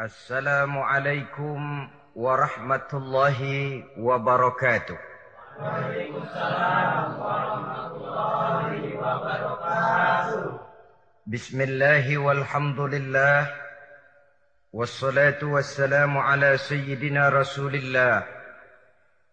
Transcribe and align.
السلام 0.00 0.78
عليكم 0.78 1.88
ورحمة 2.16 2.90
الله 2.94 3.40
وبركاته. 3.98 4.98
وعليكم 5.60 6.16
السلام 6.24 7.20
ورحمة 7.20 7.86
الله 7.86 8.68
وبركاته 8.96 10.58
بسم 11.26 11.60
الله 11.60 12.18
والحمد 12.18 12.80
لله 12.80 13.40
والصلاة 14.72 15.40
والسلام 15.44 16.18
على 16.18 16.56
سيدنا 16.56 17.28
رسول 17.28 17.74
الله 17.74 18.24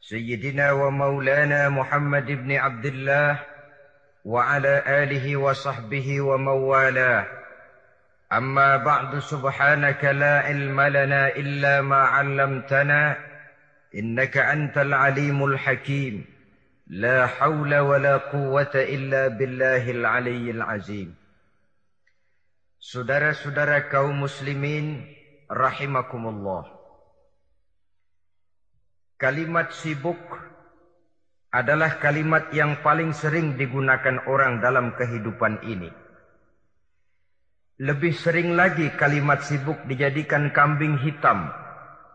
سيدنا 0.01 0.71
ومولانا 0.71 1.69
محمد 1.69 2.27
بن 2.27 2.51
عبد 2.51 2.85
الله 2.85 3.39
وعلى 4.25 4.83
آله 4.87 5.37
وصحبه 5.37 6.21
ومن 6.21 6.57
والاه 6.67 7.36
أما 8.27 8.77
بعد 8.77 9.19
سبحانك 9.19 10.03
لا 10.03 10.39
علم 10.39 10.81
لنا 10.81 11.27
إلا 11.35 11.81
ما 11.81 12.01
علمتنا 12.19 13.17
إنك 13.95 14.37
أنت 14.37 14.77
العليم 14.77 15.43
الحكيم. 15.43 16.25
لا 16.87 17.27
حول 17.27 17.71
ولا 17.75 18.17
قوة 18.17 18.75
إلا 18.75 19.27
بالله 19.27 19.91
العلي 19.91 20.51
العظيم. 20.51 21.15
سدر 22.79 23.31
سدر 23.31 23.79
كو 23.79 24.11
مسلمين 24.11 25.15
رحمكم 25.51 26.23
الله. 26.27 26.63
كلمة 29.21 29.67
سبك 29.71 30.27
adalah 31.47 31.97
kalimat 32.03 32.51
yang 32.51 32.83
paling 32.83 33.15
sering 33.15 33.55
digunakan 33.55 34.19
orang 34.27 34.59
dalam 34.59 34.93
kehidupan 34.99 35.63
ini. 35.63 35.89
Lebih 37.77 38.09
sering 38.17 38.57
lagi 38.57 38.89
kalimat 38.97 39.45
sibuk 39.45 39.77
dijadikan 39.85 40.49
kambing 40.49 40.97
hitam 40.97 41.53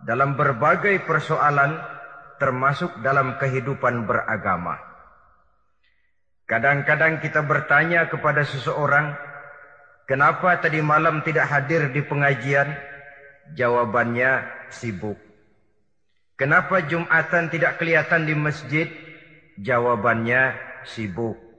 dalam 0.02 0.34
berbagai 0.34 1.06
persoalan 1.06 1.78
termasuk 2.42 2.90
dalam 3.06 3.38
kehidupan 3.38 4.02
beragama. 4.02 4.82
Kadang-kadang 6.50 7.22
kita 7.22 7.46
bertanya 7.46 8.10
kepada 8.10 8.42
seseorang, 8.42 9.14
kenapa 10.10 10.58
tadi 10.58 10.82
malam 10.82 11.22
tidak 11.22 11.46
hadir 11.46 11.94
di 11.94 12.02
pengajian? 12.02 12.66
Jawabannya 13.54 14.42
sibuk. 14.66 15.14
Kenapa 16.34 16.82
Jumatan 16.82 17.54
tidak 17.54 17.78
kelihatan 17.78 18.26
di 18.26 18.34
masjid? 18.34 18.90
Jawabannya 19.62 20.58
sibuk. 20.82 21.51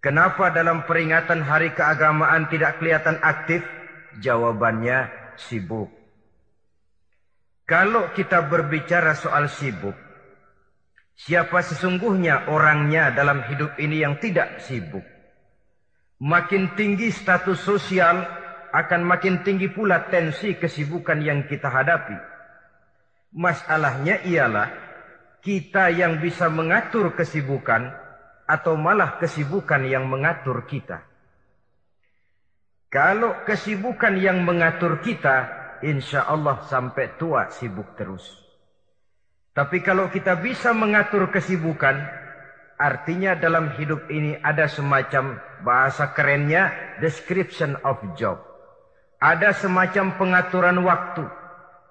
Kenapa 0.00 0.48
dalam 0.48 0.88
peringatan 0.88 1.44
hari 1.44 1.76
keagamaan 1.76 2.48
tidak 2.48 2.80
kelihatan 2.80 3.20
aktif? 3.20 3.60
Jawabannya 4.16 5.12
sibuk. 5.36 5.92
Kalau 7.68 8.08
kita 8.16 8.48
berbicara 8.48 9.12
soal 9.12 9.52
sibuk, 9.52 9.92
siapa 11.20 11.60
sesungguhnya 11.60 12.48
orangnya 12.48 13.12
dalam 13.12 13.44
hidup 13.44 13.76
ini 13.76 14.00
yang 14.00 14.16
tidak 14.16 14.64
sibuk? 14.64 15.04
Makin 16.16 16.72
tinggi 16.80 17.12
status 17.12 17.60
sosial, 17.60 18.24
akan 18.72 19.04
makin 19.04 19.44
tinggi 19.44 19.68
pula 19.68 20.08
tensi 20.08 20.56
kesibukan 20.56 21.20
yang 21.20 21.44
kita 21.44 21.68
hadapi. 21.68 22.16
Masalahnya 23.36 24.24
ialah 24.24 24.72
kita 25.44 25.92
yang 25.92 26.24
bisa 26.24 26.48
mengatur 26.48 27.12
kesibukan 27.12 27.99
atau 28.50 28.74
malah 28.74 29.22
kesibukan 29.22 29.86
yang 29.86 30.10
mengatur 30.10 30.66
kita. 30.66 31.06
Kalau 32.90 33.46
kesibukan 33.46 34.18
yang 34.18 34.42
mengatur 34.42 34.98
kita, 34.98 35.46
insya 35.86 36.26
Allah 36.26 36.66
sampai 36.66 37.14
tua 37.14 37.46
sibuk 37.54 37.94
terus. 37.94 38.26
Tapi 39.54 39.78
kalau 39.78 40.10
kita 40.10 40.34
bisa 40.42 40.74
mengatur 40.74 41.30
kesibukan, 41.30 41.94
artinya 42.74 43.38
dalam 43.38 43.78
hidup 43.78 44.10
ini 44.10 44.34
ada 44.42 44.66
semacam 44.66 45.38
bahasa 45.62 46.10
kerennya 46.10 46.98
description 46.98 47.78
of 47.86 48.02
job. 48.18 48.42
Ada 49.22 49.54
semacam 49.54 50.18
pengaturan 50.18 50.82
waktu 50.82 51.22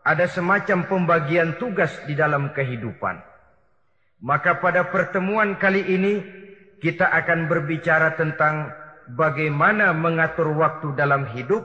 ada 0.09 0.25
semacam 0.25 0.89
pembagian 0.89 1.61
tugas 1.61 1.94
di 2.09 2.17
dalam 2.17 2.50
kehidupan. 2.55 3.22
Maka 4.25 4.57
pada 4.59 4.89
pertemuan 4.89 5.55
kali 5.61 5.85
ini 5.85 6.13
kita 6.79 7.12
akan 7.12 7.51
berbicara 7.51 8.16
tentang 8.16 8.72
bagaimana 9.12 9.91
mengatur 9.91 10.56
waktu 10.56 10.95
dalam 10.95 11.28
hidup 11.35 11.63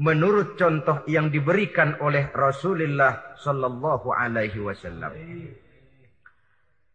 menurut 0.00 0.58
contoh 0.58 1.06
yang 1.06 1.30
diberikan 1.30 1.98
oleh 2.02 2.30
Rasulullah 2.34 3.36
sallallahu 3.38 4.10
alaihi 4.10 4.58
wasallam. 4.58 5.14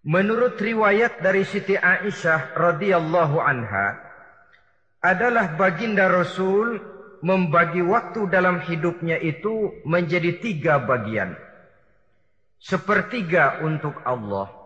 Menurut 0.03 0.55
riwayat 0.59 1.19
dari 1.19 1.43
Siti 1.43 1.75
Aisyah 1.75 2.55
radhiyallahu 2.55 3.37
anha 3.39 3.99
adalah 4.99 5.55
baginda 5.55 6.07
Rasul 6.11 6.79
membagi 7.19 7.83
waktu 7.83 8.31
dalam 8.31 8.63
hidupnya 8.63 9.19
itu 9.19 9.83
menjadi 9.83 10.39
tiga 10.39 10.79
bagian. 10.79 11.35
Sepertiga 12.59 13.63
untuk 13.63 13.95
Allah. 14.03 14.58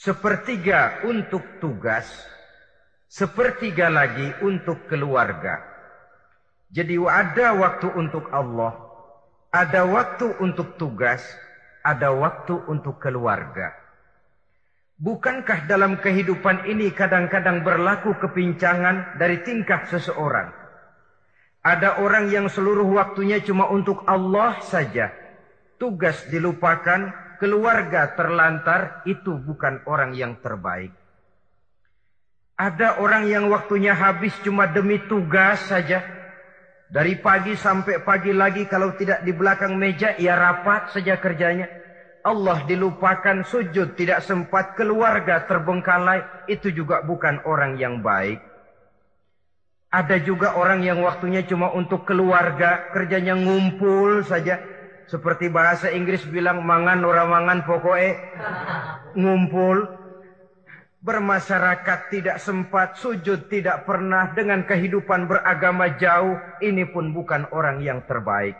Sepertiga 0.00 1.04
untuk 1.04 1.60
tugas. 1.60 2.08
Sepertiga 3.04 3.92
lagi 3.92 4.32
untuk 4.40 4.88
keluarga. 4.88 5.60
Jadi 6.72 6.96
ada 7.04 7.52
waktu 7.52 7.92
untuk 7.92 8.32
Allah. 8.32 8.80
Ada 9.52 9.84
waktu 9.84 10.40
untuk 10.40 10.80
tugas. 10.80 11.20
Ada 11.84 12.16
waktu 12.16 12.64
untuk 12.72 12.96
keluarga. 12.96 13.76
Bukankah 14.96 15.68
dalam 15.68 16.00
kehidupan 16.00 16.64
ini 16.64 16.96
kadang-kadang 16.96 17.60
berlaku 17.60 18.16
kepincangan 18.24 19.20
dari 19.20 19.44
tingkah 19.44 19.84
seseorang? 19.84 20.48
Ada 21.60 22.00
orang 22.00 22.32
yang 22.32 22.48
seluruh 22.48 22.88
waktunya 22.88 23.44
cuma 23.44 23.68
untuk 23.68 24.08
Allah 24.08 24.64
saja. 24.64 25.12
Tugas 25.76 26.24
dilupakan, 26.32 27.12
keluarga 27.40 28.12
terlantar, 28.14 29.02
itu 29.08 29.34
bukan 29.40 29.82
orang 29.88 30.12
yang 30.12 30.36
terbaik. 30.38 30.92
Ada 32.60 33.00
orang 33.00 33.24
yang 33.24 33.48
waktunya 33.48 33.96
habis 33.96 34.36
cuma 34.44 34.68
demi 34.68 35.00
tugas 35.08 35.64
saja. 35.64 36.04
Dari 36.92 37.16
pagi 37.16 37.56
sampai 37.56 38.04
pagi 38.04 38.36
lagi 38.36 38.68
kalau 38.68 38.92
tidak 39.00 39.24
di 39.24 39.32
belakang 39.32 39.80
meja, 39.80 40.12
ia 40.20 40.36
rapat 40.36 40.92
saja 40.92 41.16
kerjanya. 41.16 41.80
Allah 42.20 42.68
dilupakan, 42.68 43.48
sujud 43.48 43.96
tidak 43.96 44.20
sempat, 44.20 44.76
keluarga 44.76 45.48
terbengkalai, 45.48 46.52
itu 46.52 46.68
juga 46.68 47.00
bukan 47.00 47.40
orang 47.48 47.80
yang 47.80 48.04
baik. 48.04 48.44
Ada 49.90 50.22
juga 50.22 50.54
orang 50.54 50.86
yang 50.86 51.02
waktunya 51.02 51.42
cuma 51.42 51.72
untuk 51.74 52.06
keluarga, 52.06 52.92
kerjanya 52.94 53.34
ngumpul 53.34 54.22
saja. 54.22 54.62
Seperti 55.10 55.50
bahasa 55.50 55.90
Inggris 55.90 56.22
bilang 56.22 56.62
mangan 56.62 57.02
orang 57.02 57.26
mangan 57.26 57.58
pokoknya 57.66 58.14
ngumpul. 59.18 59.98
Bermasyarakat 61.00 62.12
tidak 62.12 62.38
sempat, 62.38 62.94
sujud 62.94 63.50
tidak 63.50 63.88
pernah 63.88 64.30
dengan 64.36 64.62
kehidupan 64.62 65.26
beragama 65.26 65.98
jauh. 65.98 66.38
Ini 66.62 66.94
pun 66.94 67.10
bukan 67.10 67.50
orang 67.50 67.82
yang 67.82 68.06
terbaik. 68.06 68.54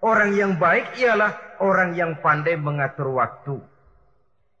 Orang 0.00 0.32
yang 0.32 0.56
baik 0.56 0.96
ialah 0.96 1.60
orang 1.60 1.92
yang 1.92 2.16
pandai 2.24 2.56
mengatur 2.56 3.20
waktu. 3.20 3.60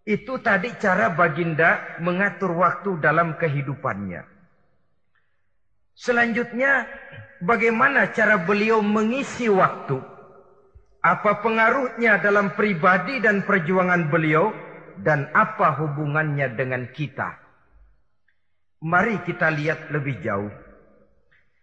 Itu 0.04 0.42
tadi 0.44 0.74
cara 0.76 1.08
baginda 1.08 1.96
mengatur 2.02 2.52
waktu 2.52 3.00
dalam 3.00 3.38
kehidupannya. 3.40 4.26
Selanjutnya, 5.96 6.84
bagaimana 7.40 8.10
cara 8.12 8.36
beliau 8.42 8.82
mengisi 8.84 9.46
waktu? 9.46 10.09
Apa 11.00 11.40
pengaruhnya 11.40 12.20
dalam 12.20 12.52
pribadi 12.52 13.24
dan 13.24 13.48
perjuangan 13.48 14.12
beliau? 14.12 14.52
Dan 15.00 15.32
apa 15.32 15.80
hubungannya 15.80 16.52
dengan 16.52 16.84
kita? 16.92 17.40
Mari 18.84 19.24
kita 19.24 19.48
lihat 19.48 19.88
lebih 19.88 20.20
jauh. 20.20 20.52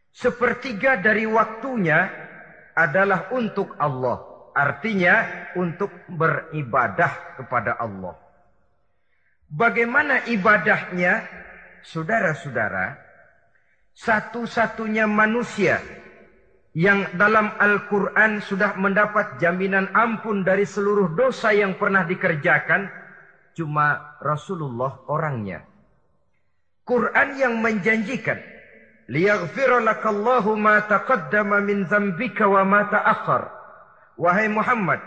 Sepertiga 0.09 0.97
dari 0.97 1.29
waktunya 1.29 2.09
adalah 2.73 3.29
untuk 3.29 3.77
Allah. 3.77 4.49
Artinya 4.57 5.21
untuk 5.53 5.93
beribadah 6.09 7.37
kepada 7.37 7.77
Allah. 7.77 8.17
Bagaimana 9.45 10.25
ibadahnya? 10.25 11.45
Saudara-saudara, 11.85 12.97
satu-satunya 13.93 15.05
manusia 15.05 15.77
yang 16.77 17.09
dalam 17.17 17.49
Al-Quran 17.57 18.37
sudah 18.45 18.77
mendapat 18.77 19.41
jaminan 19.41 19.89
ampun 19.97 20.45
dari 20.45 20.61
seluruh 20.61 21.17
dosa 21.17 21.49
yang 21.49 21.73
pernah 21.73 22.05
dikerjakan 22.05 22.85
cuma 23.57 24.13
Rasulullah 24.21 25.01
orangnya. 25.09 25.65
Quran 26.85 27.33
yang 27.33 27.57
menjanjikan 27.65 28.37
liyaghfira 29.09 29.81
lakallahu 29.81 30.53
ma 30.53 30.85
taqaddama 30.85 31.65
min 31.65 31.89
dzambika 31.89 32.45
wa 32.45 32.61
ma 32.61 32.85
ta'akhkhar 32.85 33.57
Wahai 34.17 34.45
Muhammad, 34.49 35.01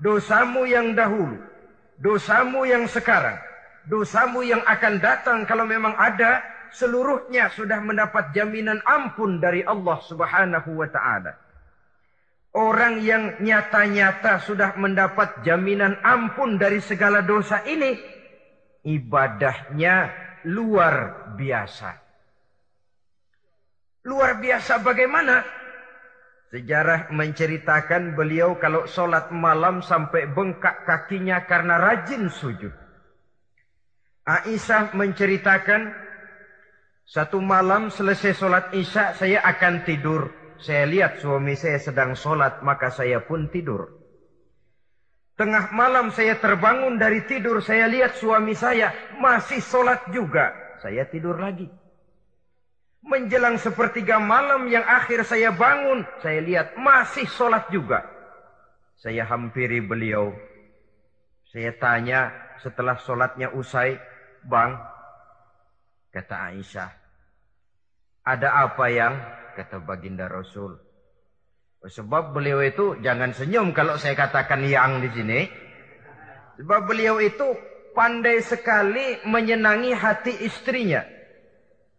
dosamu 0.00 0.68
yang 0.68 0.92
dahulu, 0.92 1.36
dosamu 1.96 2.64
yang 2.68 2.84
sekarang, 2.88 3.36
dosamu 3.88 4.40
yang 4.44 4.60
akan 4.68 5.00
datang 5.00 5.48
kalau 5.48 5.64
memang 5.64 5.96
ada, 5.96 6.44
seluruhnya 6.72 7.50
sudah 7.52 7.78
mendapat 7.82 8.34
jaminan 8.34 8.82
ampun 8.86 9.38
dari 9.38 9.62
Allah 9.66 9.98
Subhanahu 10.04 10.70
wa 10.80 10.88
taala. 10.88 11.32
Orang 12.50 12.98
yang 13.06 13.38
nyata-nyata 13.38 14.42
sudah 14.42 14.74
mendapat 14.74 15.46
jaminan 15.46 15.94
ampun 16.02 16.58
dari 16.58 16.82
segala 16.82 17.22
dosa 17.22 17.62
ini, 17.62 17.94
ibadahnya 18.82 20.10
luar 20.50 21.30
biasa. 21.38 21.90
Luar 24.02 24.42
biasa 24.42 24.82
bagaimana? 24.82 25.46
Sejarah 26.50 27.14
menceritakan 27.14 28.18
beliau 28.18 28.58
kalau 28.58 28.82
sholat 28.90 29.30
malam 29.30 29.78
sampai 29.86 30.26
bengkak 30.26 30.82
kakinya 30.82 31.46
karena 31.46 31.78
rajin 31.78 32.26
sujud. 32.26 32.74
Aisyah 34.26 34.90
menceritakan 34.98 35.94
satu 37.10 37.42
malam 37.42 37.90
selesai 37.90 38.38
sholat 38.38 38.70
isya 38.70 39.18
saya 39.18 39.42
akan 39.42 39.82
tidur. 39.82 40.30
Saya 40.62 40.86
lihat 40.86 41.18
suami 41.18 41.58
saya 41.58 41.82
sedang 41.82 42.14
sholat, 42.14 42.62
maka 42.62 42.94
saya 42.94 43.18
pun 43.18 43.50
tidur. 43.50 43.98
Tengah 45.34 45.74
malam 45.74 46.14
saya 46.14 46.38
terbangun 46.38 47.00
dari 47.00 47.26
tidur, 47.26 47.64
saya 47.64 47.90
lihat 47.90 48.14
suami 48.14 48.54
saya 48.54 48.94
masih 49.18 49.58
sholat 49.58 50.06
juga. 50.14 50.54
Saya 50.78 51.02
tidur 51.08 51.34
lagi. 51.40 51.66
Menjelang 53.02 53.58
sepertiga 53.58 54.20
malam 54.22 54.68
yang 54.70 54.84
akhir 54.84 55.26
saya 55.26 55.50
bangun, 55.50 56.06
saya 56.20 56.44
lihat 56.44 56.78
masih 56.78 57.26
sholat 57.26 57.66
juga. 57.72 58.06
Saya 59.00 59.26
hampiri 59.26 59.82
beliau. 59.82 60.30
Saya 61.48 61.72
tanya 61.74 62.30
setelah 62.60 63.00
sholatnya 63.00 63.50
usai, 63.56 63.96
Bang, 64.44 64.76
kata 66.12 66.52
Aisyah, 66.52 66.99
ada 68.24 68.68
apa 68.68 68.86
yang 68.92 69.14
kata 69.56 69.82
baginda 69.82 70.28
Rasul. 70.28 70.76
Sebab 71.80 72.36
beliau 72.36 72.60
itu 72.60 73.00
jangan 73.00 73.32
senyum 73.32 73.72
kalau 73.72 73.96
saya 73.96 74.12
katakan 74.12 74.60
yang 74.68 75.00
di 75.00 75.08
sini. 75.16 75.40
Sebab 76.60 76.80
beliau 76.84 77.16
itu 77.24 77.56
pandai 77.96 78.44
sekali 78.44 79.24
menyenangi 79.24 79.96
hati 79.96 80.44
istrinya. 80.44 81.00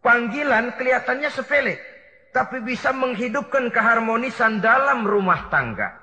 Panggilan 0.02 0.78
kelihatannya 0.78 1.30
sepele, 1.30 1.78
tapi 2.34 2.62
bisa 2.62 2.94
menghidupkan 2.94 3.70
keharmonisan 3.70 4.62
dalam 4.62 5.06
rumah 5.06 5.50
tangga. 5.50 6.02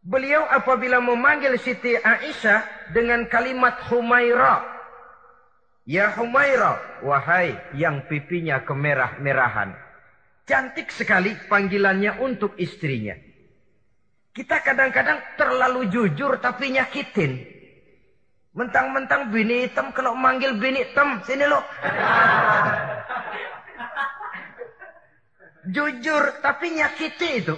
Beliau 0.00 0.48
apabila 0.48 0.96
memanggil 0.96 1.60
Siti 1.60 1.92
Aisyah 1.92 2.92
dengan 2.96 3.28
kalimat 3.28 3.84
Humaira. 3.92 4.79
Ya 5.88 6.12
Humaira, 6.12 7.00
wahai 7.00 7.56
yang 7.72 8.04
pipinya 8.06 8.60
kemerah-merahan. 8.60 9.72
Cantik 10.44 10.92
sekali 10.92 11.32
panggilannya 11.48 12.20
untuk 12.20 12.58
istrinya. 12.60 13.16
Kita 14.30 14.62
kadang-kadang 14.62 15.18
terlalu 15.34 15.90
jujur 15.90 16.38
tapi 16.38 16.74
nyakitin. 16.74 17.42
Mentang-mentang 18.50 19.30
bini 19.30 19.66
hitam 19.66 19.94
kalau 19.94 20.12
manggil 20.14 20.58
bini 20.58 20.82
hitam, 20.84 21.22
sini 21.22 21.46
lo. 21.46 21.62
jujur 25.74 26.42
tapi 26.42 26.66
nyakiti 26.76 27.28
itu. 27.46 27.56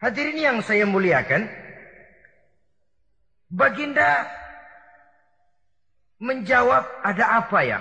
Hadirin 0.00 0.38
yang 0.40 0.58
saya 0.64 0.88
muliakan, 0.88 1.44
Baginda 3.52 4.39
menjawab 6.20 6.84
ada 7.02 7.24
apa 7.40 7.58
ya? 7.64 7.80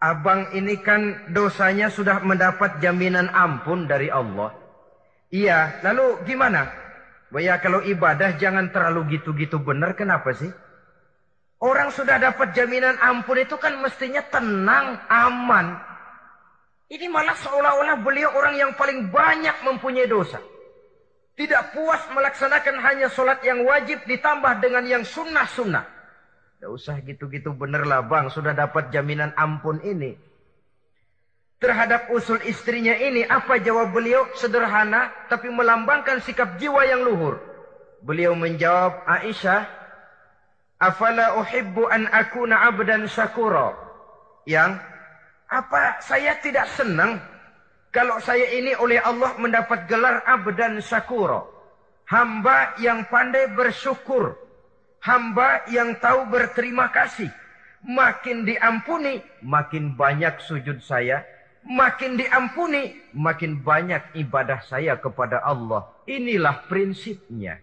Abang 0.00 0.50
ini 0.56 0.80
kan 0.80 1.30
dosanya 1.30 1.92
sudah 1.92 2.24
mendapat 2.24 2.80
jaminan 2.80 3.28
ampun 3.30 3.84
dari 3.84 4.08
Allah. 4.08 4.54
Iya, 5.28 5.84
lalu 5.84 6.24
gimana? 6.24 6.70
Ya 7.36 7.60
kalau 7.60 7.84
ibadah 7.84 8.40
jangan 8.40 8.72
terlalu 8.72 9.20
gitu-gitu 9.20 9.60
benar, 9.60 9.92
kenapa 9.92 10.32
sih? 10.32 10.48
Orang 11.60 11.92
sudah 11.92 12.16
dapat 12.16 12.56
jaminan 12.56 12.96
ampun 13.02 13.42
itu 13.42 13.58
kan 13.60 13.76
mestinya 13.82 14.22
tenang, 14.32 14.96
aman. 15.10 15.76
Ini 16.88 17.04
malah 17.12 17.36
seolah-olah 17.36 18.00
beliau 18.00 18.32
orang 18.32 18.56
yang 18.56 18.72
paling 18.78 19.12
banyak 19.12 19.52
mempunyai 19.66 20.08
dosa. 20.08 20.40
Tidak 21.36 21.76
puas 21.76 22.00
melaksanakan 22.14 22.80
hanya 22.80 23.12
sholat 23.12 23.44
yang 23.44 23.66
wajib 23.66 24.00
ditambah 24.08 24.62
dengan 24.64 24.86
yang 24.88 25.04
sunnah-sunnah. 25.04 25.97
Tidak 26.58 26.74
usah 26.74 26.98
gitu-gitu 27.06 27.54
bener 27.54 27.86
lah 27.86 28.02
bang. 28.02 28.26
Sudah 28.34 28.50
dapat 28.50 28.90
jaminan 28.90 29.30
ampun 29.38 29.78
ini. 29.78 30.18
Terhadap 31.62 32.10
usul 32.10 32.42
istrinya 32.50 32.98
ini. 32.98 33.22
Apa 33.22 33.62
jawab 33.62 33.94
beliau? 33.94 34.26
Sederhana. 34.34 35.06
Tapi 35.30 35.54
melambangkan 35.54 36.18
sikap 36.18 36.58
jiwa 36.58 36.82
yang 36.82 37.06
luhur. 37.06 37.38
Beliau 38.02 38.34
menjawab. 38.34 39.06
Aisyah. 39.06 39.70
Afala 40.82 41.38
uhibbu 41.38 41.86
an 41.86 42.10
akuna 42.10 42.66
abdan 42.66 43.06
syakura. 43.06 43.78
Yang. 44.42 44.82
Apa 45.46 46.02
saya 46.02 46.42
tidak 46.42 46.66
senang. 46.74 47.22
Kalau 47.94 48.18
saya 48.18 48.50
ini 48.50 48.74
oleh 48.74 48.98
Allah 48.98 49.38
mendapat 49.38 49.86
gelar 49.86 50.26
abdan 50.26 50.82
syakura. 50.82 51.38
Hamba 52.10 52.74
yang 52.82 53.06
pandai 53.06 53.46
bersyukur 53.54 54.47
hamba 55.02 55.66
yang 55.70 55.98
tahu 55.98 56.28
berterima 56.30 56.90
kasih. 56.90 57.30
Makin 57.84 58.42
diampuni, 58.42 59.22
makin 59.42 59.94
banyak 59.94 60.42
sujud 60.42 60.82
saya. 60.82 61.22
Makin 61.68 62.16
diampuni, 62.16 62.96
makin 63.12 63.60
banyak 63.60 64.16
ibadah 64.16 64.64
saya 64.64 64.96
kepada 64.96 65.44
Allah. 65.44 65.90
Inilah 66.08 66.64
prinsipnya. 66.64 67.60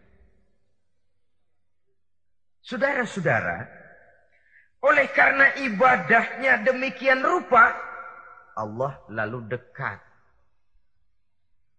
Saudara-saudara, 2.62 3.66
oleh 4.86 5.08
karena 5.10 5.58
ibadahnya 5.66 6.62
demikian 6.62 7.26
rupa, 7.26 7.74
Allah 8.54 9.02
lalu 9.10 9.46
dekat. 9.50 9.98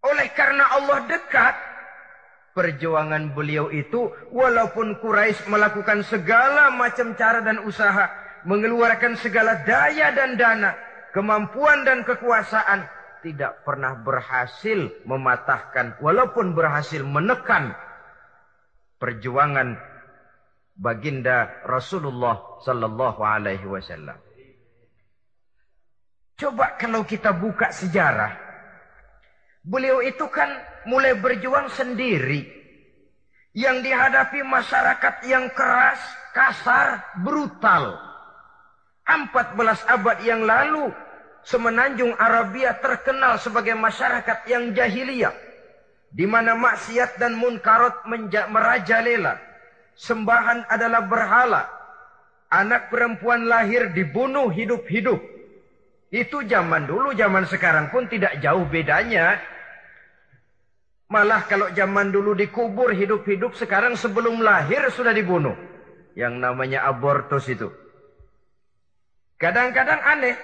Oleh 0.03 0.31
karena 0.35 0.67
Allah 0.75 1.07
dekat, 1.07 1.55
perjuangan 2.57 3.37
beliau 3.37 3.69
itu 3.69 4.09
walaupun 4.33 4.97
Quraisy 4.97 5.53
melakukan 5.53 6.01
segala 6.09 6.73
macam 6.73 7.13
cara 7.13 7.45
dan 7.45 7.61
usaha 7.69 8.09
mengeluarkan 8.49 9.21
segala 9.21 9.61
daya 9.69 10.09
dan 10.17 10.41
dana 10.41 10.73
kemampuan 11.13 11.85
dan 11.85 12.01
kekuasaan 12.09 12.89
tidak 13.21 13.61
pernah 13.61 14.01
berhasil 14.01 14.89
mematahkan 15.05 16.01
walaupun 16.01 16.57
berhasil 16.57 17.05
menekan 17.05 17.77
perjuangan 18.97 19.77
baginda 20.73 21.61
Rasulullah 21.69 22.61
sallallahu 22.65 23.21
alaihi 23.21 23.69
wasallam. 23.69 24.17
Coba 26.37 26.77
kalau 26.81 27.05
kita 27.05 27.33
buka 27.37 27.69
sejarah 27.69 28.46
Beliau 29.67 29.99
itu 29.99 30.31
kan 30.31 30.47
mulai 30.87 31.19
berjuang 31.19 31.67
sendiri. 31.75 32.47
Yang 33.51 33.91
dihadapi 33.91 34.47
masyarakat 34.47 35.15
yang 35.27 35.51
keras, 35.51 35.99
kasar, 36.31 37.03
brutal. 37.27 37.99
14 39.03 39.59
abad 39.91 40.19
yang 40.23 40.47
lalu, 40.47 40.95
semenanjung 41.43 42.15
Arabia 42.15 42.79
terkenal 42.79 43.43
sebagai 43.43 43.75
masyarakat 43.75 44.47
yang 44.47 44.71
jahiliyah. 44.71 45.35
Di 46.15 46.31
mana 46.31 46.55
maksiat 46.55 47.19
dan 47.19 47.35
munkarat 47.35 48.07
merajalela. 48.51 49.43
Sembahan 49.99 50.71
adalah 50.71 51.03
berhala. 51.11 51.63
Anak 52.55 52.95
perempuan 52.95 53.51
lahir 53.51 53.91
dibunuh 53.91 54.47
hidup-hidup. 54.55 55.19
Itu 56.15 56.47
zaman 56.47 56.87
dulu, 56.87 57.19
zaman 57.19 57.51
sekarang 57.51 57.91
pun 57.91 58.07
tidak 58.07 58.39
jauh 58.39 58.63
bedanya. 58.71 59.56
Malah 61.07 61.47
kalau 61.47 61.71
zaman 61.71 62.11
dulu 62.11 62.35
dikubur 62.35 62.91
hidup-hidup, 62.91 63.55
sekarang 63.55 63.95
sebelum 63.95 64.43
lahir 64.43 64.91
sudah 64.91 65.15
dibunuh. 65.15 65.55
Yang 66.19 66.35
namanya 66.43 66.83
abortus 66.91 67.47
itu. 67.47 67.71
Kadang-kadang 69.39 70.01
aneh. 70.03 70.35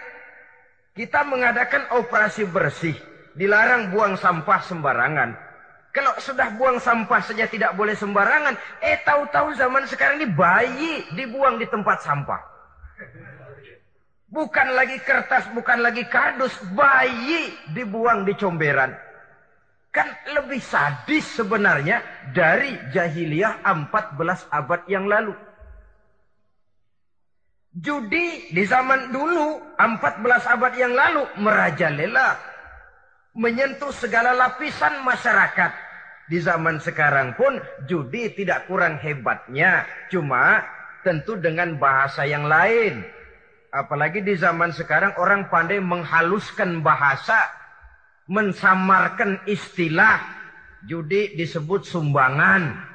Kita 0.92 1.24
mengadakan 1.24 1.88
operasi 1.98 2.44
bersih. 2.46 2.94
Dilarang 3.32 3.90
buang 3.90 4.14
sampah 4.14 4.60
sembarangan. 4.60 5.32
Kalau 5.92 6.12
sudah 6.20 6.52
buang 6.56 6.76
sampah 6.76 7.20
saja 7.24 7.48
tidak 7.48 7.72
boleh 7.72 7.96
sembarangan. 7.96 8.54
Eh 8.84 9.00
tahu-tahu 9.02 9.56
zaman 9.56 9.88
sekarang 9.88 10.20
ini 10.20 10.28
bayi 10.28 10.92
dibuang 11.16 11.56
di 11.56 11.66
tempat 11.66 12.04
sampah. 12.04 12.40
Bukan 14.32 14.68
lagi 14.72 15.00
kertas, 15.00 15.48
bukan 15.52 15.80
lagi 15.80 16.04
kardus. 16.08 16.52
Bayi 16.76 17.52
dibuang 17.72 18.28
di 18.28 18.36
comberan. 18.36 18.92
Kan 19.92 20.08
lebih 20.24 20.64
sadis 20.64 21.36
sebenarnya 21.36 22.00
dari 22.32 22.80
jahiliyah 22.96 23.60
14 23.60 24.48
abad 24.48 24.80
yang 24.88 25.04
lalu. 25.04 25.36
Judi 27.76 28.52
di 28.52 28.64
zaman 28.64 29.12
dulu 29.12 29.60
14 29.76 30.48
abad 30.48 30.72
yang 30.80 30.96
lalu 30.96 31.28
merajalela 31.40 32.40
menyentuh 33.36 33.92
segala 33.92 34.32
lapisan 34.32 35.04
masyarakat. 35.04 35.72
Di 36.24 36.40
zaman 36.40 36.80
sekarang 36.80 37.36
pun 37.36 37.60
judi 37.84 38.32
tidak 38.32 38.64
kurang 38.64 38.96
hebatnya, 38.96 39.84
cuma 40.08 40.64
tentu 41.04 41.36
dengan 41.36 41.76
bahasa 41.76 42.24
yang 42.24 42.48
lain. 42.48 43.04
Apalagi 43.68 44.24
di 44.24 44.36
zaman 44.40 44.72
sekarang 44.72 45.12
orang 45.20 45.52
pandai 45.52 45.80
menghaluskan 45.80 46.80
bahasa 46.80 47.36
mensamarkan 48.26 49.42
istilah 49.48 50.20
judi 50.86 51.34
disebut 51.34 51.86
sumbangan. 51.86 52.90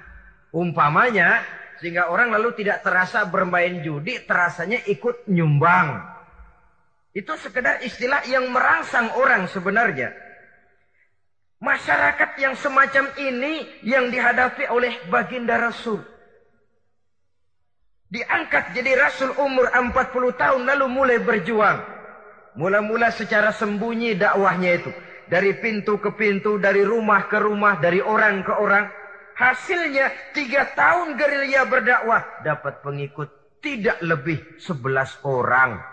Umpamanya 0.56 1.44
sehingga 1.78 2.10
orang 2.10 2.34
lalu 2.34 2.58
tidak 2.58 2.82
terasa 2.82 3.28
bermain 3.28 3.84
judi, 3.86 4.18
terasanya 4.26 4.82
ikut 4.90 5.30
nyumbang. 5.30 6.02
Itu 7.14 7.34
sekedar 7.38 7.82
istilah 7.82 8.26
yang 8.30 8.50
merangsang 8.50 9.14
orang 9.18 9.50
sebenarnya. 9.50 10.14
Masyarakat 11.58 12.38
yang 12.38 12.54
semacam 12.54 13.10
ini 13.18 13.66
yang 13.82 14.14
dihadapi 14.14 14.70
oleh 14.70 14.94
baginda 15.10 15.58
Rasul. 15.58 16.06
Diangkat 18.08 18.78
jadi 18.78 18.94
Rasul 18.96 19.34
umur 19.36 19.68
40 19.74 20.38
tahun 20.38 20.62
lalu 20.64 20.86
mulai 20.86 21.18
berjuang. 21.18 21.82
Mula-mula 22.58 23.10
secara 23.14 23.54
sembunyi 23.54 24.16
dakwahnya 24.18 24.82
itu. 24.82 24.92
Dari 25.28 25.60
pintu 25.60 26.00
ke 26.00 26.16
pintu, 26.16 26.56
dari 26.56 26.88
rumah 26.88 27.28
ke 27.28 27.38
rumah, 27.40 27.80
dari 27.84 28.00
orang 28.00 28.44
ke 28.48 28.54
orang. 28.56 28.88
Hasilnya 29.38 30.34
tiga 30.34 30.72
tahun 30.74 31.20
gerilya 31.20 31.68
berdakwah. 31.68 32.42
Dapat 32.42 32.82
pengikut 32.82 33.30
tidak 33.60 34.00
lebih 34.00 34.40
sebelas 34.58 35.20
orang. 35.28 35.84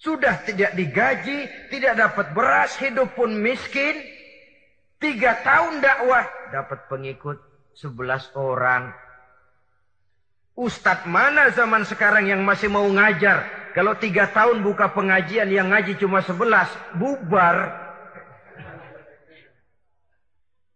Sudah 0.00 0.40
tidak 0.42 0.74
digaji, 0.74 1.68
tidak 1.70 1.94
dapat 1.96 2.26
beras, 2.32 2.76
hidup 2.80 3.12
pun 3.14 3.32
miskin. 3.36 3.96
Tiga 4.98 5.36
tahun 5.44 5.84
dakwah, 5.84 6.24
dapat 6.48 6.88
pengikut 6.88 7.38
sebelas 7.76 8.32
orang. 8.32 8.94
Ustadz 10.54 11.04
mana 11.10 11.50
zaman 11.50 11.82
sekarang 11.82 12.30
yang 12.30 12.40
masih 12.46 12.70
mau 12.70 12.86
ngajar? 12.86 13.70
Kalau 13.74 13.98
tiga 13.98 14.30
tahun 14.30 14.62
buka 14.62 14.94
pengajian 14.94 15.50
yang 15.50 15.74
ngaji 15.74 15.98
cuma 15.98 16.22
sebelas, 16.22 16.70
bubar. 16.94 17.83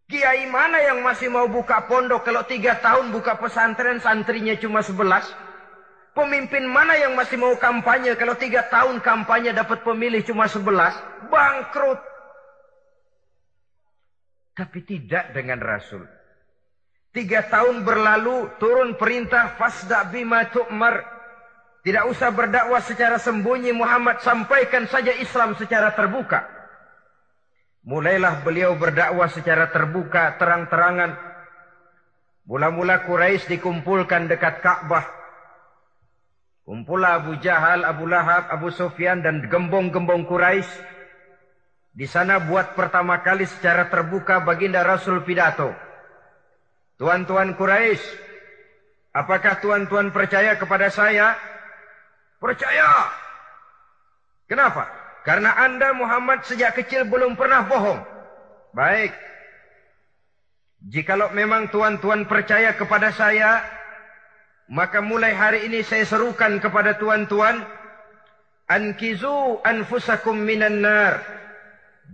Kiai 0.09 0.49
mana 0.49 0.81
yang 0.81 1.05
masih 1.05 1.29
mau 1.29 1.45
buka 1.53 1.85
pondok 1.85 2.25
kalau 2.25 2.41
tiga 2.49 2.81
tahun 2.81 3.12
buka 3.12 3.37
pesantren 3.37 4.00
santrinya 4.00 4.57
cuma 4.57 4.81
sebelas? 4.81 5.29
Pemimpin 6.17 6.65
mana 6.65 6.97
yang 6.97 7.12
masih 7.12 7.37
mau 7.37 7.53
kampanye 7.61 8.17
kalau 8.17 8.33
tiga 8.33 8.65
tahun 8.73 9.05
kampanye 9.05 9.53
dapat 9.53 9.85
pemilih 9.85 10.25
cuma 10.25 10.49
sebelas? 10.49 10.97
Bangkrut. 11.29 12.00
Tapi 14.57 14.81
tidak 14.88 15.37
dengan 15.37 15.61
Rasul. 15.61 16.09
Tiga 17.12 17.45
tahun 17.45 17.85
berlalu 17.85 18.49
turun 18.57 18.97
perintah 18.97 19.61
fasda 19.61 20.09
bima 20.09 20.49
tu'mar. 20.49 21.05
Tidak 21.85 22.09
usah 22.09 22.33
berdakwah 22.33 22.81
secara 22.81 23.21
sembunyi 23.21 23.77
Muhammad 23.77 24.25
sampaikan 24.25 24.88
saja 24.88 25.12
Islam 25.21 25.53
secara 25.53 25.93
terbuka. 25.93 26.58
Mulailah 27.88 28.45
beliau 28.45 28.76
berdakwah 28.76 29.33
secara 29.33 29.73
terbuka, 29.73 30.37
terang-terangan. 30.37 31.16
Mula-mula 32.45 33.09
Quraisy 33.09 33.49
dikumpulkan 33.57 34.28
dekat 34.28 34.61
Ka'bah. 34.61 35.09
Kumpulah 36.68 37.16
Abu 37.16 37.40
Jahal, 37.40 37.88
Abu 37.88 38.04
Lahab, 38.04 38.52
Abu 38.52 38.68
Sufyan 38.68 39.25
dan 39.25 39.49
gembong-gembong 39.49 40.28
Quraisy. 40.28 40.68
Di 41.97 42.04
sana 42.04 42.37
buat 42.45 42.76
pertama 42.76 43.25
kali 43.25 43.49
secara 43.49 43.88
terbuka 43.88 44.45
baginda 44.45 44.85
Rasul 44.85 45.25
pidato. 45.25 45.73
Tuan-tuan 47.00 47.57
Quraisy, 47.57 48.04
apakah 49.16 49.64
tuan-tuan 49.64 50.12
percaya 50.12 50.61
kepada 50.61 50.92
saya? 50.92 51.40
Percaya. 52.37 53.16
Kenapa? 54.45 54.98
Karena 55.28 55.52
anda 55.61 55.92
Muhammad 55.92 56.40
sejak 56.49 56.73
kecil 56.73 57.04
belum 57.04 57.37
pernah 57.37 57.68
bohong. 57.68 58.00
Baik. 58.73 59.12
Jikalau 60.88 61.37
memang 61.37 61.68
tuan-tuan 61.68 62.25
percaya 62.25 62.73
kepada 62.73 63.12
saya, 63.12 63.61
maka 64.73 65.04
mulai 65.04 65.37
hari 65.37 65.68
ini 65.68 65.85
saya 65.85 66.08
serukan 66.08 66.56
kepada 66.64 66.97
tuan-tuan, 66.97 67.61
ankizu 68.73 69.61
anfusakum 69.68 70.32
minan 70.32 70.80
nar. 70.80 71.20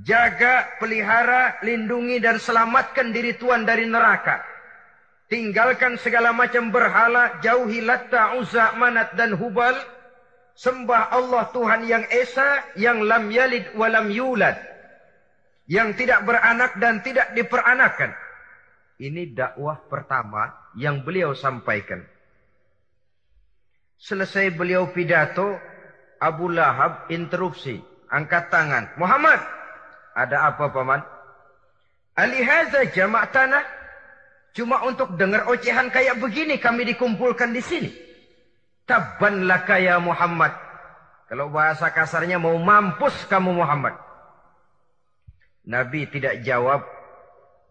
Jaga, 0.03 0.75
pelihara, 0.83 1.63
lindungi 1.63 2.19
dan 2.19 2.43
selamatkan 2.43 3.15
diri 3.15 3.39
tuan 3.39 3.63
dari 3.63 3.87
neraka. 3.87 4.43
Tinggalkan 5.31 6.03
segala 6.03 6.35
macam 6.35 6.75
berhala, 6.75 7.39
jauhi 7.47 7.79
latta, 7.79 8.35
uzza, 8.43 8.75
manat 8.75 9.15
dan 9.15 9.39
hubal 9.39 9.94
Sembah 10.55 11.11
Allah 11.11 11.51
Tuhan 11.51 11.83
yang 11.83 12.07
Esa, 12.15 12.63
yang 12.79 13.03
lam 13.03 13.27
yalid 13.31 13.75
walam 13.75 14.07
yulad. 14.11 14.55
Yang 15.67 16.05
tidak 16.05 16.23
beranak 16.23 16.79
dan 16.79 17.03
tidak 17.03 17.35
diperanakan. 17.35 18.15
Ini 19.03 19.35
dakwah 19.35 19.83
pertama 19.91 20.55
yang 20.79 21.03
beliau 21.03 21.35
sampaikan. 21.35 22.07
Selesai 23.99 24.55
beliau 24.55 24.95
pidato, 24.95 25.59
Abu 26.23 26.53
Lahab 26.53 27.11
interupsi. 27.11 27.83
Angkat 28.07 28.53
tangan. 28.53 28.95
Muhammad, 28.95 29.43
ada 30.15 30.55
apa 30.55 30.71
paman? 30.71 31.03
Alihaza 32.15 32.87
jamak 32.95 33.35
tanah. 33.35 33.67
Cuma 34.55 34.87
untuk 34.87 35.19
dengar 35.19 35.51
ocehan 35.51 35.91
kayak 35.91 36.23
begini 36.23 36.63
kami 36.63 36.87
dikumpulkan 36.95 37.51
di 37.51 37.59
sini. 37.59 38.04
Tabban 38.85 39.49
laka 39.49 39.81
ya 39.81 39.97
Muhammad. 39.97 40.53
Kalau 41.29 41.49
bahasa 41.49 41.89
kasarnya 41.89 42.37
mau 42.37 42.55
mampus 42.61 43.25
kamu 43.33 43.57
Muhammad. 43.57 43.97
Nabi 45.65 46.05
tidak 46.13 46.45
jawab. 46.45 46.85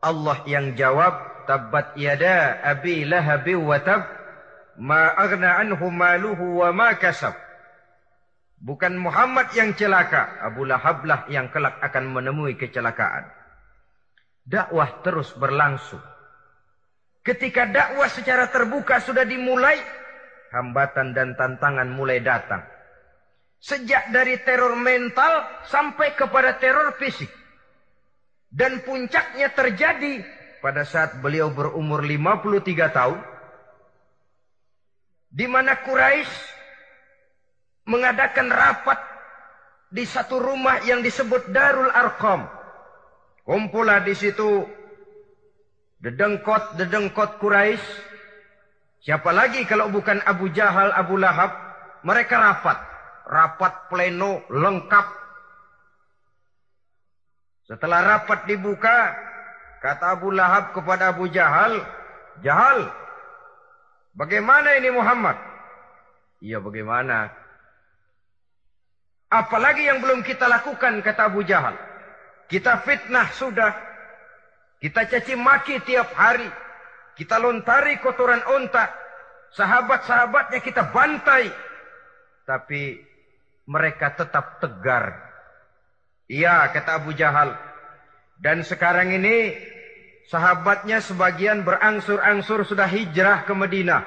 Allah 0.02 0.38
yang 0.50 0.74
jawab. 0.74 1.46
Tabbat 1.46 1.94
yada 2.00 2.58
abi 2.66 3.06
lahabi 3.06 3.54
wa 3.54 3.78
tab. 3.78 4.10
Ma 4.82 5.14
agna 5.14 5.62
anhu 5.62 5.94
maluhu 5.94 6.66
wa 6.66 6.74
ma 6.74 6.98
kasab. 6.98 7.38
Bukan 8.58 8.98
Muhammad 8.98 9.54
yang 9.54 9.78
celaka. 9.78 10.42
Abu 10.42 10.66
Lahab 10.66 11.06
lah 11.06 11.30
yang 11.30 11.54
kelak 11.54 11.78
akan 11.84 12.10
menemui 12.10 12.58
kecelakaan. 12.58 13.28
Dakwah 14.48 15.04
terus 15.06 15.36
berlangsung. 15.36 16.02
Ketika 17.24 17.68
dakwah 17.70 18.08
secara 18.12 18.52
terbuka 18.52 19.00
sudah 19.00 19.24
dimulai, 19.24 19.80
hambatan 20.54 21.18
dan 21.18 21.34
tantangan 21.34 21.90
mulai 21.90 22.22
datang. 22.22 22.62
Sejak 23.58 24.14
dari 24.14 24.38
teror 24.46 24.78
mental 24.78 25.66
sampai 25.66 26.14
kepada 26.14 26.62
teror 26.62 26.94
fisik. 27.02 27.32
Dan 28.54 28.86
puncaknya 28.86 29.50
terjadi 29.50 30.22
pada 30.62 30.86
saat 30.86 31.18
beliau 31.26 31.50
berumur 31.50 32.06
53 32.06 32.70
tahun. 32.94 33.20
Di 35.34 35.50
mana 35.50 35.82
Quraisy 35.82 36.34
mengadakan 37.90 38.54
rapat 38.54 39.02
di 39.90 40.06
satu 40.06 40.38
rumah 40.38 40.86
yang 40.86 41.02
disebut 41.02 41.50
Darul 41.50 41.90
Arqam. 41.90 42.46
Kumpulah 43.42 44.06
di 44.06 44.14
situ 44.14 44.70
dedengkot-dedengkot 46.04 47.42
Quraisy 47.42 48.13
Siapa 49.04 49.36
lagi 49.36 49.68
kalau 49.68 49.92
bukan 49.92 50.24
Abu 50.24 50.48
Jahal, 50.56 50.96
Abu 50.96 51.20
Lahab? 51.20 51.52
Mereka 52.08 52.36
rapat. 52.40 52.80
Rapat 53.28 53.92
pleno 53.92 54.48
lengkap. 54.48 55.08
Setelah 57.68 58.00
rapat 58.00 58.48
dibuka, 58.48 59.12
kata 59.84 60.16
Abu 60.20 60.32
Lahab 60.32 60.72
kepada 60.72 61.12
Abu 61.12 61.28
Jahal, 61.32 61.84
Jahal, 62.44 62.88
bagaimana 64.16 64.80
ini 64.80 64.92
Muhammad? 64.92 65.36
Iya 66.40 66.64
bagaimana? 66.64 67.32
Apalagi 69.32 69.84
yang 69.84 70.00
belum 70.00 70.24
kita 70.24 70.48
lakukan, 70.48 71.04
kata 71.04 71.28
Abu 71.28 71.44
Jahal. 71.44 71.76
Kita 72.48 72.84
fitnah 72.88 73.32
sudah. 73.36 73.72
Kita 74.80 75.08
caci 75.08 75.36
maki 75.36 75.80
tiap 75.88 76.12
hari. 76.16 76.63
Kita 77.14 77.38
lontari 77.38 78.02
kotoran 78.02 78.42
onta. 78.50 78.90
Sahabat-sahabatnya 79.54 80.60
kita 80.66 80.90
bantai. 80.90 81.50
Tapi 82.44 82.98
mereka 83.70 84.12
tetap 84.18 84.60
tegar. 84.60 85.14
Iya, 86.28 86.68
kata 86.74 86.98
Abu 86.98 87.14
Jahal. 87.14 87.54
Dan 88.42 88.66
sekarang 88.66 89.14
ini 89.14 89.54
sahabatnya 90.28 91.00
sebagian 91.00 91.62
berangsur-angsur 91.62 92.66
sudah 92.66 92.90
hijrah 92.90 93.46
ke 93.46 93.54
Madinah. 93.54 94.02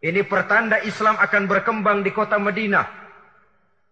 Ini 0.00 0.24
pertanda 0.28 0.80
Islam 0.84 1.16
akan 1.16 1.44
berkembang 1.48 2.04
di 2.04 2.12
kota 2.12 2.36
Madinah. 2.36 3.00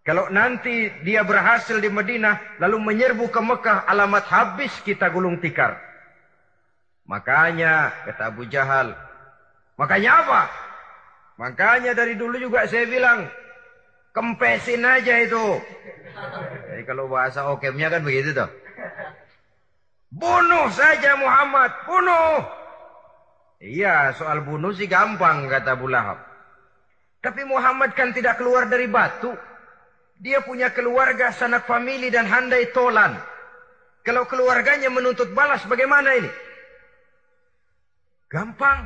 Kalau 0.05 0.31
nanti 0.31 0.89
dia 1.05 1.21
berhasil 1.21 1.77
di 1.77 1.85
Madinah, 1.85 2.57
lalu 2.57 2.81
menyerbu 2.81 3.29
ke 3.29 3.41
Mekah, 3.41 3.85
alamat 3.85 4.25
habis 4.25 4.73
kita 4.81 5.05
gulung 5.13 5.37
tikar. 5.37 5.88
Makanya, 7.09 7.89
kata 8.05 8.29
Abu 8.29 8.45
Jahal, 8.45 8.93
makanya 9.81 10.21
apa? 10.21 10.41
Makanya 11.41 11.97
dari 11.97 12.13
dulu 12.13 12.37
juga 12.37 12.69
saya 12.69 12.85
bilang, 12.85 13.25
kempesin 14.13 14.85
aja 14.85 15.17
itu. 15.25 15.57
Jadi 16.69 16.85
kalau 16.85 17.09
bahasa 17.09 17.49
okemnya 17.49 17.89
kan 17.89 18.05
begitu 18.05 18.29
tuh. 18.29 18.45
Bunuh 20.13 20.69
saja 20.69 21.17
Muhammad, 21.17 21.73
bunuh. 21.89 22.45
Iya, 23.57 24.13
soal 24.13 24.45
bunuh 24.45 24.69
sih 24.77 24.85
gampang 24.85 25.49
kata 25.49 25.73
Abu 25.73 25.89
Lahab. 25.89 26.21
Tapi 27.25 27.41
Muhammad 27.41 27.97
kan 27.97 28.13
tidak 28.13 28.37
keluar 28.37 28.69
dari 28.69 28.85
batu. 28.85 29.33
Dia 30.21 30.45
punya 30.45 30.69
keluarga, 30.69 31.33
sanak 31.33 31.65
famili 31.65 32.13
dan 32.13 32.29
handai 32.29 32.69
tolan. 32.69 33.17
Kalau 34.05 34.29
keluarganya 34.29 34.93
menuntut 34.93 35.33
balas 35.33 35.65
bagaimana 35.65 36.13
ini? 36.13 36.48
Gampang. 38.29 38.85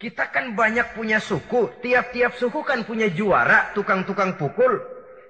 Kita 0.00 0.32
kan 0.32 0.56
banyak 0.56 0.98
punya 0.98 1.22
suku. 1.22 1.70
Tiap-tiap 1.84 2.34
suku 2.34 2.64
kan 2.66 2.82
punya 2.82 3.06
juara, 3.12 3.70
tukang-tukang 3.76 4.34
pukul. 4.34 4.80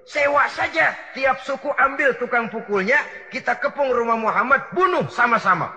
Sewa 0.07 0.47
saja. 0.49 0.95
Tiap 1.13 1.43
suku 1.43 1.69
ambil 1.75 2.15
tukang 2.17 2.49
pukulnya. 2.49 2.97
Kita 3.29 3.59
kepung 3.59 3.91
rumah 3.93 4.17
Muhammad. 4.17 4.73
Bunuh 4.73 5.05
sama-sama. 5.11 5.69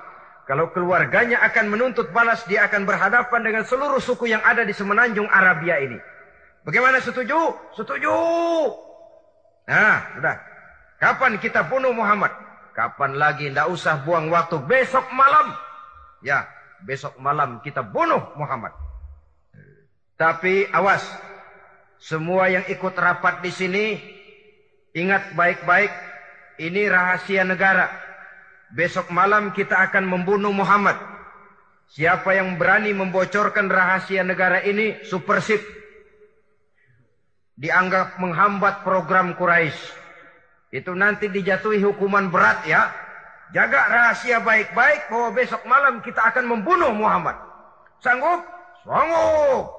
Kalau 0.46 0.70
keluarganya 0.70 1.42
akan 1.44 1.74
menuntut 1.74 2.08
balas. 2.14 2.46
Dia 2.48 2.70
akan 2.70 2.86
berhadapan 2.86 3.40
dengan 3.42 3.62
seluruh 3.66 4.00
suku 4.00 4.30
yang 4.30 4.40
ada 4.46 4.64
di 4.64 4.72
semenanjung 4.72 5.28
Arabia 5.28 5.82
ini. 5.82 5.98
Bagaimana 6.64 7.02
setuju? 7.02 7.54
Setuju. 7.76 8.14
Nah, 9.68 9.98
sudah. 10.18 10.36
Kapan 10.98 11.36
kita 11.38 11.66
bunuh 11.66 11.92
Muhammad? 11.92 12.32
Kapan 12.72 13.18
lagi? 13.18 13.52
Tidak 13.52 13.68
usah 13.68 14.02
buang 14.02 14.32
waktu. 14.32 14.58
Besok 14.64 15.06
malam. 15.14 15.54
Ya, 16.24 16.48
besok 16.84 17.16
malam 17.22 17.62
kita 17.64 17.80
bunuh 17.80 18.34
Muhammad. 18.36 18.74
Tapi 20.18 20.68
awas. 20.72 21.04
Semua 21.96 22.52
yang 22.52 22.68
ikut 22.68 22.92
rapat 22.92 23.40
di 23.40 23.48
sini 23.48 23.84
Ingat 24.96 25.36
baik-baik, 25.36 25.92
ini 26.56 26.88
rahasia 26.88 27.44
negara. 27.44 27.92
Besok 28.72 29.12
malam 29.12 29.52
kita 29.52 29.76
akan 29.76 30.08
membunuh 30.08 30.56
Muhammad. 30.56 30.96
Siapa 31.92 32.32
yang 32.32 32.56
berani 32.56 32.96
membocorkan 32.96 33.68
rahasia 33.68 34.24
negara 34.24 34.64
ini, 34.64 35.04
supersip. 35.04 35.60
Dianggap 37.60 38.16
menghambat 38.16 38.88
program 38.88 39.36
Quraisy. 39.36 39.76
Itu 40.72 40.96
nanti 40.96 41.28
dijatuhi 41.28 41.84
hukuman 41.84 42.32
berat 42.32 42.64
ya. 42.64 42.88
Jaga 43.54 43.86
rahasia 43.86 44.42
baik-baik 44.42 45.06
bahwa 45.06 45.28
besok 45.30 45.62
malam 45.70 46.02
kita 46.02 46.18
akan 46.18 46.50
membunuh 46.50 46.90
Muhammad. 46.90 47.38
Sanggup? 48.02 48.42
Sanggup. 48.82 49.70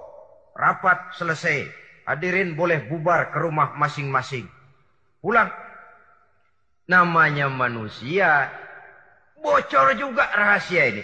Rapat 0.55 1.11
selesai. 1.19 1.67
Hadirin 2.07 2.55
boleh 2.55 2.87
bubar 2.87 3.35
ke 3.35 3.37
rumah 3.43 3.75
masing-masing. 3.75 4.47
Pulang. 5.19 5.51
Namanya 6.87 7.51
manusia. 7.51 8.47
Bocor 9.43 9.99
juga 9.99 10.23
rahasia 10.31 10.87
ini. 10.87 11.03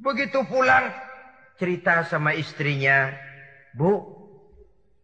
Begitu 0.00 0.40
pulang. 0.48 0.88
Cerita 1.60 2.00
sama 2.08 2.32
istrinya. 2.32 3.12
Bu. 3.76 4.00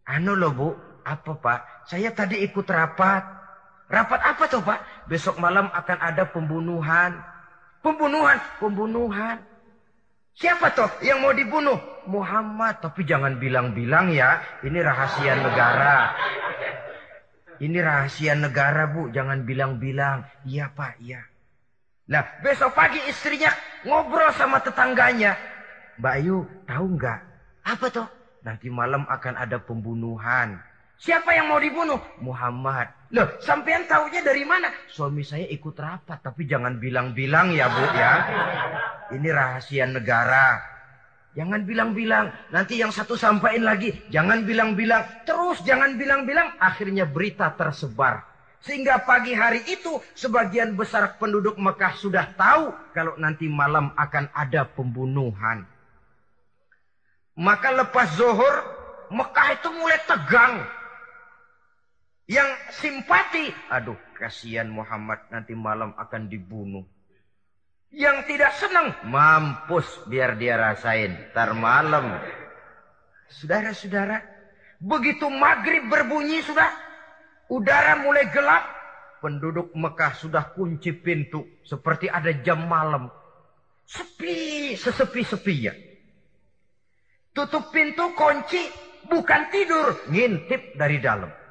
Anu 0.08 0.32
loh 0.32 0.52
bu. 0.56 0.68
Apa 1.04 1.36
pak? 1.36 1.60
Saya 1.92 2.08
tadi 2.16 2.40
ikut 2.40 2.64
rapat. 2.64 3.22
Rapat 3.86 4.20
apa 4.24 4.44
tuh 4.48 4.64
pak? 4.64 4.80
Besok 5.06 5.38
malam 5.38 5.70
akan 5.70 5.98
ada 6.02 6.26
pembunuhan. 6.26 7.14
Pembunuhan. 7.82 8.38
Pembunuhan. 8.58 9.38
Siapa 10.36 10.74
toh 10.76 10.90
yang 11.00 11.22
mau 11.22 11.32
dibunuh? 11.32 11.78
Muhammad. 12.10 12.82
Tapi 12.82 13.06
jangan 13.06 13.38
bilang-bilang 13.38 14.10
ya. 14.10 14.42
Ini 14.66 14.78
rahasia 14.82 15.38
negara. 15.38 16.12
Ini 17.56 17.78
rahasia 17.80 18.36
negara 18.36 18.84
bu, 18.84 19.08
jangan 19.08 19.48
bilang-bilang. 19.48 20.28
Iya 20.44 20.68
pak, 20.76 21.00
iya. 21.00 21.24
Nah 22.06 22.22
besok 22.44 22.76
pagi 22.76 23.00
istrinya 23.08 23.50
ngobrol 23.82 24.28
sama 24.36 24.60
tetangganya. 24.60 25.34
Mbak 25.96 26.14
Ayu 26.20 26.44
tahu 26.68 26.84
nggak? 27.00 27.20
Apa 27.64 27.86
tuh? 27.88 28.06
Nanti 28.44 28.68
malam 28.68 29.08
akan 29.08 29.34
ada 29.40 29.56
pembunuhan. 29.58 30.60
Siapa 30.96 31.28
yang 31.36 31.52
mau 31.52 31.60
dibunuh? 31.60 32.00
Muhammad. 32.24 32.88
Loh, 33.12 33.28
sampean 33.44 33.84
tahunya 33.84 34.24
dari 34.24 34.48
mana? 34.48 34.72
Suami 34.88 35.20
saya 35.20 35.44
ikut 35.44 35.76
rapat, 35.76 36.24
tapi 36.24 36.48
jangan 36.48 36.80
bilang-bilang 36.80 37.52
ya 37.52 37.68
bu 37.68 37.84
ya. 37.92 38.12
Ini 39.12 39.28
rahasia 39.28 39.84
negara. 39.86 40.58
Jangan 41.36 41.68
bilang-bilang. 41.68 42.32
Nanti 42.48 42.80
yang 42.80 42.90
satu 42.90 43.12
sampaikan 43.12 43.68
lagi. 43.68 43.92
Jangan 44.08 44.48
bilang-bilang. 44.48 45.04
Terus 45.28 45.60
jangan 45.68 46.00
bilang-bilang. 46.00 46.56
Akhirnya 46.56 47.04
berita 47.04 47.52
tersebar. 47.52 48.24
Sehingga 48.64 49.04
pagi 49.04 49.36
hari 49.36 49.62
itu 49.68 50.00
sebagian 50.16 50.74
besar 50.74 51.20
penduduk 51.20 51.60
Mekah 51.60 51.92
sudah 52.00 52.32
tahu 52.34 52.72
kalau 52.96 53.14
nanti 53.20 53.46
malam 53.46 53.92
akan 53.94 54.32
ada 54.32 54.64
pembunuhan. 54.64 55.68
Maka 57.36 57.68
lepas 57.84 58.16
zuhur 58.16 58.56
Mekah 59.12 59.48
itu 59.60 59.68
mulai 59.76 60.00
tegang. 60.08 60.66
Yang 62.26 62.50
simpati, 62.82 63.54
aduh 63.70 63.94
kasihan 64.18 64.66
Muhammad 64.66 65.30
nanti 65.30 65.54
malam 65.54 65.94
akan 65.94 66.26
dibunuh. 66.26 66.82
Yang 67.94 68.34
tidak 68.34 68.52
senang, 68.58 68.98
mampus 69.06 69.86
biar 70.10 70.34
dia 70.34 70.58
rasain. 70.58 71.30
Ntar 71.30 71.54
malam. 71.54 72.18
Saudara-saudara, 73.30 74.26
begitu 74.82 75.30
maghrib 75.30 75.86
berbunyi 75.86 76.42
sudah, 76.42 76.66
udara 77.46 78.02
mulai 78.02 78.26
gelap. 78.34 78.74
Penduduk 79.22 79.70
Mekah 79.72 80.12
sudah 80.18 80.50
kunci 80.50 80.92
pintu. 80.92 81.62
Seperti 81.62 82.10
ada 82.10 82.34
jam 82.42 82.66
malam. 82.66 83.06
Sepi, 83.86 84.74
sesepi-sepinya. 84.74 85.72
Tutup 87.30 87.70
pintu, 87.70 88.12
kunci, 88.18 88.60
bukan 89.08 89.46
tidur. 89.48 89.94
Ngintip 90.10 90.74
dari 90.74 90.98
dalam. 91.00 91.45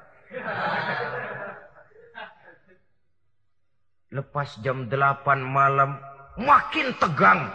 Lepas 4.16 4.56
jam 4.64 4.88
8 4.88 5.44
malam, 5.44 6.00
makin 6.40 6.96
tegang. 6.96 7.52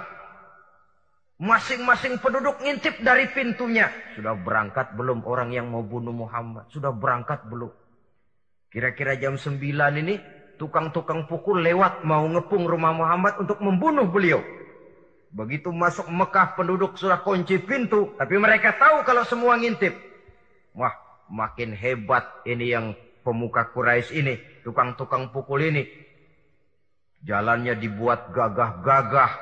Masing-masing 1.41 2.21
penduduk 2.21 2.61
ngintip 2.61 3.01
dari 3.01 3.25
pintunya. 3.33 3.89
Sudah 4.13 4.37
berangkat 4.37 4.93
belum 4.93 5.25
orang 5.25 5.57
yang 5.57 5.73
mau 5.73 5.81
bunuh 5.81 6.13
Muhammad? 6.13 6.69
Sudah 6.69 6.93
berangkat 6.93 7.49
belum? 7.49 7.73
Kira-kira 8.69 9.17
jam 9.17 9.41
9 9.41 9.57
ini 10.05 10.21
tukang-tukang 10.61 11.25
pukul 11.25 11.65
lewat 11.65 12.05
mau 12.05 12.29
ngepung 12.29 12.69
rumah 12.69 12.93
Muhammad 12.93 13.41
untuk 13.41 13.57
membunuh 13.65 14.05
beliau. 14.05 14.45
Begitu 15.33 15.73
masuk 15.73 16.13
Mekah 16.13 16.61
penduduk 16.61 17.01
sudah 17.01 17.25
kunci 17.25 17.57
pintu. 17.57 18.13
Tapi 18.21 18.37
mereka 18.37 18.77
tahu 18.77 19.01
kalau 19.09 19.25
semua 19.25 19.57
ngintip. 19.57 19.97
Wah 20.77 21.10
makin 21.31 21.73
hebat 21.73 22.43
ini 22.45 22.75
yang 22.75 22.93
pemuka 23.23 23.71
Quraisy 23.71 24.13
ini. 24.21 24.35
Tukang-tukang 24.67 25.31
pukul 25.31 25.71
ini. 25.71 25.87
Jalannya 27.25 27.79
dibuat 27.79 28.35
gagah-gagah. 28.35 29.33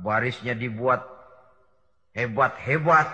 Barisnya 0.00 0.54
dibuat 0.54 1.04
hebat-hebat. 2.14 3.10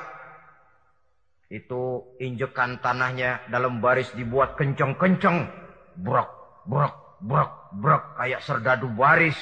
Itu 1.49 2.15
injekan 2.21 2.83
tanahnya 2.85 3.47
dalam 3.49 3.81
baris 3.81 4.13
dibuat 4.13 4.61
kenceng-kenceng. 4.61 5.49
Brok, 5.97 6.31
brok, 6.69 7.19
brok, 7.25 7.51
brok. 7.81 8.03
Kayak 8.21 8.45
serdadu 8.45 8.93
baris. 8.93 9.37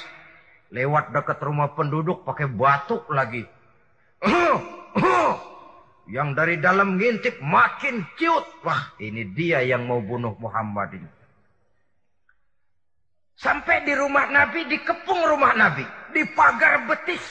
Lewat 0.72 1.12
dekat 1.12 1.36
rumah 1.44 1.76
penduduk 1.76 2.24
pakai 2.24 2.48
batuk 2.48 3.04
lagi. 3.12 3.44
Yang 6.10 6.28
dari 6.34 6.56
dalam 6.58 6.98
ngintip 6.98 7.38
makin 7.38 8.02
ciut. 8.18 8.42
Wah 8.66 8.94
ini 8.98 9.28
dia 9.30 9.62
yang 9.62 9.86
mau 9.86 10.02
bunuh 10.02 10.34
Muhammad 10.38 10.98
ini. 10.98 11.10
Sampai 13.38 13.82
di 13.82 13.94
rumah 13.94 14.30
Nabi, 14.30 14.66
dikepung 14.70 15.22
rumah 15.26 15.54
Nabi. 15.54 15.82
Di 16.14 16.22
pagar 16.30 16.86
betis. 16.86 17.22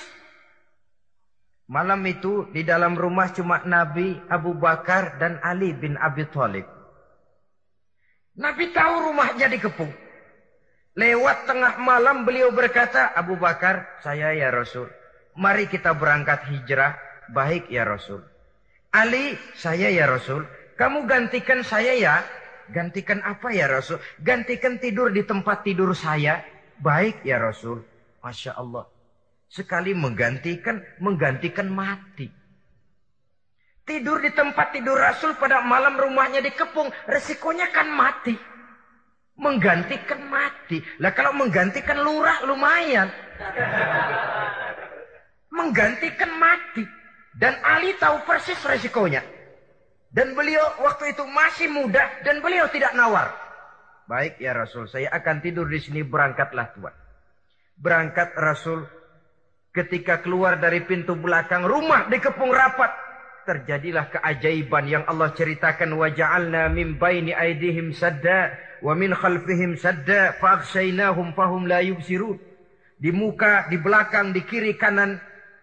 Malam 1.72 2.04
itu 2.04 2.52
di 2.52 2.68
dalam 2.68 3.00
rumah 3.00 3.32
cuma 3.32 3.64
Nabi, 3.64 4.20
Abu 4.28 4.52
Bakar, 4.60 5.16
dan 5.24 5.40
Ali 5.40 5.72
bin 5.72 5.96
Abi 5.96 6.28
Thalib. 6.28 6.68
Nabi 8.36 8.76
tahu 8.76 9.08
rumahnya 9.08 9.48
dikepung. 9.48 9.92
Lewat 11.00 11.48
tengah 11.48 11.80
malam 11.80 12.28
beliau 12.28 12.52
berkata, 12.52 13.16
Abu 13.16 13.40
Bakar, 13.40 14.04
saya 14.04 14.36
ya 14.36 14.52
Rasul. 14.52 14.92
Mari 15.40 15.72
kita 15.72 15.96
berangkat 15.96 16.44
hijrah. 16.52 17.00
Baik 17.32 17.72
ya 17.72 17.88
Rasul. 17.88 18.20
Ali, 18.92 19.40
saya 19.56 19.88
ya 19.88 20.08
Rasul. 20.08 20.44
Kamu 20.76 21.08
gantikan 21.08 21.64
saya 21.64 21.96
ya. 21.96 22.16
Gantikan 22.72 23.24
apa 23.24 23.52
ya 23.52 23.68
Rasul? 23.68 24.00
Gantikan 24.20 24.80
tidur 24.80 25.12
di 25.12 25.24
tempat 25.24 25.64
tidur 25.64 25.96
saya. 25.96 26.44
Baik 26.80 27.24
ya 27.24 27.40
Rasul. 27.40 27.84
Masya 28.20 28.60
Allah. 28.60 28.88
Sekali 29.52 29.92
menggantikan, 29.96 30.80
menggantikan 31.00 31.68
mati. 31.68 32.28
Tidur 33.84 34.24
di 34.24 34.32
tempat 34.32 34.72
tidur 34.72 34.96
Rasul 34.96 35.36
pada 35.36 35.60
malam 35.64 36.00
rumahnya 36.00 36.40
dikepung. 36.40 36.88
Resikonya 37.08 37.72
kan 37.72 37.92
mati 37.92 38.36
menggantikan 39.42 40.22
mati. 40.30 40.80
Lah 41.02 41.12
kalau 41.12 41.34
menggantikan 41.34 41.98
lurah 42.00 42.46
lumayan. 42.46 43.10
menggantikan 45.52 46.32
mati. 46.40 47.01
Dan 47.36 47.56
Ali 47.64 47.96
tahu 47.96 48.28
persis 48.28 48.60
resikonya. 48.64 49.24
Dan 50.12 50.36
beliau 50.36 50.84
waktu 50.84 51.16
itu 51.16 51.24
masih 51.24 51.72
muda 51.72 52.04
dan 52.28 52.44
beliau 52.44 52.68
tidak 52.68 52.92
nawar. 52.92 53.32
Baik 54.12 54.44
ya 54.44 54.52
Rasul, 54.52 54.92
saya 54.92 55.08
akan 55.16 55.40
tidur 55.40 55.72
di 55.72 55.80
sini 55.80 56.04
berangkatlah 56.04 56.76
Tuhan. 56.76 56.96
Berangkat 57.80 58.36
Rasul 58.36 58.84
ketika 59.72 60.20
keluar 60.20 60.60
dari 60.60 60.84
pintu 60.84 61.16
belakang 61.16 61.64
rumah 61.64 62.12
dikepung 62.12 62.52
rapat 62.52 62.92
terjadilah 63.48 64.12
keajaiban 64.12 64.86
yang 64.86 65.04
Allah 65.08 65.32
ceritakan 65.32 65.96
wa 65.96 66.12
ja'alna 66.12 66.68
min 66.70 67.00
baini 67.00 67.32
aidihim 67.32 67.96
sadda 67.96 68.52
wa 68.84 68.92
min 68.94 69.16
khalfihim 69.16 69.80
sadda 69.80 70.36
fa'aghshaynahum 70.44 71.32
fahum 71.34 71.66
la 71.66 71.80
yubsirun. 71.80 72.38
Di 73.02 73.10
muka, 73.10 73.66
di 73.72 73.82
belakang, 73.82 74.30
di 74.30 74.46
kiri, 74.46 74.78
kanan 74.78 75.18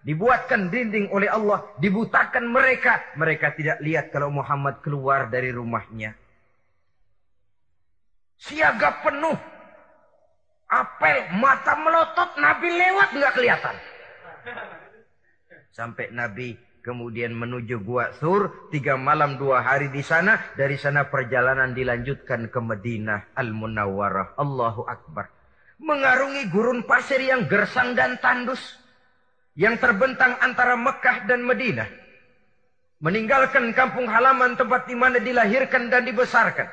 dibuatkan 0.08 0.72
dinding 0.72 1.12
oleh 1.12 1.28
Allah, 1.28 1.68
dibutakan 1.76 2.48
mereka. 2.48 3.04
Mereka 3.20 3.52
tidak 3.60 3.78
lihat 3.84 4.08
kalau 4.08 4.32
Muhammad 4.32 4.80
keluar 4.80 5.28
dari 5.28 5.52
rumahnya. 5.52 6.16
Siaga 8.40 9.04
penuh. 9.04 9.36
Apel, 10.68 11.28
mata 11.36 11.76
melotot, 11.76 12.40
Nabi 12.40 12.68
lewat 12.72 13.08
nggak 13.12 13.32
kelihatan. 13.36 13.76
Sampai 15.72 16.08
Nabi 16.08 16.56
Kemudian 16.88 17.36
menuju 17.36 17.84
Gua 17.84 18.16
Sur. 18.16 18.70
Tiga 18.72 18.96
malam 18.96 19.36
dua 19.36 19.60
hari 19.60 19.92
di 19.92 20.00
sana. 20.00 20.40
Dari 20.56 20.80
sana 20.80 21.04
perjalanan 21.12 21.76
dilanjutkan 21.76 22.48
ke 22.48 22.58
Madinah 22.64 23.36
Al-Munawwarah. 23.36 24.38
Allahu 24.40 24.88
Akbar. 24.88 25.28
Mengarungi 25.84 26.48
gurun 26.48 26.88
pasir 26.88 27.20
yang 27.20 27.44
gersang 27.44 27.92
dan 27.92 28.16
tandus. 28.24 28.80
Yang 29.58 29.82
terbentang 29.82 30.38
antara 30.38 30.78
Mekah 30.78 31.26
dan 31.26 31.42
Madinah. 31.42 31.90
Meninggalkan 33.02 33.74
kampung 33.74 34.06
halaman 34.06 34.54
tempat 34.54 34.86
di 34.86 34.94
mana 34.94 35.18
dilahirkan 35.18 35.90
dan 35.90 36.06
dibesarkan. 36.06 36.70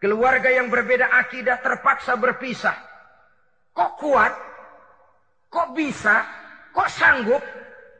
Keluarga 0.00 0.48
yang 0.48 0.72
berbeda 0.72 1.12
akidah 1.12 1.60
terpaksa 1.60 2.16
berpisah. 2.16 2.76
Kok 3.76 3.92
kuat? 4.00 4.32
Kok 5.52 5.76
bisa? 5.76 6.24
Kok 6.72 6.88
sanggup? 6.88 7.44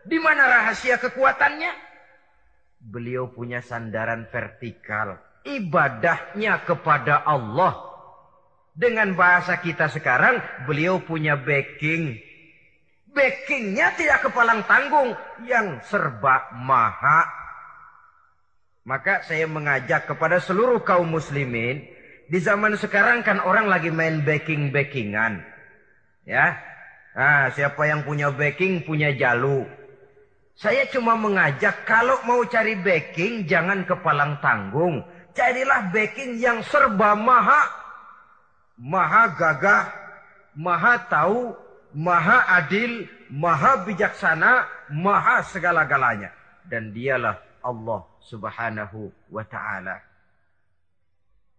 Di 0.09 0.17
mana 0.17 0.49
rahasia 0.49 0.97
kekuatannya? 0.97 1.73
Beliau 2.81 3.29
punya 3.29 3.61
sandaran 3.61 4.29
vertikal. 4.33 5.21
Ibadahnya 5.45 6.65
kepada 6.65 7.21
Allah. 7.21 7.85
Dengan 8.77 9.17
bahasa 9.17 9.57
kita 9.61 9.89
sekarang, 9.89 10.41
beliau 10.69 11.01
punya 11.01 11.37
backing. 11.37 12.26
Backingnya 13.17 13.97
tidak 13.97 14.29
kepalang 14.29 14.61
tanggung. 14.69 15.17
Yang 15.49 15.89
serba 15.89 16.53
maha. 16.53 17.25
Maka 18.85 19.25
saya 19.25 19.49
mengajak 19.49 20.05
kepada 20.05 20.37
seluruh 20.37 20.85
kaum 20.85 21.09
muslimin. 21.09 21.81
Di 22.29 22.39
zaman 22.45 22.77
sekarang 22.77 23.25
kan 23.25 23.41
orang 23.41 23.73
lagi 23.73 23.89
main 23.89 24.21
backing-backingan. 24.21 25.41
Ya, 26.27 26.59
Nah, 27.17 27.49
siapa 27.49 27.89
yang 27.89 28.05
punya 28.05 28.29
backing 28.29 28.85
punya 28.85 29.09
jalu. 29.17 29.65
Saya 30.53 30.85
cuma 30.93 31.17
mengajak 31.17 31.89
kalau 31.89 32.21
mau 32.29 32.45
cari 32.45 32.77
backing 32.77 33.49
jangan 33.49 33.89
kepalang 33.89 34.37
tanggung. 34.45 35.01
Carilah 35.33 35.89
backing 35.89 36.37
yang 36.37 36.61
serba 36.61 37.17
maha. 37.17 37.73
Maha 38.77 39.33
gagah, 39.33 39.89
maha 40.53 41.01
tahu, 41.09 41.57
maha 41.97 42.45
adil, 42.61 43.09
maha 43.33 43.89
bijaksana, 43.89 44.69
maha 44.93 45.41
segala-galanya. 45.49 46.29
Dan 46.69 46.93
dialah 46.93 47.41
Allah 47.65 48.05
subhanahu 48.21 49.09
wa 49.33 49.45
ta'ala. 49.49 49.97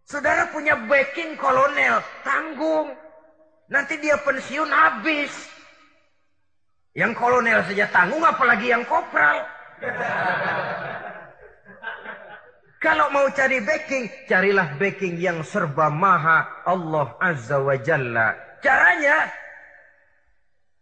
Saudara 0.08 0.47
punya 0.54 0.78
backing 0.88 1.36
kolonel, 1.36 2.00
tanggung. 2.23 2.93
Nanti 3.67 4.00
dia 4.00 4.15
pensiun 4.23 4.71
habis. 4.71 5.34
Yang 6.95 7.19
kolonel 7.19 7.60
saja 7.67 7.91
tanggung 7.91 8.23
apalagi 8.23 8.71
yang 8.71 8.88
kopral. 8.88 9.43
Kalau 12.78 13.10
mau 13.10 13.28
cari 13.34 13.60
backing, 13.60 14.30
carilah 14.30 14.78
backing 14.80 15.17
yang 15.19 15.41
serba 15.43 15.89
maha 15.91 16.63
Allah 16.63 17.17
Azza 17.19 17.60
wa 17.60 17.76
Jalla. 17.76 18.38
Caranya? 18.63 19.28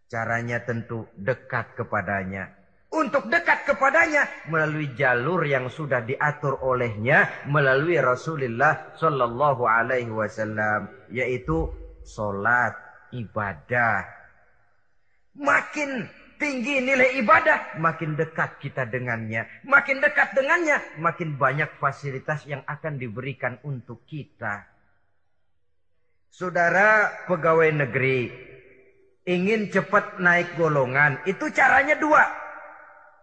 Caranya 0.06 0.62
tentu 0.62 1.10
dekat 1.18 1.74
kepadanya. 1.74 2.54
Untuk 2.94 3.28
dekat 3.28 3.68
kepadanya 3.68 4.24
melalui 4.48 4.94
jalur 4.96 5.44
yang 5.44 5.68
sudah 5.68 6.00
diatur 6.06 6.62
olehnya 6.64 7.28
melalui 7.50 8.00
Rasulullah 8.00 8.96
Sallallahu 8.96 9.68
Alaihi 9.68 10.14
Wasallam, 10.14 10.88
yaitu 11.12 11.68
solat 12.06 12.72
ibadah 13.12 14.16
Makin 15.36 16.08
tinggi 16.40 16.80
nilai 16.80 17.20
ibadah, 17.20 17.76
makin 17.76 18.16
dekat 18.16 18.56
kita 18.64 18.88
dengannya. 18.88 19.44
Makin 19.68 20.00
dekat 20.00 20.32
dengannya, 20.32 20.80
makin 20.96 21.36
banyak 21.36 21.76
fasilitas 21.76 22.48
yang 22.48 22.64
akan 22.64 22.96
diberikan 22.96 23.60
untuk 23.68 24.08
kita. 24.08 24.64
Saudara 26.32 27.12
pegawai 27.28 27.68
negeri, 27.84 28.32
ingin 29.26 29.74
cepat 29.74 30.22
naik 30.22 30.54
golongan, 30.56 31.18
itu 31.26 31.50
caranya 31.50 31.98
dua. 31.98 32.24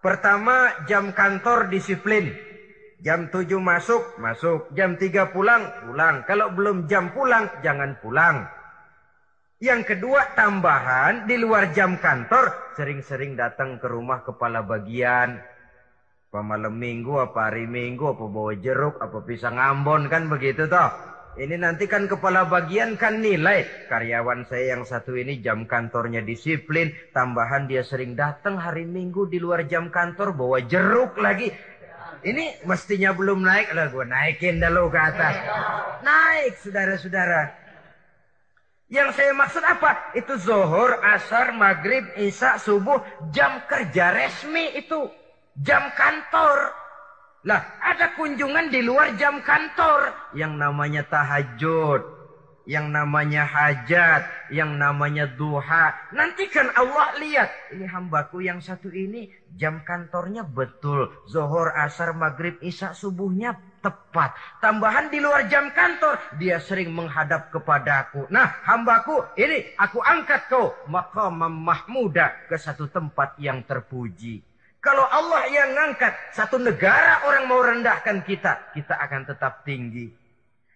Pertama, 0.03 0.83
jam 0.91 1.15
kantor 1.15 1.71
disiplin. 1.71 2.35
Jam 3.03 3.31
7 3.31 3.59
masuk, 3.59 4.19
masuk. 4.19 4.71
Jam 4.79 4.95
3 4.95 5.35
pulang, 5.35 5.63
pulang. 5.87 6.23
Kalau 6.27 6.55
belum 6.55 6.87
jam 6.87 7.11
pulang, 7.11 7.51
jangan 7.63 7.99
pulang. 7.99 8.47
Yang 9.63 9.95
kedua 9.95 10.35
tambahan 10.35 11.27
di 11.31 11.39
luar 11.39 11.71
jam 11.71 11.99
kantor 11.99 12.75
sering-sering 12.75 13.39
datang 13.39 13.79
ke 13.79 13.87
rumah 13.87 14.27
kepala 14.27 14.63
bagian. 14.67 15.39
Apa 16.31 16.43
malam 16.43 16.75
minggu, 16.75 17.31
apa 17.31 17.51
hari 17.51 17.71
minggu, 17.71 18.19
apa 18.19 18.27
bawa 18.27 18.59
jeruk, 18.59 18.99
apa 18.99 19.23
pisang 19.23 19.59
ambon 19.59 20.11
kan 20.11 20.27
begitu 20.27 20.67
toh. 20.67 21.12
Ini 21.33 21.57
nanti 21.57 21.89
kan 21.89 22.05
kepala 22.05 22.45
bagian 22.45 23.01
kan 23.01 23.25
nilai. 23.25 23.89
Karyawan 23.89 24.45
saya 24.45 24.77
yang 24.77 24.85
satu 24.85 25.17
ini 25.17 25.41
jam 25.41 25.65
kantornya 25.65 26.21
disiplin. 26.21 26.93
Tambahan 27.17 27.65
dia 27.65 27.81
sering 27.81 28.13
datang 28.13 28.61
hari 28.61 28.85
minggu 28.85 29.25
di 29.33 29.41
luar 29.41 29.65
jam 29.65 29.89
kantor 29.89 30.37
bawa 30.37 30.61
jeruk 30.61 31.17
lagi. 31.17 31.49
Ini 32.23 32.69
mestinya 32.69 33.17
belum 33.17 33.41
naik 33.41 33.73
lah 33.73 33.89
gue 33.89 34.05
naikin 34.05 34.61
dulu 34.61 34.93
ke 34.93 35.01
atas. 35.01 35.35
Naik 36.05 36.53
saudara-saudara. 36.61 37.43
Yang 38.93 39.09
saya 39.17 39.33
maksud 39.33 39.65
apa? 39.65 40.13
Itu 40.13 40.37
zuhur, 40.37 41.01
asar, 41.01 41.57
maghrib, 41.57 42.13
isya, 42.13 42.61
subuh, 42.61 43.01
jam 43.33 43.65
kerja 43.65 44.13
resmi 44.13 44.77
itu. 44.77 45.09
Jam 45.57 45.89
kantor. 45.97 46.82
Lah, 47.43 47.59
ada 47.83 48.15
kunjungan 48.15 48.71
di 48.71 48.87
luar 48.87 49.19
jam 49.19 49.43
kantor. 49.43 50.15
Yang 50.39 50.53
namanya 50.63 51.03
tahajud 51.11 52.23
yang 52.65 52.95
namanya 52.95 53.43
hajat, 53.43 54.23
yang 54.55 54.79
namanya 54.79 55.27
duha. 55.27 55.95
Nanti 56.15 56.47
kan 56.47 56.71
Allah 56.79 57.19
lihat, 57.19 57.51
ini 57.75 57.87
hambaku 57.91 58.45
yang 58.45 58.63
satu 58.63 58.91
ini 58.91 59.27
jam 59.59 59.83
kantornya 59.83 60.47
betul. 60.47 61.11
Zohor, 61.27 61.75
asar, 61.75 62.15
maghrib, 62.15 62.59
isya, 62.63 62.95
subuhnya 62.95 63.59
tepat. 63.83 64.39
Tambahan 64.63 65.11
di 65.11 65.19
luar 65.19 65.51
jam 65.51 65.75
kantor, 65.75 66.39
dia 66.39 66.63
sering 66.63 66.95
menghadap 66.95 67.51
kepadaku. 67.51 68.31
Nah, 68.31 68.63
hambaku, 68.63 69.35
ini 69.35 69.75
aku 69.75 69.99
angkat 69.99 70.47
kau. 70.47 70.71
Maka 70.87 71.35
mahmuda 71.35 72.47
ke 72.47 72.55
satu 72.55 72.87
tempat 72.87 73.35
yang 73.43 73.67
terpuji. 73.67 74.52
Kalau 74.83 75.07
Allah 75.07 75.47
yang 75.47 75.79
ngangkat, 75.79 76.11
satu 76.35 76.59
negara 76.59 77.23
orang 77.23 77.47
mau 77.47 77.63
rendahkan 77.63 78.27
kita, 78.27 78.75
kita 78.75 78.99
akan 78.99 79.31
tetap 79.31 79.63
tinggi. 79.63 80.11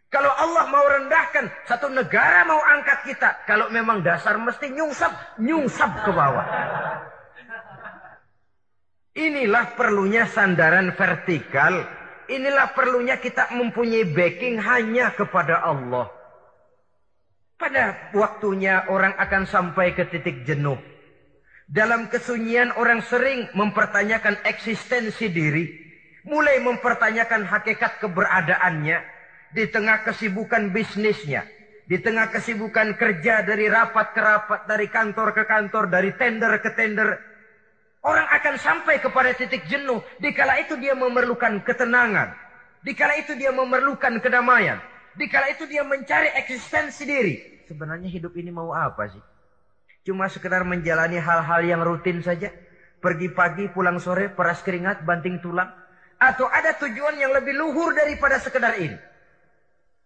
Kalau 0.06 0.30
Allah 0.30 0.70
mau 0.70 0.86
rendahkan, 0.86 1.50
satu 1.66 1.90
negara 1.90 2.46
mau 2.46 2.62
angkat 2.62 3.02
kita. 3.02 3.42
Kalau 3.50 3.66
memang 3.74 4.06
dasar 4.06 4.38
mesti 4.38 4.70
nyungsap, 4.70 5.10
nyungsap 5.42 6.06
ke 6.06 6.10
bawah. 6.14 6.46
Inilah 9.18 9.74
perlunya 9.74 10.30
sandaran 10.30 10.94
vertikal. 10.94 11.74
Inilah 12.30 12.78
perlunya 12.78 13.18
kita 13.18 13.50
mempunyai 13.58 14.06
backing 14.06 14.62
hanya 14.62 15.10
kepada 15.18 15.66
Allah. 15.66 16.14
Pada 17.58 18.14
waktunya 18.14 18.86
orang 18.86 19.18
akan 19.18 19.50
sampai 19.50 19.98
ke 19.98 20.06
titik 20.06 20.46
jenuh. 20.46 20.78
Dalam 21.66 22.06
kesunyian 22.06 22.70
orang 22.78 23.02
sering 23.02 23.50
mempertanyakan 23.58 24.38
eksistensi 24.46 25.26
diri. 25.26 25.66
Mulai 26.26 26.62
mempertanyakan 26.62 27.42
hakikat 27.42 27.98
keberadaannya. 27.98 28.98
Di 29.50 29.66
tengah 29.70 30.06
kesibukan 30.06 30.70
bisnisnya. 30.70 31.42
Di 31.86 32.02
tengah 32.02 32.30
kesibukan 32.30 32.98
kerja 32.98 33.46
dari 33.46 33.70
rapat 33.70 34.10
ke 34.14 34.18
rapat, 34.22 34.60
dari 34.66 34.90
kantor 34.90 35.34
ke 35.34 35.42
kantor, 35.46 35.86
dari 35.90 36.10
tender 36.18 36.58
ke 36.58 36.70
tender. 36.74 37.18
Orang 38.02 38.26
akan 38.30 38.54
sampai 38.58 39.02
kepada 39.02 39.34
titik 39.34 39.66
jenuh. 39.66 40.02
Dikala 40.22 40.62
itu 40.62 40.78
dia 40.78 40.94
memerlukan 40.94 41.62
ketenangan. 41.66 42.34
Dikala 42.86 43.18
itu 43.18 43.34
dia 43.34 43.50
memerlukan 43.50 44.22
kedamaian. 44.22 44.78
Dikala 45.18 45.50
itu 45.50 45.66
dia 45.66 45.82
mencari 45.82 46.30
eksistensi 46.38 47.02
diri. 47.02 47.66
Sebenarnya 47.66 48.06
hidup 48.06 48.38
ini 48.38 48.54
mau 48.54 48.70
apa 48.70 49.10
sih? 49.10 49.22
Cuma 50.06 50.30
sekedar 50.30 50.62
menjalani 50.62 51.18
hal-hal 51.18 51.66
yang 51.66 51.82
rutin 51.82 52.22
saja. 52.22 52.54
Pergi 53.02 53.26
pagi, 53.34 53.66
pulang 53.66 53.98
sore, 53.98 54.30
peras 54.30 54.62
keringat, 54.62 55.02
banting 55.02 55.42
tulang. 55.42 55.66
Atau 56.22 56.46
ada 56.46 56.78
tujuan 56.78 57.18
yang 57.18 57.34
lebih 57.34 57.58
luhur 57.58 57.90
daripada 57.90 58.38
sekedar 58.38 58.78
ini. 58.78 58.94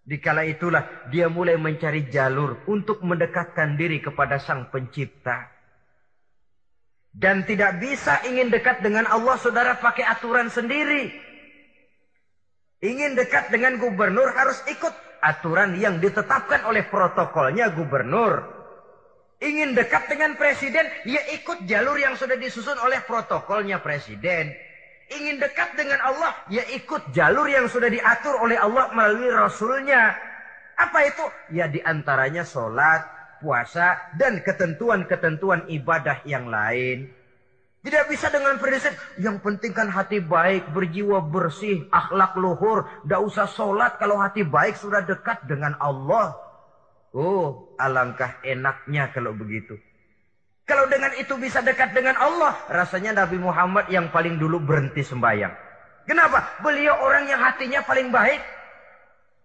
Dikala 0.00 0.48
itulah 0.48 1.06
dia 1.12 1.28
mulai 1.28 1.60
mencari 1.60 2.08
jalur 2.08 2.64
untuk 2.64 3.04
mendekatkan 3.04 3.76
diri 3.76 4.00
kepada 4.00 4.40
sang 4.40 4.72
pencipta. 4.72 5.52
Dan 7.12 7.44
tidak 7.44 7.76
bisa 7.78 8.24
ingin 8.24 8.48
dekat 8.48 8.80
dengan 8.80 9.04
Allah 9.04 9.36
saudara 9.36 9.76
pakai 9.76 10.08
aturan 10.08 10.48
sendiri. 10.48 11.12
Ingin 12.80 13.12
dekat 13.12 13.52
dengan 13.52 13.76
gubernur 13.76 14.32
harus 14.32 14.56
ikut 14.64 14.94
aturan 15.20 15.76
yang 15.76 16.00
ditetapkan 16.00 16.64
oleh 16.64 16.88
protokolnya 16.88 17.68
gubernur. 17.76 18.59
Ingin 19.40 19.72
dekat 19.72 20.04
dengan 20.12 20.36
presiden, 20.36 20.84
ya 21.08 21.24
ikut 21.32 21.64
jalur 21.64 21.96
yang 21.96 22.12
sudah 22.12 22.36
disusun 22.36 22.76
oleh 22.76 23.00
protokolnya 23.08 23.80
presiden. 23.80 24.52
Ingin 25.08 25.40
dekat 25.40 25.80
dengan 25.80 25.96
Allah, 26.04 26.36
ya 26.52 26.60
ikut 26.76 27.08
jalur 27.16 27.48
yang 27.48 27.64
sudah 27.64 27.88
diatur 27.88 28.36
oleh 28.36 28.60
Allah 28.60 28.92
melalui 28.92 29.32
Rasulnya. 29.32 30.12
Apa 30.76 31.08
itu? 31.08 31.24
Ya 31.56 31.72
di 31.72 31.80
antaranya 31.80 32.44
sholat, 32.44 33.00
puasa, 33.40 34.12
dan 34.20 34.44
ketentuan-ketentuan 34.44 35.72
ibadah 35.72 36.20
yang 36.28 36.52
lain. 36.52 37.08
Tidak 37.80 38.12
bisa 38.12 38.28
dengan 38.28 38.60
prinsip 38.60 38.92
yang 39.16 39.40
penting 39.40 39.72
kan 39.72 39.88
hati 39.88 40.20
baik, 40.20 40.68
berjiwa 40.76 41.24
bersih, 41.24 41.88
akhlak 41.88 42.36
luhur. 42.36 42.84
Tidak 43.08 43.20
usah 43.24 43.48
sholat 43.48 43.96
kalau 43.96 44.20
hati 44.20 44.44
baik 44.44 44.76
sudah 44.76 45.00
dekat 45.00 45.48
dengan 45.48 45.72
Allah. 45.80 46.49
Oh, 47.10 47.74
alangkah 47.74 48.38
enaknya 48.46 49.10
kalau 49.10 49.34
begitu. 49.34 49.74
Kalau 50.62 50.86
dengan 50.86 51.10
itu 51.18 51.34
bisa 51.34 51.58
dekat 51.58 51.90
dengan 51.90 52.14
Allah, 52.14 52.54
rasanya 52.70 53.26
Nabi 53.26 53.42
Muhammad 53.42 53.90
yang 53.90 54.14
paling 54.14 54.38
dulu 54.38 54.62
berhenti 54.62 55.02
sembahyang. 55.02 55.50
Kenapa? 56.06 56.62
Beliau 56.62 56.94
orang 57.02 57.26
yang 57.26 57.42
hatinya 57.42 57.82
paling 57.82 58.14
baik. 58.14 58.38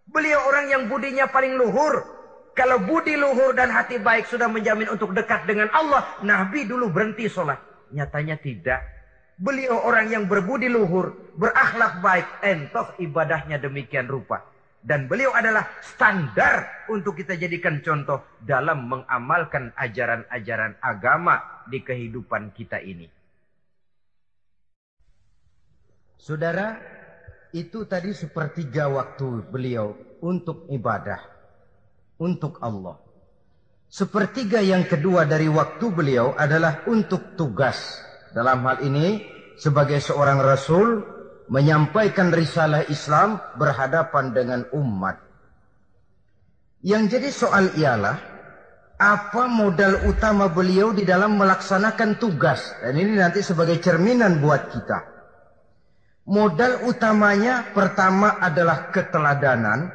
Beliau 0.05 0.37
orang 0.45 0.69
yang 0.69 0.83
budinya 0.85 1.25
paling 1.25 1.57
luhur. 1.57 2.05
Kalau 2.53 2.77
budi 2.77 3.17
luhur 3.17 3.57
dan 3.57 3.73
hati 3.73 3.97
baik 3.97 4.29
sudah 4.29 4.45
menjamin 4.45 4.87
untuk 4.87 5.11
dekat 5.17 5.49
dengan 5.49 5.67
Allah, 5.73 6.05
Nabi 6.21 6.69
dulu 6.69 6.93
berhenti 6.93 7.25
sholat. 7.25 7.57
Nyatanya 7.89 8.37
tidak. 8.37 8.85
Beliau 9.35 9.81
orang 9.83 10.07
yang 10.07 10.29
berbudi 10.29 10.71
luhur, 10.71 11.35
berakhlak 11.35 11.99
baik, 11.99 12.27
entoh 12.45 12.95
ibadahnya 13.01 13.59
demikian 13.59 14.07
rupa. 14.07 14.45
Dan 14.85 15.09
beliau 15.09 15.33
adalah 15.33 15.65
standar 15.81 16.85
untuk 16.93 17.17
kita 17.17 17.33
jadikan 17.33 17.81
contoh 17.81 18.37
dalam 18.37 18.85
mengamalkan 18.85 19.73
ajaran-ajaran 19.73 20.77
agama 20.77 21.65
di 21.65 21.81
kehidupan 21.81 22.53
kita 22.53 22.77
ini. 22.85 23.09
Saudara, 26.21 26.77
itu 27.49 27.89
tadi 27.89 28.13
sepertiga 28.13 28.85
waktu 28.85 29.49
beliau 29.49 29.97
untuk 30.21 30.69
ibadah, 30.69 31.17
untuk 32.21 32.61
Allah. 32.61 33.01
Sepertiga 33.89 34.61
yang 34.61 34.85
kedua 34.85 35.25
dari 35.25 35.49
waktu 35.49 35.85
beliau 35.89 36.37
adalah 36.37 36.85
untuk 36.85 37.33
tugas. 37.33 38.05
Dalam 38.37 38.61
hal 38.69 38.85
ini, 38.85 39.25
sebagai 39.57 39.97
seorang 39.97 40.45
rasul, 40.45 41.14
menyampaikan 41.51 42.33
risalah 42.33 42.87
Islam 42.89 43.37
berhadapan 43.59 44.33
dengan 44.33 44.61
umat. 44.73 45.21
Yang 46.85 47.03
jadi 47.17 47.29
soal 47.33 47.65
ialah, 47.77 48.17
apa 48.95 49.43
modal 49.51 50.07
utama 50.07 50.47
beliau 50.47 50.95
di 50.95 51.03
dalam 51.03 51.35
melaksanakan 51.35 52.21
tugas? 52.21 52.73
Dan 52.79 52.95
ini 52.95 53.19
nanti 53.19 53.43
sebagai 53.43 53.81
cerminan 53.83 54.39
buat 54.39 54.71
kita. 54.71 54.99
Modal 56.25 56.89
utamanya 56.89 57.69
pertama 57.75 58.41
adalah 58.41 58.89
keteladanan, 58.89 59.93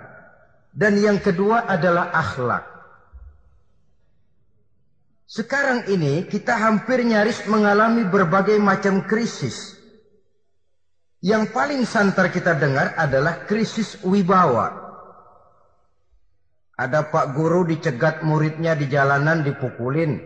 dan 0.70 0.94
yang 1.00 1.18
kedua 1.18 1.66
adalah 1.66 2.14
akhlak. 2.14 2.70
Sekarang 5.30 5.86
ini 5.86 6.26
kita 6.26 6.58
hampir 6.58 7.06
nyaris 7.06 7.46
mengalami 7.46 8.02
berbagai 8.06 8.58
macam 8.58 9.06
krisis. 9.06 9.79
Yang 11.20 11.52
paling 11.52 11.84
santer 11.84 12.32
kita 12.32 12.56
dengar 12.56 12.96
adalah 12.96 13.44
krisis 13.44 14.00
wibawa. 14.00 14.72
Ada 16.80 17.12
pak 17.12 17.36
guru 17.36 17.68
dicegat 17.68 18.24
muridnya 18.24 18.72
di 18.72 18.88
jalanan 18.88 19.44
dipukulin. 19.44 20.16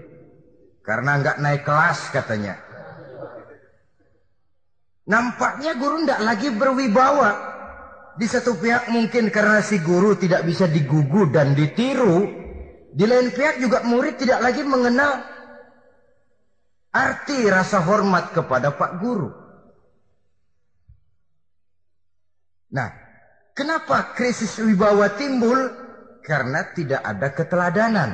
Karena 0.87 1.19
nggak 1.19 1.43
naik 1.43 1.67
kelas 1.67 2.15
katanya. 2.15 2.55
Nampaknya 5.11 5.75
guru 5.75 6.07
tidak 6.07 6.21
lagi 6.23 6.49
berwibawa. 6.55 7.31
Di 8.15 8.31
satu 8.31 8.55
pihak 8.55 8.95
mungkin 8.95 9.35
karena 9.35 9.59
si 9.59 9.83
guru 9.83 10.15
tidak 10.15 10.47
bisa 10.47 10.71
digugu 10.71 11.27
dan 11.35 11.59
ditiru. 11.59 12.23
Di 12.95 13.03
lain 13.03 13.35
pihak 13.35 13.59
juga 13.59 13.83
murid 13.83 14.23
tidak 14.23 14.39
lagi 14.39 14.63
mengenal 14.63 15.27
arti 16.95 17.51
rasa 17.51 17.83
hormat 17.83 18.31
kepada 18.31 18.71
Pak 18.71 19.03
Guru. 19.03 19.44
Nah, 22.75 22.91
kenapa 23.55 24.19
krisis 24.19 24.59
wibawa 24.59 25.15
timbul? 25.15 25.71
Karena 26.27 26.67
tidak 26.75 27.07
ada 27.07 27.29
keteladanan. 27.31 28.11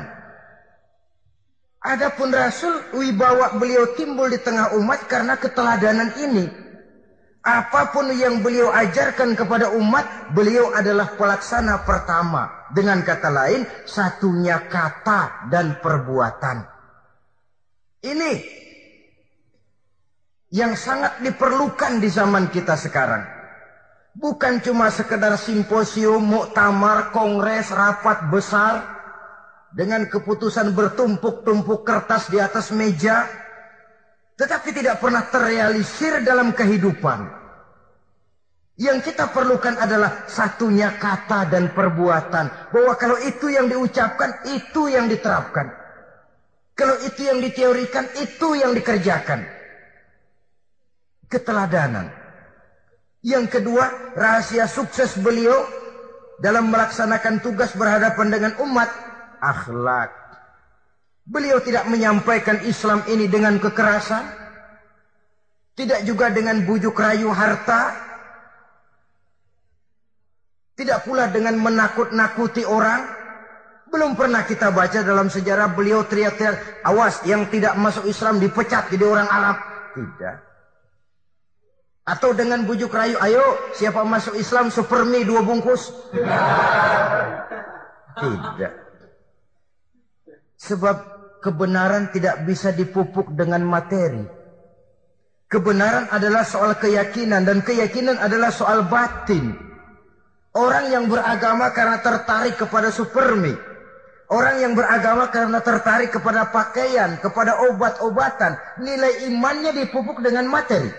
Adapun 1.81 2.29
Rasul 2.29 2.92
wibawa 2.92 3.57
beliau 3.57 3.96
timbul 3.96 4.29
di 4.29 4.37
tengah 4.37 4.77
umat 4.77 5.09
karena 5.09 5.40
keteladanan 5.40 6.12
ini. 6.20 6.44
Apa 7.40 7.88
pun 7.88 8.12
yang 8.12 8.44
beliau 8.44 8.68
ajarkan 8.68 9.33
kepada 9.33 9.73
umat, 9.73 10.37
beliau 10.37 10.77
adalah 10.77 11.16
pelaksana 11.16 11.88
pertama. 11.88 12.68
Dengan 12.68 13.01
kata 13.01 13.33
lain, 13.33 13.64
satunya 13.88 14.68
kata 14.68 15.49
dan 15.49 15.81
perbuatan. 15.81 16.68
Ini 18.05 18.33
yang 20.53 20.77
sangat 20.77 21.25
diperlukan 21.25 21.96
di 21.96 22.12
zaman 22.12 22.53
kita 22.53 22.77
sekarang. 22.77 23.39
Bukan 24.18 24.59
cuma 24.64 24.90
sekedar 24.90 25.38
simposium, 25.38 26.18
muktamar, 26.18 27.14
kongres, 27.14 27.70
rapat 27.70 28.27
besar 28.27 28.83
dengan 29.70 30.07
keputusan 30.11 30.75
bertumpuk-tumpuk 30.75 31.87
kertas 31.87 32.27
di 32.27 32.42
atas 32.42 32.75
meja 32.75 33.31
tetapi 34.40 34.73
tidak 34.73 35.05
pernah 35.05 35.29
terrealisir 35.29 36.25
dalam 36.25 36.57
kehidupan. 36.57 37.29
Yang 38.81 39.12
kita 39.12 39.29
perlukan 39.37 39.77
adalah 39.77 40.25
satunya 40.25 40.96
kata 40.96 41.53
dan 41.53 41.77
perbuatan. 41.77 42.73
Bahwa 42.73 42.96
kalau 42.96 43.20
itu 43.20 43.53
yang 43.53 43.68
diucapkan, 43.68 44.40
itu 44.49 44.88
yang 44.88 45.12
diterapkan. 45.12 45.68
Kalau 46.73 46.96
itu 47.05 47.29
yang 47.29 47.44
diteorikan, 47.44 48.09
itu 48.16 48.57
yang 48.57 48.73
dikerjakan. 48.73 49.44
Keteladanan. 51.29 52.19
Yang 53.20 53.61
kedua, 53.61 54.16
rahasia 54.16 54.64
sukses 54.64 55.20
beliau 55.20 55.68
dalam 56.40 56.72
melaksanakan 56.72 57.44
tugas 57.44 57.76
berhadapan 57.76 58.33
dengan 58.33 58.52
umat, 58.64 58.88
akhlak. 59.44 60.09
Beliau 61.28 61.61
tidak 61.61 61.85
menyampaikan 61.87 62.64
Islam 62.64 63.04
ini 63.12 63.28
dengan 63.28 63.61
kekerasan. 63.61 64.24
Tidak 65.76 66.02
juga 66.09 66.33
dengan 66.33 66.64
bujuk 66.64 66.96
rayu 66.96 67.28
harta. 67.28 67.92
Tidak 70.74 71.04
pula 71.04 71.28
dengan 71.28 71.61
menakut-nakuti 71.61 72.64
orang. 72.64 73.04
Belum 73.92 74.16
pernah 74.16 74.48
kita 74.48 74.72
baca 74.72 75.04
dalam 75.04 75.28
sejarah 75.28 75.76
beliau 75.76 76.09
teriak-teriak, 76.09 76.87
awas 76.88 77.20
yang 77.28 77.44
tidak 77.52 77.76
masuk 77.76 78.09
Islam 78.09 78.40
dipecat 78.40 78.88
jadi 78.88 79.04
orang 79.04 79.28
Arab. 79.28 79.56
Tidak. 79.92 80.49
Atau 82.11 82.35
dengan 82.35 82.66
bujuk 82.66 82.90
rayu, 82.90 83.14
ayo 83.23 83.70
siapa 83.70 84.03
masuk 84.03 84.35
Islam 84.35 84.66
super 84.66 85.07
mie 85.07 85.23
dua 85.23 85.46
bungkus. 85.46 85.94
Tidak. 88.18 88.73
Sebab 90.59 90.96
kebenaran 91.38 92.11
tidak 92.11 92.42
bisa 92.42 92.75
dipupuk 92.75 93.31
dengan 93.38 93.62
materi. 93.62 94.27
Kebenaran 95.46 96.11
adalah 96.11 96.42
soal 96.42 96.75
keyakinan 96.83 97.46
dan 97.46 97.62
keyakinan 97.62 98.18
adalah 98.18 98.51
soal 98.51 98.90
batin. 98.90 99.55
Orang 100.51 100.90
yang 100.90 101.07
beragama 101.07 101.70
karena 101.70 102.03
tertarik 102.03 102.59
kepada 102.59 102.90
supermi. 102.90 103.55
Orang 104.31 104.59
yang 104.59 104.75
beragama 104.75 105.31
karena 105.31 105.62
tertarik 105.62 106.11
kepada 106.11 106.51
pakaian, 106.51 107.18
kepada 107.23 107.70
obat-obatan. 107.70 108.59
Nilai 108.83 109.31
imannya 109.31 109.79
dipupuk 109.79 110.23
dengan 110.23 110.51
materi. 110.51 110.90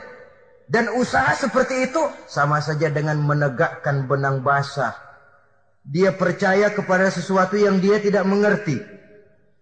Dan 0.71 0.87
usaha 0.95 1.35
seperti 1.35 1.91
itu 1.91 1.99
sama 2.31 2.63
saja 2.63 2.87
dengan 2.87 3.19
menegakkan 3.19 4.07
benang 4.07 4.39
basah. 4.39 4.95
Dia 5.83 6.15
percaya 6.15 6.71
kepada 6.71 7.11
sesuatu 7.11 7.59
yang 7.59 7.83
dia 7.83 7.99
tidak 7.99 8.23
mengerti. 8.23 8.79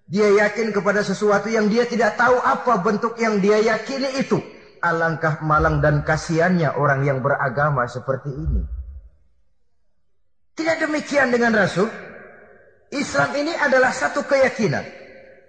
Dia 0.06 0.30
yakin 0.46 0.70
kepada 0.70 1.02
sesuatu 1.02 1.50
yang 1.50 1.66
dia 1.66 1.90
tidak 1.90 2.14
tahu 2.14 2.38
apa 2.38 2.78
bentuk 2.86 3.18
yang 3.18 3.42
dia 3.42 3.58
yakini 3.58 4.22
itu. 4.22 4.38
Alangkah 4.86 5.42
malang 5.42 5.82
dan 5.82 6.06
kasihannya 6.06 6.78
orang 6.78 7.02
yang 7.02 7.26
beragama 7.26 7.90
seperti 7.90 8.30
ini. 8.30 8.62
Tidak 10.54 10.78
demikian 10.78 11.34
dengan 11.34 11.58
Rasul. 11.58 11.90
Islam 12.94 13.34
ini 13.34 13.58
adalah 13.58 13.90
satu 13.90 14.22
keyakinan. 14.30 14.86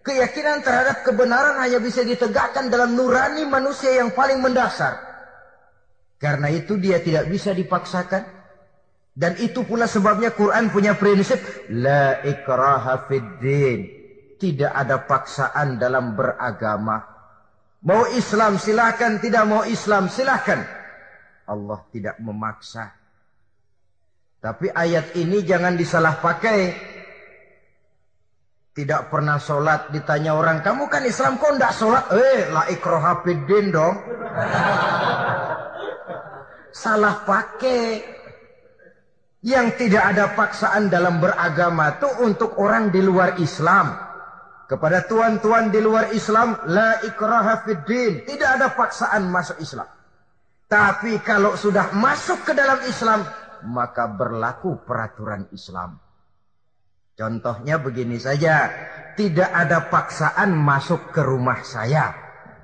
Keyakinan 0.09 0.65
terhadap 0.65 1.05
kebenaran 1.05 1.61
hanya 1.61 1.85
bisa 1.85 2.01
ditegakkan 2.01 2.73
dalam 2.73 2.97
nurani 2.97 3.45
manusia 3.45 4.01
yang 4.01 4.09
paling 4.17 4.41
mendasar. 4.41 5.10
Karena 6.21 6.53
itu 6.53 6.77
dia 6.77 7.01
tidak 7.01 7.33
bisa 7.33 7.57
dipaksakan. 7.57 8.29
Dan 9.17 9.41
itu 9.41 9.65
pula 9.65 9.89
sebabnya 9.89 10.37
Quran 10.37 10.69
punya 10.69 10.93
prinsip. 11.01 11.41
La 11.73 12.21
ikraha 12.21 13.09
fid 13.09 13.41
din. 13.41 13.81
Tidak 14.37 14.69
ada 14.69 15.01
paksaan 15.01 15.81
dalam 15.81 16.13
beragama. 16.13 17.01
Mau 17.81 18.05
Islam 18.13 18.61
silahkan, 18.61 19.17
tidak 19.17 19.49
mau 19.49 19.65
Islam 19.65 20.13
silahkan. 20.13 20.61
Allah 21.49 21.81
tidak 21.89 22.21
memaksa. 22.21 22.93
Tapi 24.41 24.69
ayat 24.73 25.17
ini 25.17 25.41
jangan 25.45 25.77
disalah 25.77 26.21
pakai. 26.21 26.61
Tidak 28.77 29.13
pernah 29.13 29.37
sholat 29.37 29.93
ditanya 29.93 30.37
orang, 30.37 30.65
kamu 30.65 30.89
kan 30.89 31.05
Islam 31.05 31.37
kok 31.37 31.53
tidak 31.57 31.75
sholat? 31.77 32.05
Eh, 32.13 32.49
la 32.49 32.65
ikrohafidin 32.73 33.67
dong. 33.73 33.97
salah 36.73 37.23
pakai. 37.27 38.19
Yang 39.41 39.67
tidak 39.81 40.05
ada 40.05 40.37
paksaan 40.37 40.93
dalam 40.93 41.17
beragama 41.17 41.97
itu 41.97 42.09
untuk 42.21 42.61
orang 42.61 42.93
di 42.93 43.01
luar 43.01 43.41
Islam. 43.41 43.97
Kepada 44.69 45.09
tuan-tuan 45.09 45.73
di 45.73 45.81
luar 45.81 46.13
Islam, 46.13 46.61
la 46.69 47.01
ikraha 47.03 47.65
fiddin. 47.65 48.29
Tidak 48.29 48.51
ada 48.61 48.77
paksaan 48.77 49.33
masuk 49.33 49.57
Islam. 49.65 49.89
Tapi 50.71 51.19
kalau 51.25 51.57
sudah 51.57 51.91
masuk 51.97 52.47
ke 52.47 52.53
dalam 52.55 52.79
Islam, 52.87 53.27
maka 53.67 54.07
berlaku 54.13 54.85
peraturan 54.85 55.49
Islam. 55.57 55.99
Contohnya 57.17 57.83
begini 57.83 58.21
saja, 58.21 58.71
tidak 59.19 59.51
ada 59.51 59.89
paksaan 59.91 60.55
masuk 60.55 61.11
ke 61.11 61.21
rumah 61.25 61.65
saya. 61.67 62.15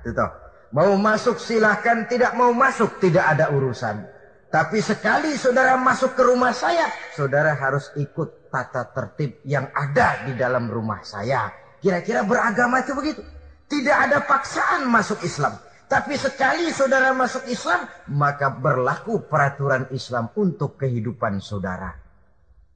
Itu 0.05 0.46
Mau 0.75 0.99
masuk 0.99 1.39
silahkan, 1.39 2.03
tidak 2.11 2.35
mau 2.35 2.51
masuk 2.51 2.99
tidak 2.99 3.23
ada 3.37 3.51
urusan. 3.55 4.03
Tapi 4.47 4.79
sekali 4.79 5.35
saudara 5.35 5.75
masuk 5.75 6.15
ke 6.15 6.23
rumah 6.23 6.55
saya, 6.55 6.87
saudara 7.11 7.51
harus 7.55 7.91
ikut 7.99 8.47
tata 8.47 8.87
tertib 8.95 9.43
yang 9.43 9.67
ada 9.75 10.23
di 10.23 10.35
dalam 10.39 10.71
rumah 10.71 11.03
saya. 11.03 11.51
Kira-kira 11.83 12.23
beragama 12.23 12.79
itu 12.79 12.95
begitu. 12.95 13.21
Tidak 13.67 13.97
ada 14.07 14.23
paksaan 14.23 14.87
masuk 14.87 15.19
Islam. 15.27 15.59
Tapi 15.87 16.19
sekali 16.19 16.71
saudara 16.71 17.15
masuk 17.15 17.47
Islam, 17.47 17.87
maka 18.11 18.51
berlaku 18.51 19.23
peraturan 19.27 19.87
Islam 19.95 20.31
untuk 20.35 20.75
kehidupan 20.79 21.39
saudara. 21.39 21.95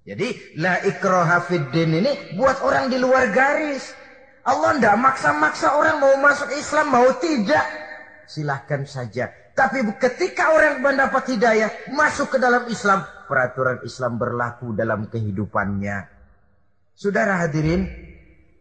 Jadi, 0.07 0.55
la 0.59 0.79
ikroha 0.83 1.43
fiddin 1.43 2.03
ini 2.03 2.35
buat 2.39 2.63
orang 2.63 2.87
di 2.87 2.99
luar 2.99 3.31
garis. 3.31 3.95
Allah 4.47 4.75
tidak 4.79 4.95
maksa-maksa 4.97 5.67
orang 5.75 6.01
mau 6.01 6.15
masuk 6.23 6.49
Islam, 6.55 6.87
mau 6.91 7.09
tidak. 7.19 7.80
Silahkan 8.31 8.87
saja. 8.87 9.27
Tapi 9.51 9.83
ketika 9.99 10.55
orang 10.55 10.79
mendapat 10.79 11.35
hidayah, 11.35 11.91
masuk 11.91 12.31
ke 12.31 12.37
dalam 12.39 12.63
Islam, 12.71 13.03
peraturan 13.27 13.83
Islam 13.83 14.15
berlaku 14.15 14.71
dalam 14.71 15.11
kehidupannya. 15.11 16.07
Saudara 16.95 17.43
hadirin, 17.43 17.91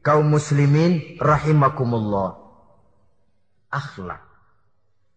kaum 0.03 0.27
muslimin 0.27 1.23
rahimakumullah. 1.23 2.35
Akhlak. 3.71 4.27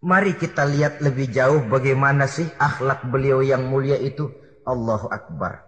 Mari 0.05 0.37
kita 0.37 0.69
lihat 0.69 1.01
lebih 1.01 1.33
jauh 1.33 1.65
bagaimana 1.65 2.29
sih 2.29 2.45
akhlak 2.61 3.09
beliau 3.09 3.41
yang 3.41 3.65
mulia 3.65 3.97
itu. 3.97 4.29
Allahu 4.69 5.09
Akbar. 5.09 5.65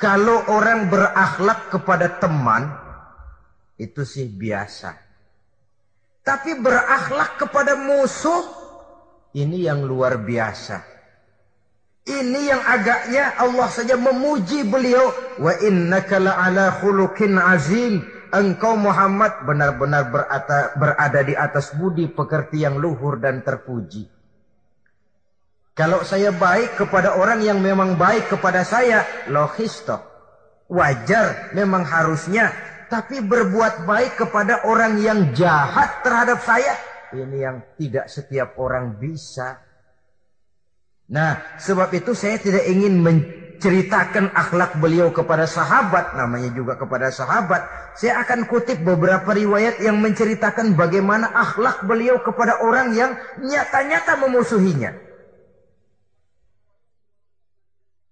Kalau 0.00 0.48
orang 0.48 0.88
berakhlak 0.88 1.68
kepada 1.68 2.16
teman, 2.16 2.72
itu 3.76 4.08
sih 4.08 4.24
biasa. 4.32 5.09
Tapi 6.30 6.62
berakhlak 6.62 7.42
kepada 7.42 7.74
musuh, 7.74 8.46
ini 9.34 9.66
yang 9.66 9.82
luar 9.82 10.14
biasa. 10.14 10.78
Ini 12.06 12.40
yang 12.54 12.62
agaknya 12.62 13.34
Allah 13.34 13.66
saja 13.66 13.98
memuji 13.98 14.62
beliau. 14.62 15.10
Wa 15.42 15.58
innaka 15.58 16.22
la'ala 16.22 16.70
khuluqin 16.78 17.34
azim 17.34 18.06
engkau 18.30 18.78
Muhammad 18.78 19.42
benar-benar 19.42 20.06
berada, 20.06 20.70
berada 20.78 21.20
di 21.26 21.34
atas 21.34 21.74
budi 21.74 22.06
pekerti 22.06 22.62
yang 22.62 22.78
luhur 22.78 23.18
dan 23.18 23.42
terpuji. 23.42 24.06
Kalau 25.74 26.06
saya 26.06 26.30
baik 26.30 26.78
kepada 26.78 27.18
orang 27.18 27.42
yang 27.42 27.58
memang 27.58 27.98
baik 27.98 28.30
kepada 28.30 28.62
saya, 28.62 29.02
logis 29.26 29.82
toh. 29.82 29.98
Wajar, 30.70 31.50
memang 31.58 31.82
harusnya. 31.82 32.69
Tapi 32.90 33.22
berbuat 33.22 33.86
baik 33.86 34.18
kepada 34.18 34.66
orang 34.66 34.98
yang 34.98 35.30
jahat 35.30 36.02
terhadap 36.02 36.42
saya, 36.42 36.74
ini 37.14 37.38
yang 37.38 37.62
tidak 37.78 38.10
setiap 38.10 38.58
orang 38.58 38.98
bisa. 38.98 39.62
Nah, 41.14 41.54
sebab 41.54 41.86
itu 41.94 42.18
saya 42.18 42.42
tidak 42.42 42.66
ingin 42.66 42.98
ceritakan 43.62 44.34
akhlak 44.34 44.74
beliau 44.82 45.14
kepada 45.14 45.46
sahabat, 45.46 46.18
namanya 46.18 46.50
juga 46.50 46.74
kepada 46.74 47.14
sahabat. 47.14 47.94
Saya 47.94 48.26
akan 48.26 48.50
kutip 48.50 48.82
beberapa 48.82 49.30
riwayat 49.38 49.78
yang 49.78 50.02
menceritakan 50.02 50.74
bagaimana 50.74 51.30
akhlak 51.30 51.86
beliau 51.86 52.18
kepada 52.26 52.58
orang 52.64 52.96
yang 52.96 53.14
nyata-nyata 53.38 54.18
memusuhinya. 54.18 54.98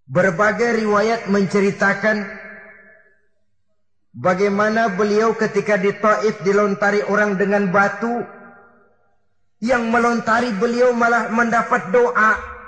Berbagai 0.08 0.86
riwayat 0.86 1.28
menceritakan 1.28 2.37
bagaimana 4.18 4.90
beliau 4.98 5.38
ketika 5.38 5.78
di 5.78 5.94
Taif 5.94 6.42
dilontari 6.42 7.06
orang 7.06 7.38
dengan 7.38 7.70
batu 7.70 8.26
yang 9.62 9.94
melontari 9.94 10.50
beliau 10.58 10.90
malah 10.94 11.30
mendapat 11.30 11.94
doa 11.94 12.58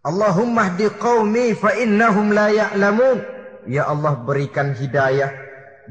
Allahumma 0.00 0.72
hdi 0.72 0.88
qaumi 0.96 1.52
fa 1.52 1.76
innahum 1.76 2.32
la 2.32 2.48
ya'lamun. 2.48 3.20
Ya 3.68 3.84
Allah 3.84 4.16
berikan 4.24 4.72
hidayah. 4.72 5.28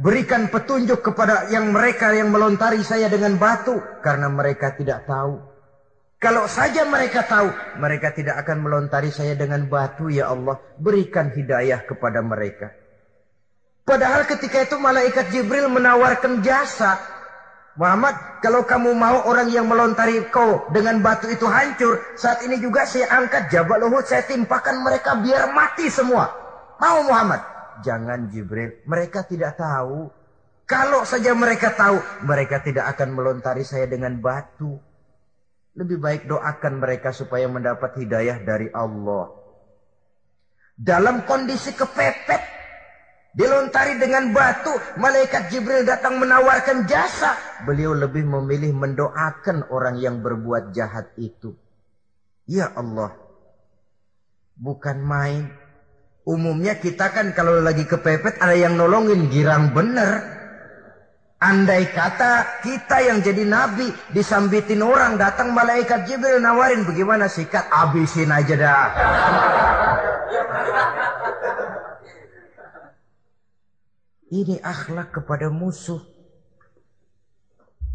Berikan 0.02 0.50
petunjuk 0.50 1.06
kepada 1.06 1.46
yang 1.54 1.70
mereka 1.70 2.10
yang 2.18 2.34
melontari 2.34 2.82
saya 2.82 3.06
dengan 3.06 3.38
batu. 3.38 3.78
Karena 4.02 4.26
mereka 4.34 4.74
tidak 4.74 5.06
tahu. 5.06 5.38
Kalau 6.18 6.50
saja 6.50 6.90
mereka 6.90 7.24
tahu, 7.24 7.54
mereka 7.78 8.12
tidak 8.12 8.42
akan 8.44 8.66
melontari 8.66 9.14
saya 9.14 9.38
dengan 9.38 9.70
batu 9.70 10.10
ya 10.10 10.34
Allah. 10.34 10.58
Berikan 10.82 11.30
hidayah 11.30 11.86
kepada 11.86 12.26
mereka. 12.26 12.74
Padahal 13.90 14.22
ketika 14.30 14.70
itu 14.70 14.78
malaikat 14.78 15.34
Jibril 15.34 15.66
menawarkan 15.66 16.46
jasa 16.46 17.02
Muhammad, 17.74 18.14
kalau 18.38 18.62
kamu 18.62 18.94
mau 18.94 19.26
orang 19.26 19.50
yang 19.50 19.66
melontari 19.66 20.30
kau 20.30 20.70
dengan 20.70 21.02
batu 21.02 21.26
itu 21.26 21.50
hancur, 21.50 21.98
saat 22.14 22.46
ini 22.46 22.62
juga 22.62 22.86
saya 22.86 23.10
angkat 23.10 23.50
Jabal 23.50 23.82
Uhud, 23.90 24.06
saya 24.06 24.30
timpakan 24.30 24.86
mereka 24.86 25.18
biar 25.18 25.50
mati 25.58 25.90
semua. 25.90 26.30
Mau 26.78 27.08
Muhammad? 27.10 27.42
Jangan 27.82 28.30
Jibril, 28.30 28.86
mereka 28.86 29.26
tidak 29.26 29.58
tahu. 29.58 30.12
Kalau 30.70 31.02
saja 31.02 31.34
mereka 31.34 31.74
tahu, 31.74 31.98
mereka 32.30 32.62
tidak 32.62 32.94
akan 32.94 33.10
melontari 33.10 33.66
saya 33.66 33.90
dengan 33.90 34.22
batu. 34.22 34.78
Lebih 35.74 35.98
baik 35.98 36.22
doakan 36.30 36.78
mereka 36.78 37.10
supaya 37.10 37.50
mendapat 37.50 37.98
hidayah 37.98 38.38
dari 38.46 38.70
Allah. 38.70 39.34
dalam 40.80 41.28
kondisi 41.28 41.76
kepepet, 41.76 42.59
dilontari 43.34 44.02
dengan 44.02 44.34
batu, 44.34 44.74
malaikat 44.98 45.54
Jibril 45.54 45.86
datang 45.86 46.18
menawarkan 46.18 46.90
jasa. 46.90 47.38
Beliau 47.66 47.94
lebih 47.94 48.26
memilih 48.26 48.74
mendoakan 48.74 49.70
orang 49.70 50.02
yang 50.02 50.22
berbuat 50.24 50.74
jahat 50.74 51.14
itu. 51.20 51.54
Ya 52.50 52.74
Allah, 52.74 53.14
bukan 54.58 54.98
main. 55.06 55.54
Umumnya 56.26 56.78
kita 56.78 57.10
kan 57.10 57.34
kalau 57.34 57.58
lagi 57.62 57.90
kepepet 57.90 58.38
ada 58.38 58.54
yang 58.54 58.78
nolongin 58.78 59.30
girang 59.34 59.74
bener. 59.74 60.38
Andai 61.40 61.88
kata 61.96 62.60
kita 62.60 63.00
yang 63.00 63.24
jadi 63.24 63.48
nabi 63.48 63.88
disambitin 64.12 64.84
orang 64.84 65.16
datang 65.16 65.56
malaikat 65.56 66.04
Jibril 66.04 66.44
nawarin 66.44 66.84
bagaimana 66.84 67.32
sikat 67.32 67.64
abisin 67.72 68.28
aja 68.28 68.56
dah. 68.60 68.88
Ini 74.30 74.62
akhlak 74.62 75.10
kepada 75.10 75.50
musuh. 75.50 76.06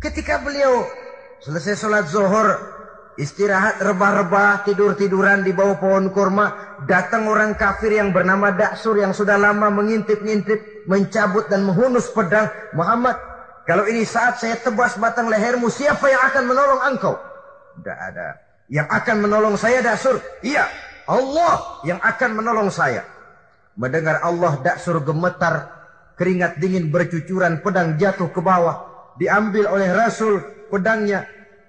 Ketika 0.02 0.42
beliau 0.42 0.82
selesai 1.38 1.78
sholat 1.78 2.10
zuhur, 2.10 2.58
istirahat 3.14 3.78
rebah-rebah, 3.78 4.66
tidur-tiduran 4.66 5.46
di 5.46 5.54
bawah 5.54 5.78
pohon 5.78 6.10
kurma, 6.10 6.78
datang 6.90 7.30
orang 7.30 7.54
kafir 7.54 7.94
yang 7.94 8.10
bernama 8.10 8.50
Daksur 8.50 8.98
yang 8.98 9.14
sudah 9.14 9.38
lama 9.38 9.70
mengintip-ngintip, 9.70 10.90
mencabut 10.90 11.46
dan 11.46 11.62
menghunus 11.62 12.10
pedang. 12.10 12.50
Muhammad, 12.74 13.14
kalau 13.64 13.86
ini 13.86 14.02
saat 14.02 14.42
saya 14.42 14.58
tebas 14.58 14.98
batang 14.98 15.30
lehermu, 15.30 15.70
siapa 15.70 16.10
yang 16.10 16.22
akan 16.34 16.44
menolong 16.50 16.80
engkau? 16.90 17.14
Tidak 17.80 17.98
ada. 18.12 18.28
Yang 18.66 18.88
akan 18.90 19.16
menolong 19.22 19.56
saya 19.56 19.78
Daksur? 19.80 20.18
Iya, 20.42 20.66
Allah 21.06 21.80
yang 21.86 22.02
akan 22.02 22.30
menolong 22.36 22.68
saya. 22.74 23.06
Mendengar 23.78 24.22
Allah 24.22 24.58
Daksur 24.62 24.98
gemetar, 25.02 25.73
keringat 26.14 26.58
dingin 26.58 26.90
bercucuran, 26.90 27.62
pedang 27.62 27.98
jatuh 27.98 28.30
ke 28.30 28.40
bawah. 28.42 28.90
Diambil 29.14 29.70
oleh 29.70 29.94
Rasul 29.94 30.42
pedangnya, 30.70 31.26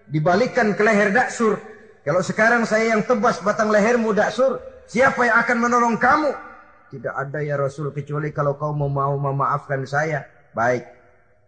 dibalikan 0.09 0.73
ke 0.73 0.81
leher 0.81 1.13
Daksur. 1.13 1.61
Kalau 2.05 2.21
sekarang 2.21 2.65
saya 2.65 2.93
yang 2.93 3.05
tebas 3.05 3.41
batang 3.41 3.69
lehermu 3.69 4.13
Daksur, 4.13 4.61
siapa 4.89 5.25
yang 5.25 5.41
akan 5.45 5.57
menolong 5.57 5.95
kamu? 5.97 6.33
Tidak 6.93 7.13
ada 7.13 7.41
ya 7.41 7.57
Rasul 7.57 7.93
kecuali 7.93 8.29
kalau 8.29 8.57
kau 8.57 8.73
mau 8.73 8.89
memaafkan 9.17 9.85
saya. 9.85 10.25
Baik, 10.55 10.85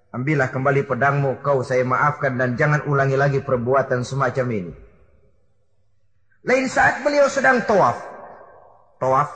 Ambillah 0.08 0.48
kembali 0.48 0.88
pedangmu, 0.88 1.44
kau 1.44 1.62
saya 1.68 1.84
maafkan 1.84 2.40
dan 2.40 2.56
jangan 2.56 2.88
ulangi 2.88 3.20
lagi 3.20 3.40
perbuatan 3.44 4.08
semacam 4.08 4.48
ini. 4.56 4.74
Lain 6.48 6.66
saat 6.72 7.04
beliau 7.04 7.28
sedang 7.28 7.60
tawaf. 7.68 8.00
Tawaf. 9.04 9.30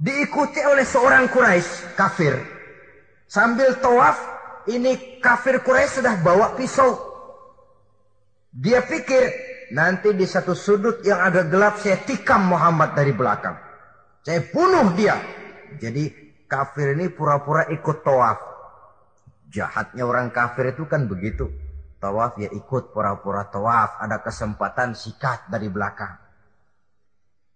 Diikuti 0.00 0.64
oleh 0.64 0.88
seorang 0.88 1.28
Quraisy 1.28 1.94
kafir. 2.00 2.53
Sambil 3.34 3.74
tawaf, 3.82 4.14
ini 4.70 5.18
kafir 5.18 5.58
Quraisy 5.58 5.98
sudah 5.98 6.22
bawa 6.22 6.54
pisau. 6.54 6.94
Dia 8.54 8.86
pikir, 8.86 9.26
nanti 9.74 10.14
di 10.14 10.22
satu 10.22 10.54
sudut 10.54 11.02
yang 11.02 11.18
agak 11.18 11.50
gelap 11.50 11.74
saya 11.82 11.98
tikam 12.06 12.46
Muhammad 12.46 12.94
dari 12.94 13.10
belakang. 13.10 13.58
Saya 14.22 14.38
bunuh 14.54 14.94
dia. 14.94 15.18
Jadi 15.82 16.14
kafir 16.46 16.94
ini 16.94 17.10
pura-pura 17.10 17.66
ikut 17.74 18.06
tawaf. 18.06 18.38
Jahatnya 19.50 20.06
orang 20.06 20.30
kafir 20.30 20.70
itu 20.70 20.86
kan 20.86 21.10
begitu. 21.10 21.50
Tawaf 21.98 22.38
ya 22.38 22.46
ikut 22.54 22.94
pura-pura 22.94 23.50
tawaf. 23.50 23.98
Ada 23.98 24.22
kesempatan 24.22 24.94
sikat 24.94 25.50
dari 25.50 25.66
belakang. 25.66 26.23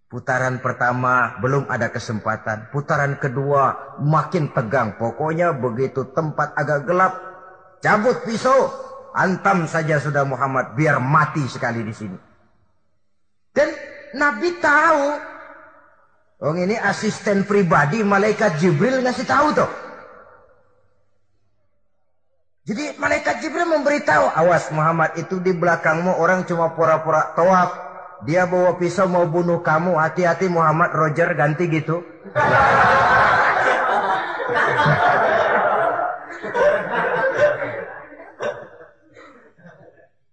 Putaran 0.09 0.65
pertama 0.65 1.37
belum 1.45 1.69
ada 1.69 1.93
kesempatan. 1.93 2.73
Putaran 2.73 3.21
kedua 3.21 3.97
makin 4.01 4.49
tegang. 4.57 4.97
Pokoknya 4.97 5.53
begitu 5.53 6.09
tempat 6.17 6.57
agak 6.57 6.89
gelap. 6.89 7.13
Cabut 7.85 8.25
pisau. 8.25 8.73
Antam 9.13 9.69
saja 9.69 10.01
sudah 10.01 10.25
Muhammad. 10.25 10.73
Biar 10.73 10.97
mati 10.97 11.45
sekali 11.45 11.85
di 11.85 11.93
sini. 11.93 12.17
Dan 13.53 13.69
Nabi 14.17 14.57
tahu. 14.57 15.05
Oh 16.39 16.55
ini 16.57 16.79
asisten 16.79 17.45
pribadi 17.45 18.01
malaikat 18.01 18.57
Jibril 18.57 19.05
ngasih 19.05 19.27
tahu 19.29 19.49
tuh. 19.53 19.71
Jadi 22.69 23.01
malaikat 23.01 23.41
Jibril 23.41 23.65
memberitahu, 23.65 24.29
awas 24.29 24.69
Muhammad 24.77 25.17
itu 25.17 25.41
di 25.41 25.57
belakangmu 25.57 26.21
orang 26.21 26.45
cuma 26.45 26.77
pura-pura 26.77 27.33
tawaf. 27.33 27.88
Dia 28.27 28.51
bawa 28.51 28.75
pisau 28.75 29.07
mau 29.07 29.27
bunuh 29.31 29.63
kamu. 29.63 29.95
Hati-hati 29.95 30.51
Muhammad 30.51 30.91
Roger 30.91 31.31
ganti 31.39 31.71
gitu. 31.71 32.03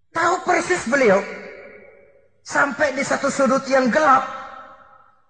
Tahu 0.09 0.35
persis 0.41 0.81
beliau. 0.89 1.21
Sampai 2.41 2.97
di 2.97 3.03
satu 3.05 3.29
sudut 3.29 3.61
yang 3.69 3.93
gelap. 3.93 4.25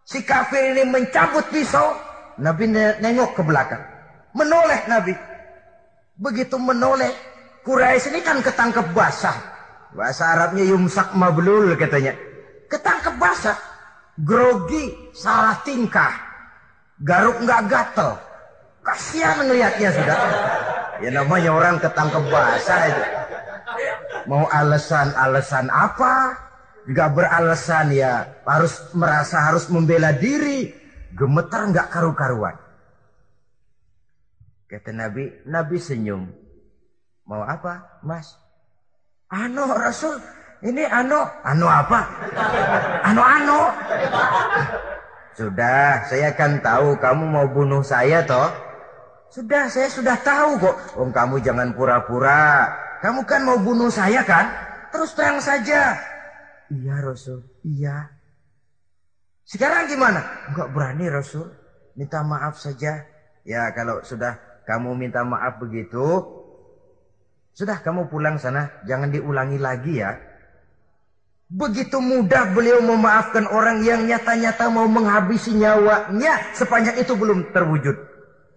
Si 0.06 0.24
kafir 0.24 0.78
ini 0.78 0.88
mencabut 0.88 1.44
pisau. 1.52 1.96
Nabi 2.40 2.72
nengok 2.72 3.36
ke 3.36 3.42
belakang. 3.44 3.84
Menoleh 4.36 4.84
Nabi. 4.92 5.16
Begitu 6.16 6.56
menoleh, 6.56 7.12
Quraisy 7.68 8.12
ini 8.16 8.20
kan 8.24 8.40
ketangkep 8.40 8.96
basah. 8.96 9.36
Bahasa 9.96 10.36
Arabnya 10.36 10.64
yumsak 10.64 11.16
mablul 11.16 11.76
katanya. 11.76 12.16
Ketangkep 12.76 13.16
basah. 13.16 13.56
Grogi, 14.20 14.92
salah 15.16 15.56
tingkah. 15.64 16.12
Garuk 17.00 17.40
nggak 17.40 17.72
gatel. 17.72 18.20
Kasihan 18.84 19.48
ngelihatnya 19.48 19.90
sudah. 19.96 20.20
Ya 21.00 21.10
namanya 21.16 21.56
orang 21.56 21.80
ketangkep 21.80 22.24
basah 22.28 22.82
itu. 22.92 23.04
Mau 24.28 24.44
alasan-alasan 24.52 25.72
apa? 25.72 26.44
Gak 26.86 27.18
beralasan 27.18 27.98
ya 27.98 28.30
harus 28.46 28.78
merasa 28.94 29.42
harus 29.42 29.72
membela 29.72 30.12
diri. 30.14 30.70
Gemetar 31.16 31.72
nggak 31.72 31.90
karu-karuan. 31.90 32.60
Kata 34.68 34.92
Nabi, 34.92 35.32
Nabi 35.48 35.78
senyum. 35.80 36.28
Mau 37.26 37.42
apa, 37.42 38.04
Mas? 38.06 38.38
Ano 39.34 39.66
Rasul, 39.74 40.22
ini 40.66 40.84
ano, 40.90 41.30
ano 41.46 41.66
apa? 41.70 42.00
Ano 43.06 43.22
ano. 43.22 43.60
Sudah, 45.38 46.02
saya 46.10 46.34
kan 46.34 46.58
tahu 46.66 46.98
kamu 46.98 47.24
mau 47.30 47.46
bunuh 47.46 47.86
saya 47.86 48.26
toh. 48.26 48.50
Sudah, 49.30 49.70
saya 49.70 49.86
sudah 49.94 50.18
tahu 50.26 50.58
kok. 50.58 50.76
Om 50.98 51.14
kamu 51.14 51.46
jangan 51.46 51.70
pura-pura. 51.78 52.72
Kamu 53.06 53.22
kan 53.30 53.46
mau 53.46 53.62
bunuh 53.62 53.94
saya 53.94 54.26
kan? 54.26 54.50
Terus 54.90 55.14
terang 55.14 55.38
saja. 55.38 56.02
Iya 56.74 56.96
Rasul, 56.98 57.46
iya. 57.62 58.10
Sekarang 59.46 59.86
gimana? 59.86 60.26
Enggak 60.50 60.74
berani 60.74 61.06
Rasul. 61.14 61.46
Minta 61.94 62.26
maaf 62.26 62.58
saja. 62.58 63.06
Ya 63.46 63.70
kalau 63.78 64.02
sudah 64.02 64.42
kamu 64.66 64.98
minta 64.98 65.22
maaf 65.22 65.62
begitu, 65.62 66.26
sudah 67.54 67.78
kamu 67.86 68.10
pulang 68.10 68.42
sana, 68.42 68.82
jangan 68.90 69.14
diulangi 69.14 69.62
lagi 69.62 70.02
ya. 70.02 70.18
Begitu 71.46 72.02
mudah 72.02 72.58
beliau 72.58 72.82
memaafkan 72.82 73.46
orang 73.46 73.86
yang 73.86 74.10
nyata-nyata 74.10 74.66
mau 74.74 74.90
menghabisi 74.90 75.54
nyawanya 75.54 76.58
sepanjang 76.58 76.98
itu 76.98 77.14
belum 77.14 77.54
terwujud. 77.54 77.94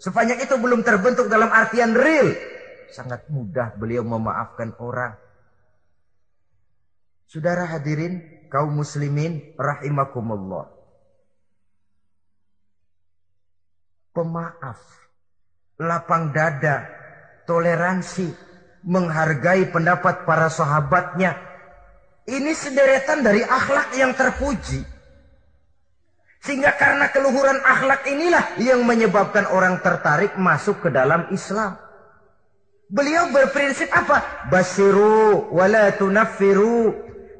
Sepanjang 0.00 0.40
itu 0.40 0.54
belum 0.56 0.80
terbentuk 0.80 1.28
dalam 1.28 1.52
artian 1.52 1.92
real. 1.92 2.32
Sangat 2.88 3.28
mudah 3.28 3.76
beliau 3.76 4.00
memaafkan 4.00 4.72
orang. 4.80 5.20
Saudara 7.28 7.68
hadirin, 7.68 8.48
kaum 8.48 8.72
muslimin 8.72 9.52
rahimakumullah. 9.60 10.72
Pemaaf 14.16 14.80
lapang 15.78 16.34
dada, 16.34 16.90
toleransi, 17.46 18.34
menghargai 18.82 19.70
pendapat 19.70 20.26
para 20.26 20.50
sahabatnya. 20.50 21.47
Ini 22.28 22.52
sederetan 22.52 23.24
dari 23.24 23.40
akhlak 23.40 23.96
yang 23.96 24.12
terpuji. 24.12 24.84
Sehingga 26.44 26.76
karena 26.76 27.08
keluhuran 27.08 27.56
akhlak 27.64 28.04
inilah 28.04 28.60
yang 28.60 28.84
menyebabkan 28.84 29.48
orang 29.48 29.80
tertarik 29.80 30.36
masuk 30.36 30.84
ke 30.84 30.88
dalam 30.92 31.24
Islam. 31.32 31.80
Beliau 32.88 33.32
berprinsip 33.32 33.88
apa? 33.92 34.48
Basiru 34.52 35.48
wala 35.52 35.92
tunaffiru, 35.96 36.92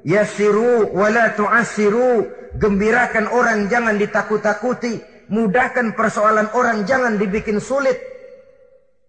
yasiru 0.09 0.93
wala 0.97 1.36
tu'asiru. 1.36 2.36
Gembirakan 2.57 3.28
orang 3.28 3.68
jangan 3.68 4.01
ditakut-takuti, 4.01 5.05
mudahkan 5.28 5.93
persoalan 5.93 6.49
orang 6.57 6.89
jangan 6.89 7.20
dibikin 7.20 7.61
sulit. 7.61 8.01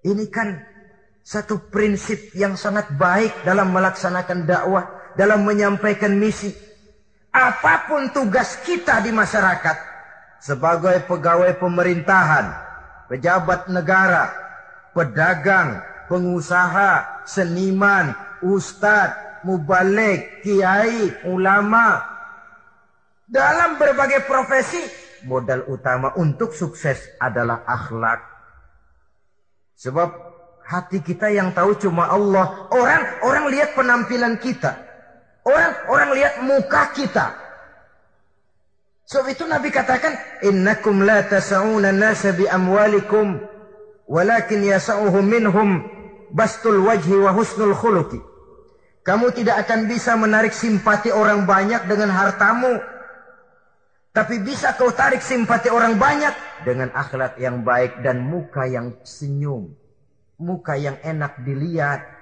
Ini 0.03 0.27
kan 0.27 0.59
satu 1.23 1.71
prinsip 1.71 2.35
yang 2.35 2.59
sangat 2.59 2.91
baik 2.99 3.31
dalam 3.47 3.71
melaksanakan 3.71 4.43
dakwah, 4.43 4.98
dalam 5.19 5.43
menyampaikan 5.43 6.15
misi. 6.15 6.55
Apa 7.35 7.91
pun 7.91 8.07
tugas 8.15 8.55
kita 8.63 9.03
di 9.03 9.11
masyarakat, 9.11 9.77
sebagai 10.39 11.03
pegawai 11.03 11.59
pemerintahan, 11.59 12.55
pejabat 13.11 13.67
negara, 13.67 14.31
pedagang, 14.95 15.83
pengusaha, 16.07 17.21
seniman, 17.27 18.15
ustadz, 18.39 19.43
mubalik, 19.43 20.39
kiai, 20.41 21.11
ulama. 21.27 21.99
Dalam 23.29 23.77
berbagai 23.77 24.25
profesi, 24.25 24.81
modal 25.27 25.69
utama 25.69 26.15
untuk 26.17 26.55
sukses 26.55 26.97
adalah 27.21 27.61
akhlak. 27.67 28.25
Sebab 29.77 30.09
hati 30.65 30.97
kita 31.05 31.29
yang 31.29 31.53
tahu 31.53 31.77
cuma 31.77 32.09
Allah. 32.09 32.65
Orang 32.73 33.03
orang 33.21 33.45
lihat 33.53 33.77
penampilan 33.77 34.41
kita. 34.41 34.88
Orang 35.49 35.73
orang 35.89 36.09
lihat 36.13 36.33
muka 36.45 36.93
kita. 36.93 37.33
Sebab 39.09 39.25
itu 39.33 39.41
Nabi 39.49 39.73
katakan, 39.73 40.13
"Innakum 40.45 41.01
la 41.01 41.25
tas'una 41.25 41.89
nasa 41.89 42.29
bi 42.29 42.45
amwalikum, 42.45 43.41
walakin 44.05 44.61
yas'uhum 44.69 45.25
minhum 45.25 45.81
bastul 46.29 46.85
wajhi 46.85 47.17
wa 47.17 47.33
husnul 47.33 47.73
khuluqi." 47.73 48.21
Kamu 49.01 49.33
tidak 49.33 49.65
akan 49.65 49.89
bisa 49.89 50.13
menarik 50.13 50.53
simpati 50.53 51.09
orang 51.09 51.49
banyak 51.49 51.89
dengan 51.89 52.13
hartamu. 52.13 52.77
Tapi 54.13 54.37
bisa 54.45 54.77
kau 54.77 54.93
tarik 54.93 55.25
simpati 55.25 55.73
orang 55.73 55.97
banyak 55.97 56.61
dengan 56.61 56.93
akhlak 56.93 57.41
yang 57.41 57.65
baik 57.65 58.05
dan 58.05 58.21
muka 58.21 58.69
yang 58.69 58.93
senyum. 59.01 59.73
Muka 60.37 60.77
yang 60.77 61.01
enak 61.01 61.41
dilihat. 61.41 62.18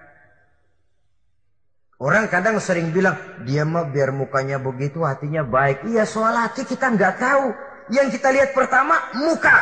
Orang 1.98 2.30
kadang 2.30 2.62
sering 2.62 2.94
bilang, 2.94 3.18
dia 3.42 3.66
mah 3.66 3.90
biar 3.90 4.14
mukanya 4.14 4.62
begitu 4.62 5.02
hatinya 5.02 5.42
baik. 5.42 5.82
Iya 5.90 6.06
soal 6.06 6.38
hati 6.38 6.62
kita 6.62 6.94
nggak 6.94 7.18
tahu. 7.18 7.50
Yang 7.90 8.22
kita 8.22 8.30
lihat 8.38 8.54
pertama, 8.54 9.02
muka. 9.18 9.58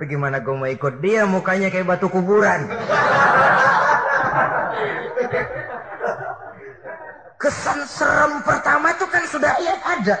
Bagaimana 0.00 0.40
gue 0.40 0.56
mau 0.56 0.64
ikut 0.64 1.04
dia 1.04 1.28
mukanya 1.28 1.68
kayak 1.68 1.84
batu 1.84 2.08
kuburan. 2.08 2.64
Kesan 7.36 7.84
serem 7.84 8.40
pertama 8.40 8.96
itu 8.96 9.04
kan 9.04 9.24
sudah 9.28 9.52
iya 9.60 9.76
ada. 9.84 10.16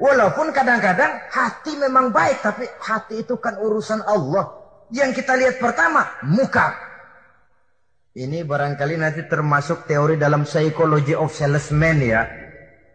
Walaupun 0.00 0.56
kadang-kadang 0.56 1.20
hati 1.28 1.76
memang 1.76 2.08
baik, 2.16 2.40
tapi 2.40 2.64
hati 2.64 3.28
itu 3.28 3.36
kan 3.36 3.60
urusan 3.60 4.00
Allah. 4.08 4.56
Yang 4.88 5.20
kita 5.20 5.36
lihat 5.36 5.60
pertama, 5.60 6.08
muka. 6.24 6.87
Ini 8.18 8.42
barangkali 8.42 8.98
nanti 8.98 9.22
termasuk 9.30 9.86
teori 9.86 10.18
dalam 10.18 10.42
psychology 10.42 11.14
of 11.14 11.30
salesman 11.30 12.02
ya. 12.02 12.26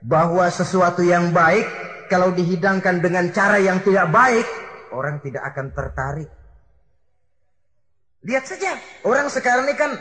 Bahwa 0.03 0.43
sesuatu 0.51 0.99
yang 0.99 1.31
baik 1.31 1.63
kalau 2.11 2.35
dihidangkan 2.35 2.99
dengan 2.99 3.31
cara 3.31 3.55
yang 3.55 3.79
tidak 3.87 4.11
baik, 4.11 4.43
orang 4.91 5.23
tidak 5.23 5.47
akan 5.47 5.71
tertarik. 5.71 6.27
Lihat 8.27 8.43
saja, 8.51 8.75
orang 9.07 9.31
sekarang 9.31 9.63
ini 9.63 9.79
kan 9.79 9.95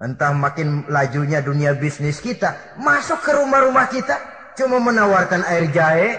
entah 0.00 0.32
makin 0.32 0.88
lajunya 0.88 1.44
dunia 1.44 1.76
bisnis 1.76 2.16
kita, 2.24 2.80
masuk 2.80 3.20
ke 3.20 3.28
rumah-rumah 3.36 3.92
kita 3.92 4.16
cuma 4.56 4.80
menawarkan 4.80 5.44
air 5.52 5.68
jahe, 5.68 6.16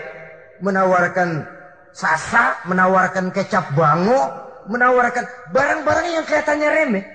menawarkan 0.61 1.41
sasa, 1.89 2.61
menawarkan 2.69 3.33
kecap 3.33 3.73
bango, 3.73 4.29
menawarkan 4.69 5.25
barang-barang 5.49 6.21
yang 6.21 6.23
kelihatannya 6.29 6.69
remeh. 6.69 7.14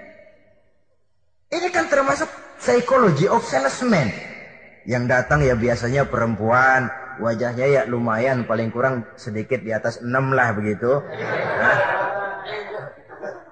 Ini 1.51 1.67
kan 1.75 1.91
termasuk 1.91 2.31
psychology 2.63 3.27
of 3.27 3.43
salesman. 3.43 4.15
Yang 4.87 5.05
datang 5.11 5.43
ya 5.43 5.59
biasanya 5.59 6.07
perempuan, 6.07 6.87
wajahnya 7.19 7.67
ya 7.67 7.83
lumayan 7.91 8.47
paling 8.47 8.71
kurang 8.71 9.03
sedikit 9.19 9.59
di 9.59 9.75
atas 9.75 9.99
enam 9.99 10.31
lah 10.31 10.55
begitu. 10.55 11.03
Nah. 11.03 11.79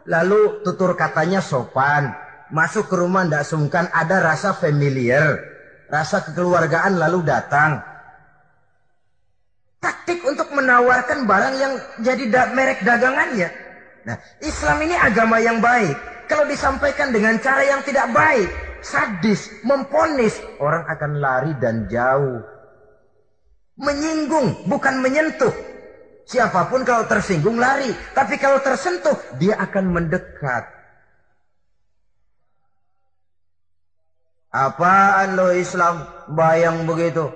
Lalu 0.06 0.62
tutur 0.62 0.94
katanya 0.94 1.42
sopan, 1.42 2.14
masuk 2.54 2.86
ke 2.86 2.94
rumah 2.94 3.26
tidak 3.26 3.44
sungkan 3.50 3.90
ada 3.90 4.22
rasa 4.22 4.54
familiar, 4.54 5.42
rasa 5.90 6.22
kekeluargaan 6.22 7.02
lalu 7.02 7.26
datang. 7.26 7.82
Taktik 9.82 10.22
untuk 10.22 10.54
menawarkan 10.54 11.26
barang 11.26 11.54
yang 11.58 11.74
jadi 12.06 12.24
da 12.30 12.42
merek 12.54 12.86
dagangannya. 12.86 13.50
Nah, 14.06 14.16
Islam 14.38 14.86
ini 14.86 14.94
agama 14.94 15.42
yang 15.42 15.58
baik 15.58 16.17
kalau 16.28 16.44
disampaikan 16.44 17.10
dengan 17.10 17.40
cara 17.40 17.64
yang 17.64 17.80
tidak 17.82 18.12
baik, 18.12 18.48
sadis, 18.84 19.48
memponis, 19.64 20.36
orang 20.60 20.84
akan 20.84 21.12
lari 21.18 21.52
dan 21.56 21.88
jauh. 21.88 22.44
Menyinggung, 23.80 24.68
bukan 24.68 25.00
menyentuh. 25.00 25.50
Siapa 26.28 26.68
pun 26.68 26.84
kalau 26.84 27.08
tersinggung 27.08 27.56
lari, 27.56 27.88
tapi 28.12 28.36
kalau 28.36 28.60
tersentuh 28.60 29.16
dia 29.40 29.56
akan 29.56 29.96
mendekat. 29.96 30.64
Apaan 34.52 35.36
lo 35.36 35.52
Islam 35.52 36.04
bayang 36.36 36.84
begitu? 36.84 37.32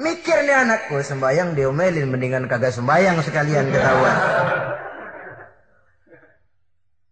Mikir 0.00 0.48
nih 0.48 0.64
anakku 0.64 0.96
sembayang 1.04 1.52
diomelin 1.52 2.08
mendingan 2.08 2.48
kagak 2.48 2.72
sembayang 2.72 3.20
sekalian 3.20 3.68
ketahuan. 3.68 4.16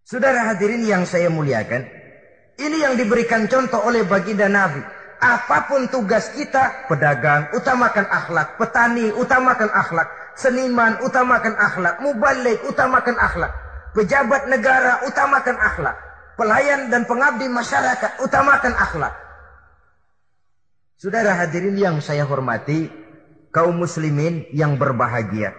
Saudara 0.08 0.48
hadirin 0.48 0.88
yang 0.88 1.04
saya 1.04 1.28
muliakan, 1.28 1.84
ini 2.56 2.80
yang 2.80 2.96
diberikan 2.96 3.44
contoh 3.44 3.84
oleh 3.84 4.08
baginda 4.08 4.48
Nabi. 4.48 4.80
Apa 5.20 5.68
pun 5.68 5.84
tugas 5.92 6.32
kita, 6.32 6.88
pedagang, 6.88 7.52
utamakan 7.52 8.08
akhlak. 8.08 8.56
Petani, 8.56 9.12
utamakan 9.12 9.68
akhlak. 9.68 10.08
Seniman, 10.32 10.96
utamakan 11.04 11.52
akhlak. 11.60 12.00
Mubalik, 12.00 12.56
utamakan 12.64 13.20
akhlak. 13.20 13.52
Pejabat 13.92 14.48
negara, 14.48 15.04
utamakan 15.04 15.60
akhlak. 15.60 15.96
Pelayan 16.40 16.88
dan 16.88 17.04
pengabdi 17.04 17.44
masyarakat, 17.52 18.24
utamakan 18.24 18.72
akhlak. 18.80 19.12
Saudara 20.96 21.36
hadirin 21.36 21.76
yang 21.76 22.00
saya 22.00 22.24
hormati, 22.24 22.88
kaum 23.52 23.76
muslimin 23.76 24.48
yang 24.56 24.80
berbahagia. 24.80 25.52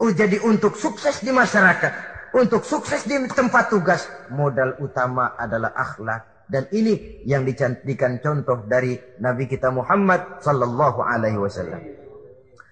Oh 0.00 0.08
jadi 0.08 0.40
untuk 0.40 0.80
sukses 0.80 1.20
di 1.20 1.28
masyarakat, 1.28 2.11
untuk 2.32 2.64
sukses 2.64 3.04
di 3.04 3.20
tempat 3.28 3.68
tugas, 3.68 4.08
modal 4.32 4.80
utama 4.80 5.36
adalah 5.36 5.76
akhlak. 5.76 6.48
Dan 6.48 6.68
ini 6.72 7.24
yang 7.28 7.44
dicantikan 7.44 8.20
contoh 8.20 8.64
dari 8.68 8.96
Nabi 9.20 9.48
kita 9.48 9.72
Muhammad 9.72 10.40
sallallahu 10.40 11.00
alaihi 11.00 11.40
wasallam. 11.40 11.80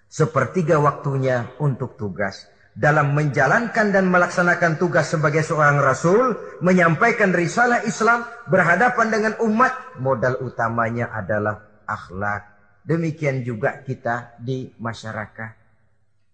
Sepertiga 0.08 0.80
waktunya 0.80 1.54
untuk 1.60 1.96
tugas. 2.00 2.48
Dalam 2.72 3.12
menjalankan 3.12 3.92
dan 3.92 4.08
melaksanakan 4.08 4.80
tugas 4.80 5.12
sebagai 5.12 5.44
seorang 5.44 5.76
rasul, 5.80 6.40
menyampaikan 6.64 7.36
risalah 7.36 7.84
Islam, 7.84 8.24
berhadapan 8.48 9.06
dengan 9.12 9.34
umat, 9.44 10.00
modal 10.00 10.40
utamanya 10.40 11.12
adalah 11.12 11.84
akhlak. 11.84 12.48
Demikian 12.80 13.44
juga 13.44 13.84
kita 13.84 14.40
di 14.40 14.72
masyarakat. 14.80 15.59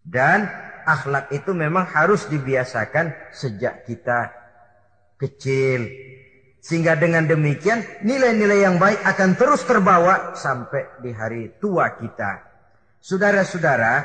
Dan 0.07 0.47
akhlak 0.87 1.35
itu 1.35 1.51
memang 1.51 1.91
harus 1.91 2.31
dibiasakan 2.31 3.35
sejak 3.35 3.83
kita 3.83 4.31
kecil. 5.19 5.91
Sehingga 6.63 6.95
dengan 6.95 7.27
demikian 7.27 7.83
nilai-nilai 8.07 8.63
yang 8.63 8.79
baik 8.79 9.03
akan 9.03 9.35
terus 9.35 9.67
terbawa 9.67 10.39
sampai 10.39 11.03
di 11.03 11.11
hari 11.11 11.59
tua 11.59 11.99
kita. 11.99 12.43
Saudara-saudara, 13.03 14.03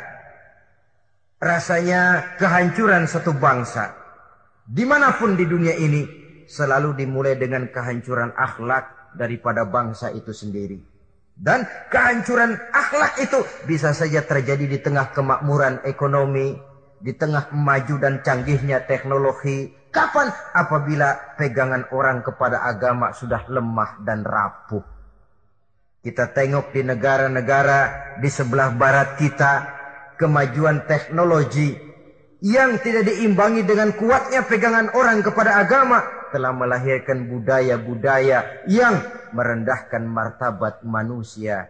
rasanya 1.42 2.34
kehancuran 2.38 3.10
satu 3.10 3.34
bangsa 3.34 3.98
di 4.62 4.86
mana 4.86 5.18
pun 5.18 5.34
di 5.34 5.50
dunia 5.50 5.74
ini 5.74 6.06
selalu 6.46 6.94
dimulai 7.02 7.34
dengan 7.34 7.66
kehancuran 7.74 8.30
akhlak 8.38 9.16
daripada 9.18 9.66
bangsa 9.66 10.14
itu 10.14 10.30
sendiri. 10.30 10.91
Dan 11.42 11.66
kehancuran 11.90 12.54
akhlak 12.70 13.18
itu 13.18 13.42
bisa 13.66 13.98
saja 13.98 14.22
terjadi 14.22 14.62
di 14.70 14.78
tengah 14.78 15.10
kemakmuran 15.10 15.82
ekonomi, 15.90 16.54
di 17.02 17.18
tengah 17.18 17.50
maju 17.50 17.98
dan 17.98 18.22
canggihnya 18.22 18.86
teknologi. 18.86 19.74
Kapan? 19.90 20.30
Apabila 20.54 21.34
pegangan 21.42 21.90
orang 21.90 22.22
kepada 22.22 22.62
agama 22.62 23.10
sudah 23.18 23.42
lemah 23.50 23.98
dan 24.06 24.22
rapuh. 24.22 24.86
Kita 26.06 26.30
tengok 26.30 26.70
di 26.78 26.86
negara-negara 26.86 27.80
di 28.22 28.30
sebelah 28.30 28.70
barat 28.78 29.18
kita, 29.18 29.54
kemajuan 30.22 30.86
teknologi 30.86 31.91
yang 32.42 32.82
tidak 32.82 33.06
diimbangi 33.06 33.62
dengan 33.62 33.94
kuatnya 33.94 34.42
pegangan 34.50 34.90
orang 34.98 35.22
kepada 35.22 35.62
agama 35.62 36.02
telah 36.34 36.50
melahirkan 36.50 37.30
budaya-budaya 37.30 38.66
yang 38.66 38.98
merendahkan 39.30 40.02
martabat 40.10 40.82
manusia. 40.82 41.70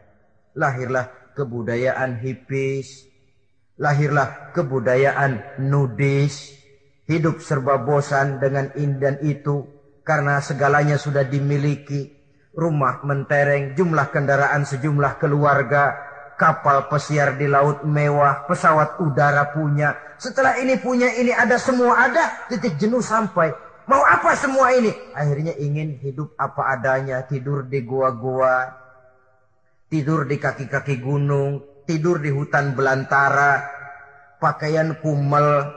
Lahirlah 0.56 1.12
kebudayaan 1.36 2.24
hipis, 2.24 3.04
lahirlah 3.76 4.56
kebudayaan 4.56 5.60
nudis, 5.60 6.56
hidup 7.04 7.44
serba 7.44 7.76
bosan 7.84 8.40
dengan 8.40 8.72
indan 8.80 9.20
itu 9.28 9.68
karena 10.08 10.40
segalanya 10.40 10.96
sudah 10.96 11.28
dimiliki, 11.28 12.16
rumah 12.56 13.04
mentereng, 13.04 13.76
jumlah 13.76 14.08
kendaraan 14.12 14.64
sejumlah 14.64 15.20
keluarga, 15.20 16.11
kapal 16.42 16.90
pesiar 16.90 17.38
di 17.38 17.46
laut 17.46 17.86
mewah, 17.86 18.50
pesawat 18.50 18.98
udara 18.98 19.54
punya. 19.54 19.94
Setelah 20.18 20.58
ini 20.58 20.82
punya 20.82 21.14
ini 21.14 21.30
ada 21.30 21.62
semua 21.62 22.10
ada, 22.10 22.50
titik 22.50 22.82
jenuh 22.82 23.06
sampai. 23.06 23.54
Mau 23.86 24.02
apa 24.02 24.34
semua 24.34 24.74
ini? 24.74 24.90
Akhirnya 25.14 25.54
ingin 25.62 26.02
hidup 26.02 26.34
apa 26.42 26.74
adanya, 26.74 27.22
tidur 27.30 27.70
di 27.70 27.86
gua-gua, 27.86 28.74
tidur 29.86 30.26
di 30.26 30.42
kaki-kaki 30.42 30.98
gunung, 30.98 31.86
tidur 31.86 32.18
di 32.18 32.34
hutan 32.34 32.74
belantara, 32.74 33.62
pakaian 34.42 34.98
kumel, 34.98 35.70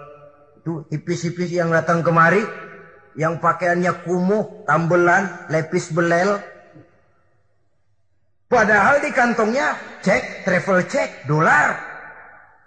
itu 0.65 0.89
hipis-hipis 0.89 1.53
yang 1.53 1.69
datang 1.69 2.01
kemari, 2.01 2.41
yang 3.21 3.37
pakaiannya 3.37 4.01
kumuh, 4.01 4.65
tambelan, 4.65 5.29
lepis 5.53 5.93
belel. 5.93 6.41
Padahal 8.49 9.01
di 9.01 9.11
kantongnya 9.11 9.75
cek, 10.05 10.45
travel 10.45 10.85
cek, 10.87 11.27
dolar. 11.27 11.75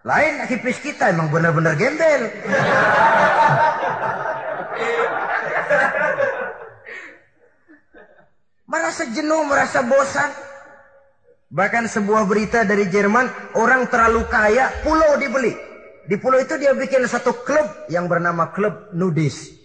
Lain 0.08 0.48
hipis 0.48 0.80
kita 0.80 1.12
emang 1.12 1.30
benar-benar 1.30 1.76
gembel. 1.76 2.32
merasa 8.88 9.04
jenuh, 9.12 9.44
merasa 9.44 9.84
bosan. 9.84 10.32
Bahkan 11.52 11.92
sebuah 11.92 12.24
berita 12.24 12.64
dari 12.64 12.88
Jerman, 12.88 13.56
orang 13.60 13.92
terlalu 13.92 14.24
kaya, 14.32 14.72
pulau 14.80 15.20
dibeli. 15.20 15.56
Di 16.08 16.16
pulau 16.16 16.40
itu 16.40 16.56
dia 16.56 16.72
bikin 16.72 17.04
satu 17.04 17.36
klub 17.44 17.68
yang 17.92 18.08
bernama 18.08 18.56
klub 18.56 18.96
nudis. 18.96 19.57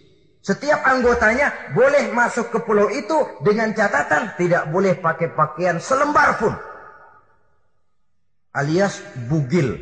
Setiap 0.42 0.82
anggotanya 0.82 1.70
boleh 1.70 2.10
masuk 2.10 2.50
ke 2.50 2.58
pulau 2.66 2.90
itu 2.90 3.14
dengan 3.46 3.70
catatan 3.70 4.34
tidak 4.34 4.66
boleh 4.74 4.98
pakai 4.98 5.30
pakaian 5.30 5.78
selembar 5.78 6.34
pun. 6.34 6.50
Alias 8.50 8.98
bugil. 9.30 9.78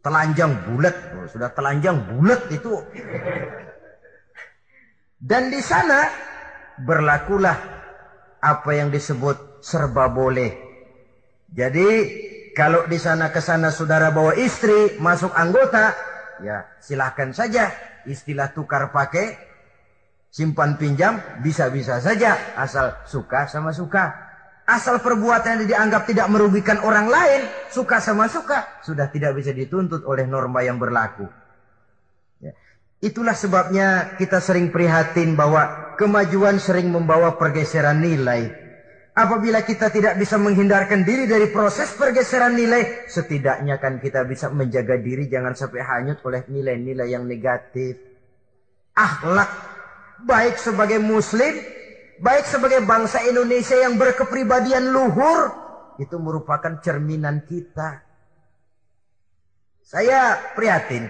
Telanjang 0.00 0.64
bulat. 0.64 0.96
Oh, 1.20 1.28
sudah 1.28 1.52
telanjang 1.52 2.08
bulat 2.08 2.48
itu. 2.48 2.72
Dan 5.20 5.52
di 5.52 5.60
sana 5.60 6.08
berlakulah 6.80 7.58
apa 8.40 8.70
yang 8.72 8.88
disebut 8.88 9.60
serba 9.60 10.08
boleh. 10.08 10.56
Jadi 11.52 11.88
kalau 12.56 12.88
di 12.88 12.96
sana 12.96 13.28
ke 13.28 13.44
sana 13.44 13.68
saudara 13.68 14.08
bawa 14.08 14.32
istri 14.40 14.96
masuk 14.96 15.36
anggota, 15.36 15.92
ya 16.40 16.64
silahkan 16.80 17.34
saja 17.36 17.68
istilah 18.08 18.54
tukar 18.56 18.94
pakai 18.94 19.55
simpan 20.36 20.76
pinjam 20.76 21.16
bisa-bisa 21.40 21.96
saja 22.04 22.36
asal 22.60 22.92
suka 23.08 23.48
sama 23.48 23.72
suka. 23.72 24.28
Asal 24.66 24.98
perbuatan 24.98 25.62
yang 25.62 25.68
dianggap 25.70 26.10
tidak 26.10 26.26
merugikan 26.26 26.82
orang 26.82 27.06
lain, 27.06 27.46
suka 27.70 28.02
sama 28.02 28.26
suka, 28.26 28.82
sudah 28.82 29.06
tidak 29.14 29.38
bisa 29.38 29.54
dituntut 29.54 30.02
oleh 30.02 30.26
norma 30.26 30.58
yang 30.58 30.74
berlaku. 30.74 31.22
Ya. 32.42 32.50
Itulah 32.98 33.38
sebabnya 33.38 34.18
kita 34.18 34.42
sering 34.42 34.74
prihatin 34.74 35.38
bahwa 35.38 35.94
kemajuan 35.94 36.58
sering 36.58 36.90
membawa 36.90 37.38
pergeseran 37.38 38.02
nilai. 38.02 38.50
Apabila 39.14 39.62
kita 39.62 39.86
tidak 39.94 40.18
bisa 40.18 40.34
menghindarkan 40.34 41.06
diri 41.06 41.30
dari 41.30 41.46
proses 41.54 41.94
pergeseran 41.94 42.58
nilai, 42.58 43.06
setidaknya 43.06 43.78
kan 43.78 44.02
kita 44.02 44.26
bisa 44.26 44.50
menjaga 44.50 44.98
diri 44.98 45.30
jangan 45.30 45.54
sampai 45.54 45.78
hanyut 45.78 46.18
oleh 46.26 46.42
nilai-nilai 46.50 47.06
yang 47.06 47.22
negatif. 47.22 48.02
Akhlak 48.98 49.75
baik 50.24 50.56
sebagai 50.56 50.96
muslim, 51.02 51.52
baik 52.22 52.48
sebagai 52.48 52.80
bangsa 52.88 53.20
Indonesia 53.28 53.76
yang 53.76 54.00
berkepribadian 54.00 54.88
luhur, 54.88 55.52
itu 56.00 56.16
merupakan 56.16 56.80
cerminan 56.80 57.44
kita. 57.44 58.04
Saya 59.84 60.52
prihatin. 60.56 61.06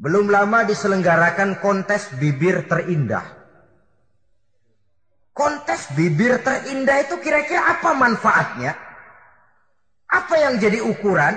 Belum 0.00 0.32
lama 0.32 0.64
diselenggarakan 0.64 1.60
kontes 1.60 2.08
bibir 2.16 2.64
terindah. 2.64 3.36
Kontes 5.36 5.92
bibir 5.92 6.40
terindah 6.40 7.04
itu 7.04 7.20
kira-kira 7.20 7.76
apa 7.76 7.92
manfaatnya? 7.92 8.72
Apa 10.08 10.34
yang 10.40 10.56
jadi 10.56 10.80
ukuran? 10.80 11.36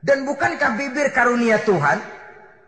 Dan 0.00 0.24
bukankah 0.24 0.72
bibir 0.78 1.12
karunia 1.12 1.60
Tuhan? 1.68 2.15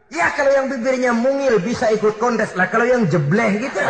Ya 0.09 0.33
kalau 0.33 0.49
yang 0.49 0.73
bibirnya 0.73 1.13
mungil 1.13 1.61
bisa 1.61 1.93
ikut 1.93 2.17
kontes 2.17 2.57
lah. 2.57 2.73
Kalau 2.73 2.89
yang 2.89 3.05
jebleh 3.13 3.61
gitu. 3.61 3.81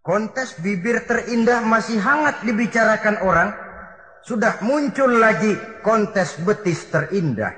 Kontes 0.00 0.56
bibir 0.64 1.04
terindah 1.04 1.60
masih 1.60 2.00
hangat 2.00 2.40
dibicarakan 2.42 3.20
orang. 3.20 3.52
Sudah 4.24 4.60
muncul 4.64 5.20
lagi 5.20 5.56
kontes 5.84 6.40
betis 6.40 6.88
terindah. 6.88 7.52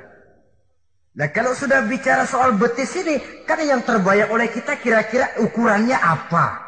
Nah 1.13 1.29
kalau 1.31 1.53
sudah 1.55 1.85
bicara 1.87 2.25
soal 2.25 2.57
betis 2.57 2.97
ini, 2.99 3.45
kan 3.45 3.61
yang 3.63 3.85
terbayang 3.85 4.33
oleh 4.33 4.49
kita 4.51 4.81
kira-kira 4.81 5.39
ukurannya 5.45 5.95
apa? 5.95 6.59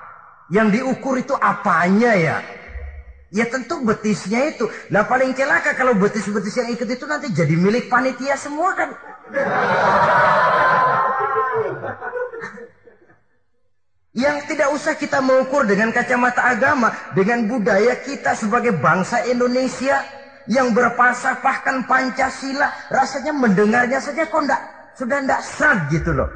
Yang 0.52 0.68
diukur 0.78 1.14
itu 1.18 1.34
apanya 1.34 2.12
ya? 2.12 2.36
Ya 3.34 3.50
tentu 3.50 3.82
betisnya 3.82 4.54
itu. 4.54 4.70
Nah 4.94 5.02
paling 5.10 5.34
celaka 5.34 5.74
kalau 5.74 5.98
betis-betis 5.98 6.54
yang 6.54 6.70
ikut 6.70 6.86
itu 6.86 7.02
nanti 7.02 7.34
jadi 7.34 7.58
milik 7.58 7.90
panitia 7.90 8.38
semua 8.38 8.70
kan. 8.78 8.94
Yang 14.14 14.36
tidak 14.54 14.68
usah 14.70 14.94
kita 14.94 15.18
mengukur 15.18 15.66
dengan 15.66 15.90
kacamata 15.90 16.46
agama, 16.46 16.94
dengan 17.18 17.50
budaya 17.50 17.98
kita 18.06 18.38
sebagai 18.38 18.78
bangsa 18.78 19.26
Indonesia 19.26 19.98
yang 20.46 20.70
berpasapahkan 20.70 21.90
Pancasila, 21.90 22.70
rasanya 22.86 23.34
mendengarnya 23.34 23.98
saja 23.98 24.30
kok 24.30 24.46
enggak, 24.46 24.62
sudah 24.94 25.18
enggak 25.18 25.42
sah 25.42 25.90
gitu 25.90 26.14
loh. 26.14 26.30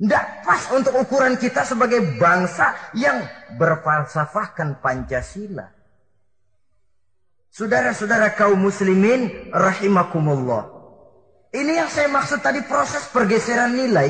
Enggak 0.00 0.24
pas 0.40 0.72
untuk 0.72 0.96
ukuran 0.96 1.36
kita 1.36 1.68
sebagai 1.68 2.16
bangsa 2.16 2.72
yang 2.96 3.20
berfalsafahkan 3.60 4.80
Pancasila. 4.80 5.81
Saudara-saudara 7.52 8.32
kaum 8.32 8.64
muslimin 8.64 9.52
rahimakumullah. 9.52 10.72
Ini 11.52 11.84
yang 11.84 11.90
saya 11.92 12.08
maksud 12.08 12.40
tadi 12.40 12.64
proses 12.64 13.04
pergeseran 13.12 13.76
nilai. 13.76 14.08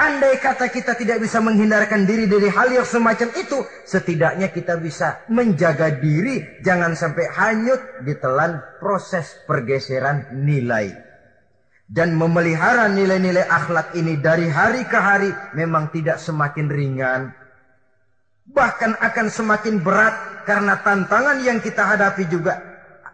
Andai 0.00 0.40
kata 0.40 0.72
kita 0.72 0.96
tidak 0.96 1.20
bisa 1.20 1.36
menghindarkan 1.44 2.08
diri 2.08 2.24
dari 2.24 2.48
hal 2.48 2.72
yang 2.72 2.88
semacam 2.88 3.28
itu, 3.36 3.60
setidaknya 3.84 4.48
kita 4.48 4.80
bisa 4.80 5.20
menjaga 5.28 6.00
diri 6.00 6.64
jangan 6.64 6.96
sampai 6.96 7.28
hanyut 7.28 8.08
ditelan 8.08 8.56
proses 8.80 9.36
pergeseran 9.44 10.40
nilai. 10.40 10.88
Dan 11.84 12.16
memelihara 12.16 12.88
nilai-nilai 12.88 13.52
akhlak 13.52 13.92
ini 14.00 14.16
dari 14.16 14.48
hari 14.48 14.88
ke 14.88 14.96
hari 14.96 15.28
memang 15.52 15.92
tidak 15.92 16.16
semakin 16.16 16.72
ringan. 16.72 17.36
Bahkan 18.48 18.96
akan 18.96 19.26
semakin 19.28 19.76
berat 19.84 20.48
karena 20.48 20.80
tantangan 20.80 21.36
yang 21.44 21.60
kita 21.60 21.84
hadapi 21.84 22.24
juga 22.32 22.67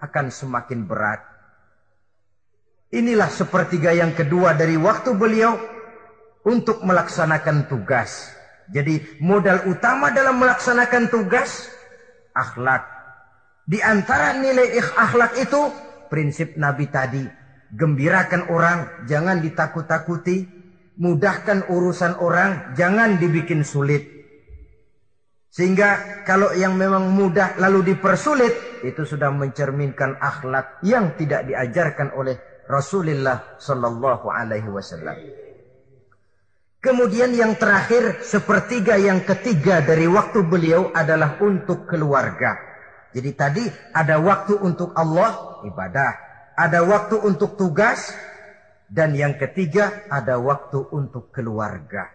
akan 0.04 0.28
semakin 0.28 0.84
berat. 0.84 1.24
Inilah 2.94 3.32
sepertiga 3.32 3.90
yang 3.90 4.12
kedua 4.12 4.54
dari 4.54 4.76
waktu 4.76 5.16
beliau 5.16 5.56
untuk 6.44 6.84
melaksanakan 6.84 7.66
tugas. 7.66 8.30
Jadi 8.70 9.20
modal 9.20 9.66
utama 9.66 10.14
dalam 10.14 10.38
melaksanakan 10.38 11.10
tugas 11.10 11.68
akhlak. 12.36 12.86
Di 13.64 13.80
antara 13.80 14.36
nilai 14.36 14.76
akhlak 14.78 15.40
itu 15.40 15.60
prinsip 16.12 16.54
Nabi 16.54 16.86
tadi, 16.92 17.24
gembirakan 17.74 18.46
orang, 18.52 19.08
jangan 19.10 19.42
ditakut-takuti, 19.42 20.46
mudahkan 21.00 21.66
urusan 21.66 22.20
orang, 22.22 22.76
jangan 22.78 23.18
dibikin 23.18 23.66
sulit. 23.66 24.13
Sehingga 25.54 26.22
kalau 26.26 26.50
yang 26.50 26.74
memang 26.74 27.14
mudah 27.14 27.54
lalu 27.62 27.94
dipersulit, 27.94 28.82
itu 28.82 29.06
sudah 29.06 29.30
mencerminkan 29.30 30.18
akhlak 30.18 30.82
yang 30.82 31.14
tidak 31.14 31.46
diajarkan 31.46 32.10
oleh 32.18 32.34
Rasulullah 32.66 33.54
Sallallahu 33.62 34.26
Alaihi 34.34 34.66
Wasallam. 34.66 35.14
Kemudian 36.82 37.38
yang 37.38 37.54
terakhir, 37.54 38.26
sepertiga 38.26 38.98
yang 38.98 39.22
ketiga 39.22 39.78
dari 39.78 40.10
waktu 40.10 40.42
beliau 40.42 40.90
adalah 40.90 41.38
untuk 41.38 41.86
keluarga. 41.86 42.58
Jadi 43.14 43.30
tadi 43.38 43.64
ada 43.94 44.18
waktu 44.18 44.58
untuk 44.58 44.90
Allah, 44.98 45.62
ibadah. 45.62 46.12
Ada 46.58 46.82
waktu 46.82 47.22
untuk 47.22 47.54
tugas. 47.54 48.10
Dan 48.90 49.14
yang 49.14 49.38
ketiga 49.38 50.02
ada 50.10 50.34
waktu 50.36 50.82
untuk 50.90 51.30
keluarga. 51.30 52.13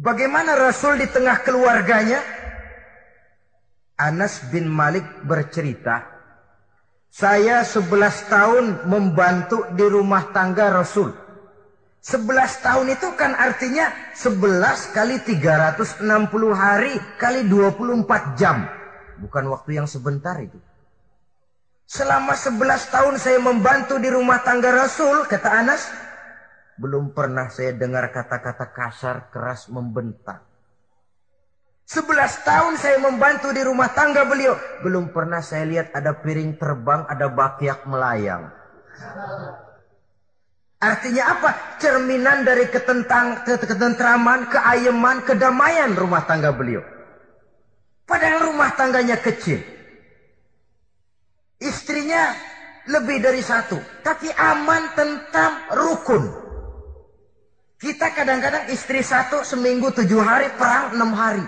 Bagaimana 0.00 0.56
Rasul 0.56 0.96
di 0.96 1.04
tengah 1.12 1.44
keluarganya? 1.44 2.24
Anas 4.00 4.48
bin 4.48 4.64
Malik 4.64 5.04
bercerita, 5.28 6.08
saya 7.12 7.60
11 7.60 8.32
tahun 8.32 8.64
membantu 8.88 9.60
di 9.76 9.84
rumah 9.84 10.32
tangga 10.32 10.72
Rasul. 10.72 11.12
11 12.00 12.64
tahun 12.64 12.96
itu 12.96 13.12
kan 13.12 13.36
artinya 13.36 13.92
11 14.16 14.96
kali 14.96 15.20
360 15.20 16.00
hari 16.56 16.96
kali 17.20 17.44
24 17.44 18.40
jam. 18.40 18.64
Bukan 19.20 19.52
waktu 19.52 19.84
yang 19.84 19.84
sebentar 19.84 20.32
itu. 20.40 20.56
Selama 21.84 22.32
11 22.32 22.88
tahun 22.88 23.14
saya 23.20 23.36
membantu 23.36 24.00
di 24.00 24.08
rumah 24.08 24.40
tangga 24.40 24.72
Rasul, 24.72 25.28
kata 25.28 25.60
Anas, 25.60 25.92
belum 26.80 27.12
pernah 27.12 27.52
saya 27.52 27.76
dengar 27.76 28.08
kata-kata 28.08 28.72
kasar, 28.72 29.28
keras, 29.28 29.68
membentak. 29.68 30.48
11 31.84 32.46
tahun 32.46 32.74
saya 32.80 32.96
membantu 33.02 33.52
di 33.52 33.60
rumah 33.60 33.92
tangga 33.92 34.24
beliau. 34.24 34.56
Belum 34.80 35.12
pernah 35.12 35.44
saya 35.44 35.68
lihat 35.68 35.92
ada 35.92 36.16
piring 36.16 36.56
terbang, 36.56 37.04
ada 37.04 37.28
bakyak 37.28 37.84
melayang. 37.84 38.48
Artinya 40.80 41.24
apa? 41.36 41.50
Cerminan 41.76 42.48
dari 42.48 42.64
ketentang, 42.72 43.44
ketentraman, 43.44 44.48
keayeman, 44.48 45.20
kedamaian 45.28 45.92
rumah 45.92 46.24
tangga 46.24 46.54
beliau. 46.56 46.80
Padahal 48.08 48.48
rumah 48.48 48.72
tangganya 48.72 49.20
kecil. 49.20 49.60
Istrinya 51.60 52.32
lebih 52.88 53.20
dari 53.20 53.44
satu. 53.44 53.76
Tapi 54.00 54.32
aman, 54.32 54.96
tentang 54.96 55.52
rukun. 55.76 56.49
Kita 57.80 58.12
kadang-kadang 58.12 58.68
istri 58.68 59.00
satu 59.00 59.40
seminggu 59.40 59.88
tujuh 59.88 60.20
hari, 60.20 60.52
perang 60.60 60.92
enam 60.92 61.16
hari. 61.16 61.40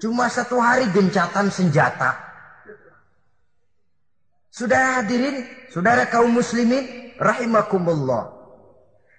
Cuma 0.00 0.32
satu 0.32 0.56
hari 0.56 0.88
gencatan 0.88 1.52
senjata. 1.52 2.16
Sudah 4.48 5.04
hadirin, 5.04 5.44
saudara 5.68 6.08
kaum 6.08 6.32
muslimin, 6.32 7.12
rahimakumullah. 7.20 8.32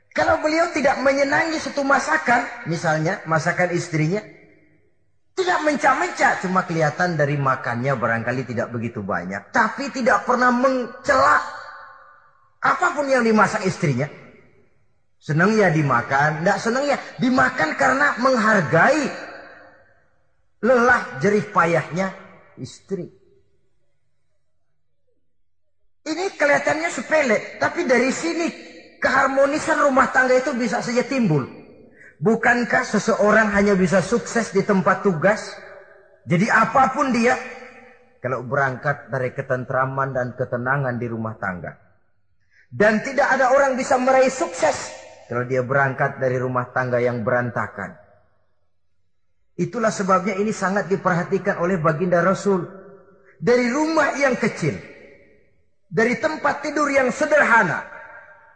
Kalau 0.09 0.41
beliau 0.41 0.73
tidak 0.73 0.97
menyenangi 1.05 1.61
satu 1.61 1.85
masakan, 1.85 2.41
misalnya 2.65 3.21
masakan 3.29 3.69
istrinya, 3.69 4.25
tidak 5.37 5.61
mencah-mencah, 5.61 6.41
cuma 6.41 6.65
kelihatan 6.65 7.13
dari 7.13 7.37
makannya 7.37 7.93
barangkali 7.93 8.49
tidak 8.49 8.73
begitu 8.73 9.05
banyak. 9.05 9.53
Tapi 9.53 9.93
tidak 9.93 10.25
pernah 10.25 10.49
mencela 10.49 11.58
apa 12.59 12.91
pun 12.95 13.07
yang 13.07 13.23
dimasak 13.23 13.63
istrinya. 13.63 14.07
Senang 15.19 15.51
ya 15.51 15.67
dimakan, 15.67 16.43
tidak 16.43 16.59
senang 16.63 16.83
ya 16.87 16.95
dimakan 17.19 17.75
karena 17.75 18.15
menghargai 18.23 19.03
lelah 20.63 21.19
jerih 21.19 21.43
payahnya 21.51 22.15
istri. 22.55 23.11
Ini 26.07 26.25
kelihatannya 26.39 26.89
sepele, 26.89 27.59
tapi 27.59 27.83
dari 27.83 28.09
sini 28.15 28.47
keharmonisan 29.03 29.83
rumah 29.83 30.07
tangga 30.15 30.39
itu 30.39 30.55
bisa 30.55 30.79
saja 30.79 31.03
timbul. 31.03 31.43
Bukankah 32.19 32.83
seseorang 32.83 33.51
hanya 33.55 33.75
bisa 33.75 34.03
sukses 34.03 34.51
di 34.51 34.63
tempat 34.63 35.03
tugas? 35.03 35.55
Jadi 36.27 36.51
apa 36.51 36.91
pun 36.91 37.11
dia, 37.15 37.35
kalau 38.19 38.43
berangkat 38.43 39.07
dari 39.07 39.31
ketentraman 39.31 40.11
dan 40.11 40.27
ketenangan 40.35 40.95
di 40.99 41.07
rumah 41.07 41.35
tangga. 41.39 41.88
Dan 42.69 43.01
tidak 43.01 43.33
ada 43.33 43.49
orang 43.49 43.73
bisa 43.73 43.97
meraih 43.97 44.29
sukses 44.29 44.93
kalau 45.25 45.45
dia 45.45 45.65
berangkat 45.65 46.21
dari 46.21 46.37
rumah 46.37 46.69
tangga 46.69 47.01
yang 47.01 47.25
berantakan. 47.25 47.97
Itulah 49.59 49.91
sebabnya 49.91 50.37
ini 50.39 50.53
sangat 50.53 50.87
diperhatikan 50.87 51.59
oleh 51.59 51.81
baginda 51.81 52.21
Rasul. 52.23 52.63
Dari 53.39 53.67
rumah 53.71 54.15
yang 54.15 54.37
kecil, 54.37 54.77
dari 55.89 56.15
tempat 56.21 56.61
tidur 56.63 56.87
yang 56.87 57.09
sederhana. 57.09 57.83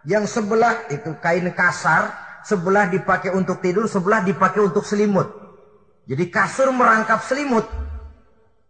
Yang 0.04 0.36
sebelah 0.36 0.92
itu 0.92 1.16
kain 1.24 1.48
kasar, 1.56 2.12
sebelah 2.44 2.92
dipakai 2.92 3.32
untuk 3.32 3.64
tidur, 3.64 3.88
sebelah 3.88 4.20
dipakai 4.22 4.60
untuk 4.60 4.84
selimut. 4.84 5.32
Jadi 6.04 6.28
kasur 6.28 6.70
merangkap 6.76 7.24
selimut. 7.24 7.64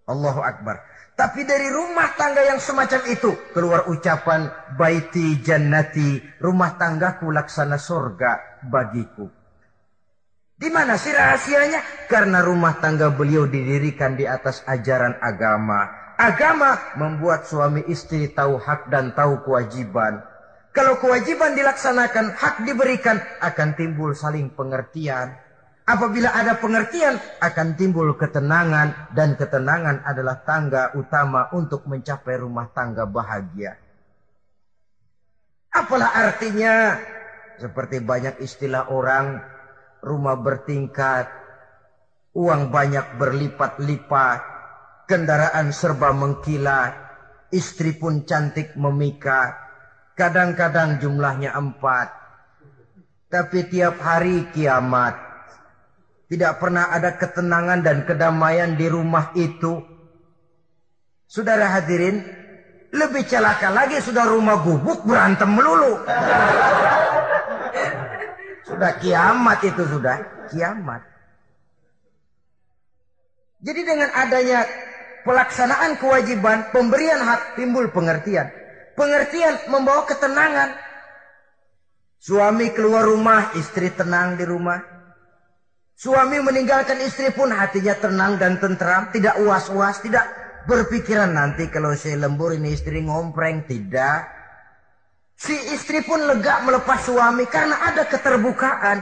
Allahu 0.05 0.45
Akbar. 0.45 0.92
Tapi 1.13 1.45
dari 1.45 1.69
rumah 1.69 2.17
tangga 2.17 2.41
yang 2.41 2.57
semacam 2.57 3.01
itu 3.05 3.31
keluar 3.53 3.85
ucapan 3.89 4.49
baiti 4.73 5.37
jannati, 5.45 6.41
rumah 6.41 6.73
tanggaku 6.75 7.29
laksana 7.29 7.77
surga 7.77 8.63
bagiku. 8.65 9.29
Di 10.57 10.69
mana 10.73 10.97
sih 10.97 11.13
rahasianya? 11.13 12.09
Karena 12.09 12.41
rumah 12.41 12.81
tangga 12.81 13.13
beliau 13.13 13.45
didirikan 13.45 14.17
di 14.17 14.25
atas 14.25 14.65
ajaran 14.65 15.19
agama, 15.21 16.03
Agama 16.13 16.77
membuat 16.93 17.49
suami 17.49 17.89
istri 17.89 18.29
tahu 18.29 18.61
hak 18.61 18.93
dan 18.93 19.17
tahu 19.17 19.41
kewajiban. 19.41 20.21
Kalau 20.69 21.01
kewajiban 21.01 21.57
dilaksanakan, 21.57 22.37
hak 22.37 22.55
diberikan, 22.69 23.17
akan 23.41 23.73
timbul 23.73 24.13
saling 24.13 24.53
pengertian. 24.53 25.33
Apabila 25.83 26.31
ada 26.31 26.55
pengertian, 26.63 27.19
akan 27.43 27.75
timbul 27.75 28.15
ketenangan. 28.15 29.11
Dan 29.11 29.35
ketenangan 29.35 30.07
adalah 30.07 30.39
tangga 30.47 30.95
utama 30.95 31.51
untuk 31.51 31.83
mencapai 31.87 32.39
rumah 32.39 32.71
tangga 32.71 33.03
bahagia. 33.03 33.75
Apalah 35.73 36.13
artinya? 36.13 36.95
Seperti 37.59 37.99
banyak 37.99 38.39
istilah 38.39 38.89
orang, 38.89 39.41
rumah 40.01 40.39
bertingkat, 40.39 41.29
uang 42.33 42.73
banyak 42.73 43.17
berlipat-lipat, 43.17 44.39
kendaraan 45.05 45.69
serba 45.69 46.13
mengkilat, 46.13 46.93
istri 47.53 47.93
pun 47.93 48.25
cantik 48.25 48.73
memikat, 48.73 49.53
kadang-kadang 50.17 50.97
jumlahnya 50.97 51.53
empat. 51.53 52.09
Tapi 53.29 53.65
tiap 53.69 53.97
hari 54.01 54.49
kiamat, 54.53 55.32
tidak 56.33 56.57
pernah 56.57 56.89
ada 56.89 57.13
ketenangan 57.13 57.85
dan 57.85 58.09
kedamaian 58.09 58.73
di 58.73 58.89
rumah 58.89 59.29
itu. 59.37 59.85
Saudara 61.29 61.69
hadirin, 61.77 62.25
lebih 62.89 63.21
celaka 63.29 63.69
lagi 63.69 64.01
sudah 64.01 64.25
rumah 64.25 64.57
gubuk 64.65 65.05
berantem 65.05 65.53
melulu. 65.53 66.01
Sudah 68.63 68.95
kiamat 68.95 69.59
itu 69.67 69.83
sudah, 69.85 70.47
kiamat. 70.47 71.03
Jadi 73.59 73.81
dengan 73.83 74.07
adanya 74.15 74.63
pelaksanaan 75.27 75.99
kewajiban, 75.99 76.71
pemberian 76.71 77.19
hak 77.21 77.59
timbul 77.59 77.91
pengertian. 77.91 78.49
Pengertian 78.95 79.67
membawa 79.67 80.07
ketenangan. 80.07 80.79
Suami 82.23 82.71
keluar 82.71 83.03
rumah, 83.03 83.51
istri 83.59 83.91
tenang 83.91 84.39
di 84.39 84.47
rumah. 84.47 84.92
Suami 86.03 86.35
meninggalkan 86.43 86.99
istri 86.99 87.31
pun 87.31 87.47
hatinya 87.47 87.95
tenang 87.95 88.35
dan 88.35 88.59
tentram, 88.59 89.07
tidak 89.15 89.39
uas-uas, 89.39 90.03
tidak 90.03 90.27
berpikiran 90.67 91.31
nanti 91.31 91.71
kalau 91.71 91.95
saya 91.95 92.27
lembur 92.27 92.51
ini 92.51 92.75
istri 92.75 92.99
ngompreng, 92.99 93.63
tidak. 93.63 94.27
Si 95.39 95.55
istri 95.71 96.03
pun 96.03 96.19
lega 96.27 96.59
melepas 96.67 97.07
suami 97.07 97.47
karena 97.47 97.87
ada 97.87 98.03
keterbukaan. 98.03 98.99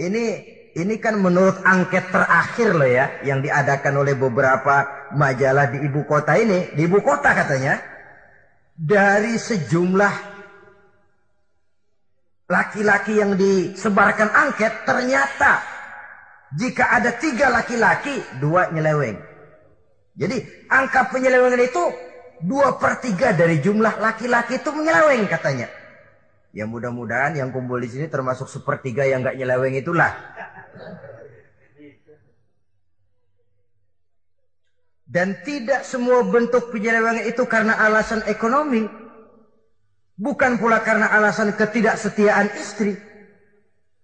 Ini 0.00 0.24
ini 0.72 0.94
kan 0.96 1.20
menurut 1.20 1.60
angket 1.68 2.08
terakhir 2.08 2.72
loh 2.72 2.88
ya 2.88 3.20
yang 3.20 3.44
diadakan 3.44 3.92
oleh 3.92 4.16
beberapa 4.16 4.88
majalah 5.12 5.68
di 5.68 5.84
ibu 5.84 6.08
kota 6.08 6.32
ini, 6.40 6.72
di 6.72 6.88
ibu 6.88 7.04
kota 7.04 7.36
katanya 7.36 7.76
dari 8.72 9.36
sejumlah 9.36 10.35
laki-laki 12.46 13.18
yang 13.18 13.34
disebarkan 13.34 14.30
angket 14.30 14.86
ternyata 14.86 15.62
jika 16.54 16.94
ada 16.94 17.10
tiga 17.18 17.50
laki-laki 17.50 18.22
dua 18.38 18.70
nyeleweng. 18.70 19.18
Jadi 20.16 20.68
angka 20.70 21.12
penyelewengan 21.12 21.60
itu 21.60 21.82
dua 22.40 22.78
per 22.80 23.02
tiga 23.02 23.36
dari 23.36 23.60
jumlah 23.60 24.00
laki-laki 24.00 24.62
itu 24.62 24.70
menyeleweng 24.72 25.28
katanya. 25.28 25.68
Ya 26.56 26.64
mudah-mudahan 26.64 27.36
yang 27.36 27.52
kumpul 27.52 27.76
di 27.84 27.92
sini 27.92 28.08
termasuk 28.08 28.48
sepertiga 28.48 29.04
yang 29.04 29.20
gak 29.20 29.36
nyeleweng 29.36 29.76
itulah. 29.76 30.08
Dan 35.04 35.36
tidak 35.44 35.84
semua 35.84 36.24
bentuk 36.24 36.72
penyelewengan 36.72 37.28
itu 37.28 37.44
karena 37.44 37.76
alasan 37.76 38.24
ekonomi. 38.24 39.05
Bukan 40.16 40.56
pula 40.56 40.80
karena 40.80 41.12
alasan 41.12 41.52
ketidaksetiaan 41.52 42.56
istri. 42.56 42.96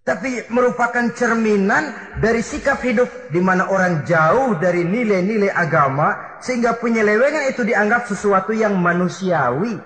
Tapi 0.03 0.51
merupakan 0.53 1.15
cerminan 1.15 2.19
dari 2.21 2.43
sikap 2.45 2.83
hidup 2.85 3.09
di 3.33 3.39
mana 3.39 3.71
orang 3.71 4.03
jauh 4.05 4.59
dari 4.59 4.83
nilai-nilai 4.85 5.49
agama 5.55 6.37
sehingga 6.43 6.77
penyelewengan 6.77 7.49
itu 7.49 7.63
dianggap 7.65 8.11
sesuatu 8.11 8.53
yang 8.53 8.77
manusiawi. 8.77 9.79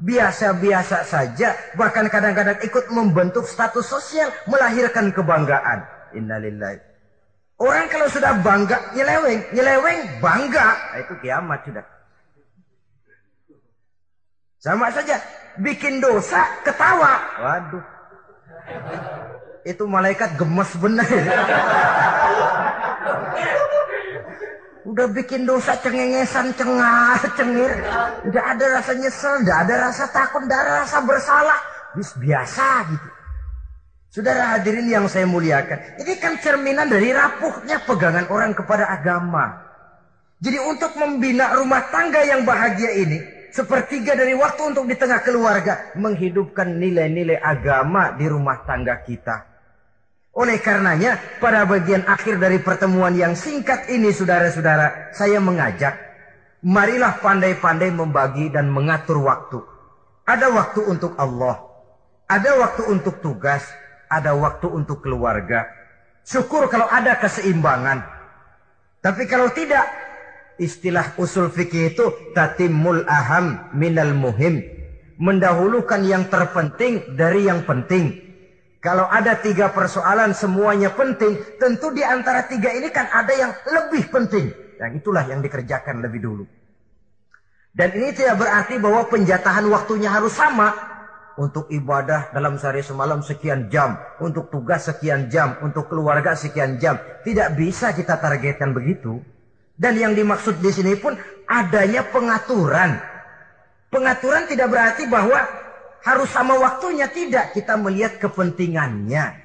Biasa-biasa 0.00 1.04
saja, 1.04 1.52
bahkan 1.76 2.08
kadang-kadang 2.08 2.56
ikut 2.64 2.88
membentuk 2.88 3.44
status 3.44 3.84
sosial, 3.84 4.32
melahirkan 4.48 5.12
kebanggaan. 5.12 5.84
Innalillahi. 6.16 6.80
Orang 7.60 7.92
kalau 7.92 8.08
sudah 8.08 8.40
bangga 8.40 8.96
nyeleweng, 8.96 9.52
nyeleweng 9.52 10.00
bangga, 10.24 10.68
nah, 10.72 10.98
itu 11.04 11.14
kiamat 11.20 11.60
sudah. 11.68 11.84
Sama 14.56 14.88
saja 14.88 15.20
bikin 15.60 16.00
dosa 16.00 16.44
ketawa. 16.64 17.14
Waduh. 17.40 17.84
Itu 19.64 19.84
malaikat 19.84 20.40
gemes 20.40 20.72
benar. 20.80 21.08
Udah 24.88 25.06
bikin 25.12 25.44
dosa 25.44 25.76
cengengesan, 25.78 26.56
cengah, 26.56 27.20
cengir. 27.36 27.72
Tidak 28.26 28.44
ada 28.44 28.64
rasa 28.80 28.92
nyesel, 28.96 29.44
tidak 29.44 29.58
ada 29.68 29.74
rasa 29.86 30.04
takut, 30.08 30.42
tidak 30.48 30.60
ada 30.64 30.72
rasa 30.82 30.98
bersalah. 31.04 31.58
Bis 31.94 32.10
biasa 32.16 32.66
gitu. 32.88 33.08
Saudara 34.10 34.58
hadirin 34.58 34.90
yang 34.90 35.06
saya 35.06 35.22
muliakan. 35.22 36.02
Ini 36.02 36.18
kan 36.18 36.34
cerminan 36.42 36.90
dari 36.90 37.14
rapuhnya 37.14 37.78
pegangan 37.86 38.26
orang 38.26 38.50
kepada 38.58 38.90
agama. 38.90 39.70
Jadi 40.42 40.58
untuk 40.58 40.98
membina 40.98 41.54
rumah 41.54 41.86
tangga 41.94 42.18
yang 42.26 42.42
bahagia 42.42 42.90
ini. 43.06 43.39
Sepertiga 43.50 44.14
dari 44.14 44.30
waktu 44.38 44.62
untuk 44.70 44.86
di 44.86 44.94
tengah 44.94 45.20
keluarga. 45.26 45.90
Menghidupkan 45.98 46.70
nilai-nilai 46.78 47.42
agama 47.42 48.14
di 48.14 48.30
rumah 48.30 48.62
tangga 48.62 49.02
kita. 49.02 49.50
Oleh 50.30 50.62
karenanya, 50.62 51.18
pada 51.42 51.66
bagian 51.66 52.06
akhir 52.06 52.38
dari 52.38 52.62
pertemuan 52.62 53.10
yang 53.18 53.34
singkat 53.34 53.90
ini, 53.90 54.14
saudara-saudara, 54.14 55.10
saya 55.10 55.42
mengajak, 55.42 55.98
marilah 56.62 57.18
pandai-pandai 57.18 57.90
membagi 57.90 58.46
dan 58.54 58.70
mengatur 58.70 59.18
waktu. 59.26 59.58
Ada 60.22 60.46
waktu 60.54 60.86
untuk 60.86 61.18
Allah, 61.18 61.58
ada 62.30 62.50
waktu 62.62 62.82
untuk 62.86 63.18
tugas, 63.18 63.66
ada 64.06 64.30
waktu 64.38 64.70
untuk 64.70 65.02
keluarga. 65.02 65.66
Syukur 66.22 66.70
kalau 66.70 66.86
ada 66.86 67.18
keseimbangan. 67.18 68.06
Tapi 69.02 69.26
kalau 69.26 69.50
tidak, 69.50 69.82
istilah 70.60 71.16
usul 71.16 71.48
fikih 71.48 71.96
itu 71.96 72.04
tatimul 72.36 73.08
aham 73.08 73.72
minal 73.72 74.12
muhim. 74.12 74.60
Mendahulukan 75.16 76.00
yang 76.04 76.28
terpenting 76.28 77.16
dari 77.16 77.48
yang 77.48 77.64
penting. 77.64 78.28
Kalau 78.80 79.04
ada 79.04 79.36
tiga 79.36 79.68
persoalan 79.72 80.32
semuanya 80.32 80.92
penting, 80.96 81.36
tentu 81.60 81.92
di 81.92 82.00
antara 82.00 82.48
tiga 82.48 82.72
ini 82.72 82.88
kan 82.88 83.08
ada 83.12 83.32
yang 83.32 83.52
lebih 83.68 84.08
penting. 84.08 84.48
Yang 84.80 85.04
itulah 85.04 85.24
yang 85.28 85.44
dikerjakan 85.44 86.00
lebih 86.00 86.24
dulu. 86.24 86.44
Dan 87.76 87.92
ini 87.92 88.16
tidak 88.16 88.40
berarti 88.40 88.80
bahwa 88.80 89.04
penjatahan 89.12 89.68
waktunya 89.68 90.08
harus 90.08 90.32
sama. 90.32 90.72
Untuk 91.36 91.72
ibadah 91.72 92.32
dalam 92.32 92.56
sehari 92.56 92.80
semalam 92.80 93.20
sekian 93.20 93.68
jam. 93.68 94.00
Untuk 94.20 94.48
tugas 94.48 94.88
sekian 94.88 95.28
jam. 95.28 95.60
Untuk 95.60 95.92
keluarga 95.92 96.32
sekian 96.32 96.80
jam. 96.80 96.96
Tidak 97.20 97.56
bisa 97.60 97.92
kita 97.92 98.16
targetkan 98.16 98.72
begitu. 98.72 99.20
Dan 99.80 99.96
yang 99.96 100.12
dimaksud 100.12 100.60
di 100.60 100.68
sini 100.68 100.92
pun 100.92 101.16
adanya 101.48 102.04
pengaturan. 102.12 103.00
Pengaturan 103.88 104.44
tidak 104.44 104.68
berarti 104.68 105.08
bahwa 105.08 105.40
harus 106.04 106.28
sama 106.28 106.60
waktunya 106.60 107.08
tidak 107.08 107.56
kita 107.56 107.80
melihat 107.80 108.20
kepentingannya. 108.20 109.40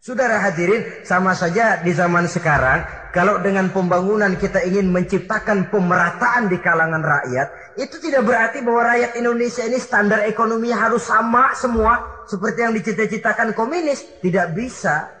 Saudara 0.00 0.40
hadirin, 0.40 1.04
sama 1.04 1.36
saja 1.36 1.84
di 1.84 1.92
zaman 1.92 2.24
sekarang, 2.24 2.88
kalau 3.12 3.36
dengan 3.44 3.68
pembangunan 3.68 4.32
kita 4.32 4.64
ingin 4.64 4.88
menciptakan 4.88 5.68
pemerataan 5.68 6.48
di 6.48 6.56
kalangan 6.56 7.04
rakyat, 7.04 7.76
itu 7.76 8.00
tidak 8.00 8.24
berarti 8.24 8.64
bahwa 8.64 8.96
rakyat 8.96 9.12
Indonesia 9.20 9.60
ini 9.60 9.76
standar 9.76 10.24
ekonomi 10.24 10.72
harus 10.72 11.04
sama 11.04 11.52
semua, 11.52 12.24
seperti 12.24 12.64
yang 12.64 12.72
dicita-citakan 12.72 13.52
komunis. 13.52 14.00
Tidak 14.24 14.56
bisa. 14.56 15.12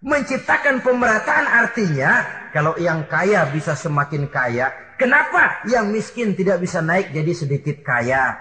Menciptakan 0.00 0.80
pemerataan 0.80 1.44
artinya, 1.52 2.41
kalau 2.52 2.76
yang 2.76 3.08
kaya 3.08 3.48
bisa 3.48 3.72
semakin 3.72 4.28
kaya, 4.28 4.68
kenapa 5.00 5.64
yang 5.64 5.88
miskin 5.88 6.36
tidak 6.36 6.60
bisa 6.60 6.84
naik 6.84 7.08
jadi 7.08 7.32
sedikit 7.32 7.80
kaya? 7.80 8.36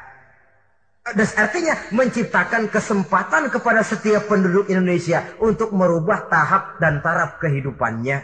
Dan 1.01 1.25
artinya 1.33 1.73
menciptakan 1.89 2.69
kesempatan 2.69 3.49
kepada 3.49 3.81
setiap 3.81 4.29
penduduk 4.29 4.69
Indonesia 4.69 5.25
untuk 5.41 5.73
merubah 5.73 6.29
tahap 6.29 6.77
dan 6.77 7.01
taraf 7.01 7.41
kehidupannya. 7.41 8.21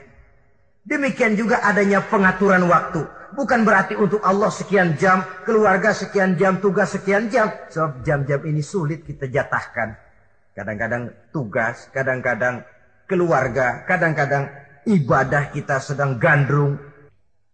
Demikian 0.85 1.33
juga 1.33 1.65
adanya 1.65 2.05
pengaturan 2.05 2.69
waktu. 2.69 3.01
Bukan 3.33 3.65
berarti 3.67 3.97
untuk 3.97 4.23
Allah 4.23 4.47
sekian 4.53 4.95
jam, 4.95 5.25
keluarga 5.43 5.91
sekian 5.91 6.37
jam, 6.37 6.61
tugas 6.61 6.95
sekian 6.95 7.27
jam. 7.33 7.49
Sebab 7.71 8.05
jam-jam 8.05 8.39
ini 8.45 8.63
sulit 8.63 9.03
kita 9.03 9.27
jatahkan. 9.27 9.97
Kadang-kadang 10.55 11.11
tugas, 11.33 11.91
kadang-kadang 11.91 12.63
keluarga, 13.09 13.83
kadang-kadang 13.83 14.66
ibadah 14.87 15.51
kita 15.51 15.83
sedang 15.83 16.15
gandrung. 16.15 16.79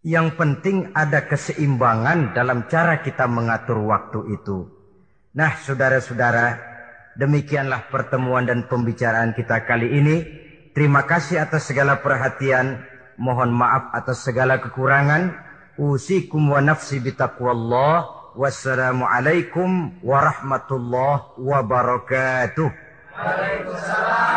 Yang 0.03 0.35
penting 0.35 0.91
ada 0.91 1.25
keseimbangan 1.25 2.35
dalam 2.35 2.67
cara 2.67 2.99
kita 2.99 3.23
mengatur 3.23 3.79
waktu 3.87 4.35
itu. 4.35 4.67
Nah, 5.31 5.55
saudara-saudara, 5.63 6.59
demikianlah 7.15 7.87
pertemuan 7.87 8.43
dan 8.43 8.67
pembicaraan 8.67 9.31
kita 9.31 9.63
kali 9.63 9.95
ini. 9.95 10.15
Terima 10.75 11.07
kasih 11.07 11.39
atas 11.39 11.71
segala 11.71 12.03
perhatian. 12.03 12.83
Mohon 13.15 13.55
maaf 13.55 13.95
atas 13.95 14.27
segala 14.27 14.59
kekurangan. 14.59 15.31
Usikum 15.79 16.51
wa 16.51 16.59
nafsi 16.59 16.99
bitaqwallah. 16.99 18.35
Wassalamualaikum 18.35 20.03
warahmatullahi 20.03 21.39
wabarakatuh. 21.39 22.69
Waalaikumsalam. 23.13 24.33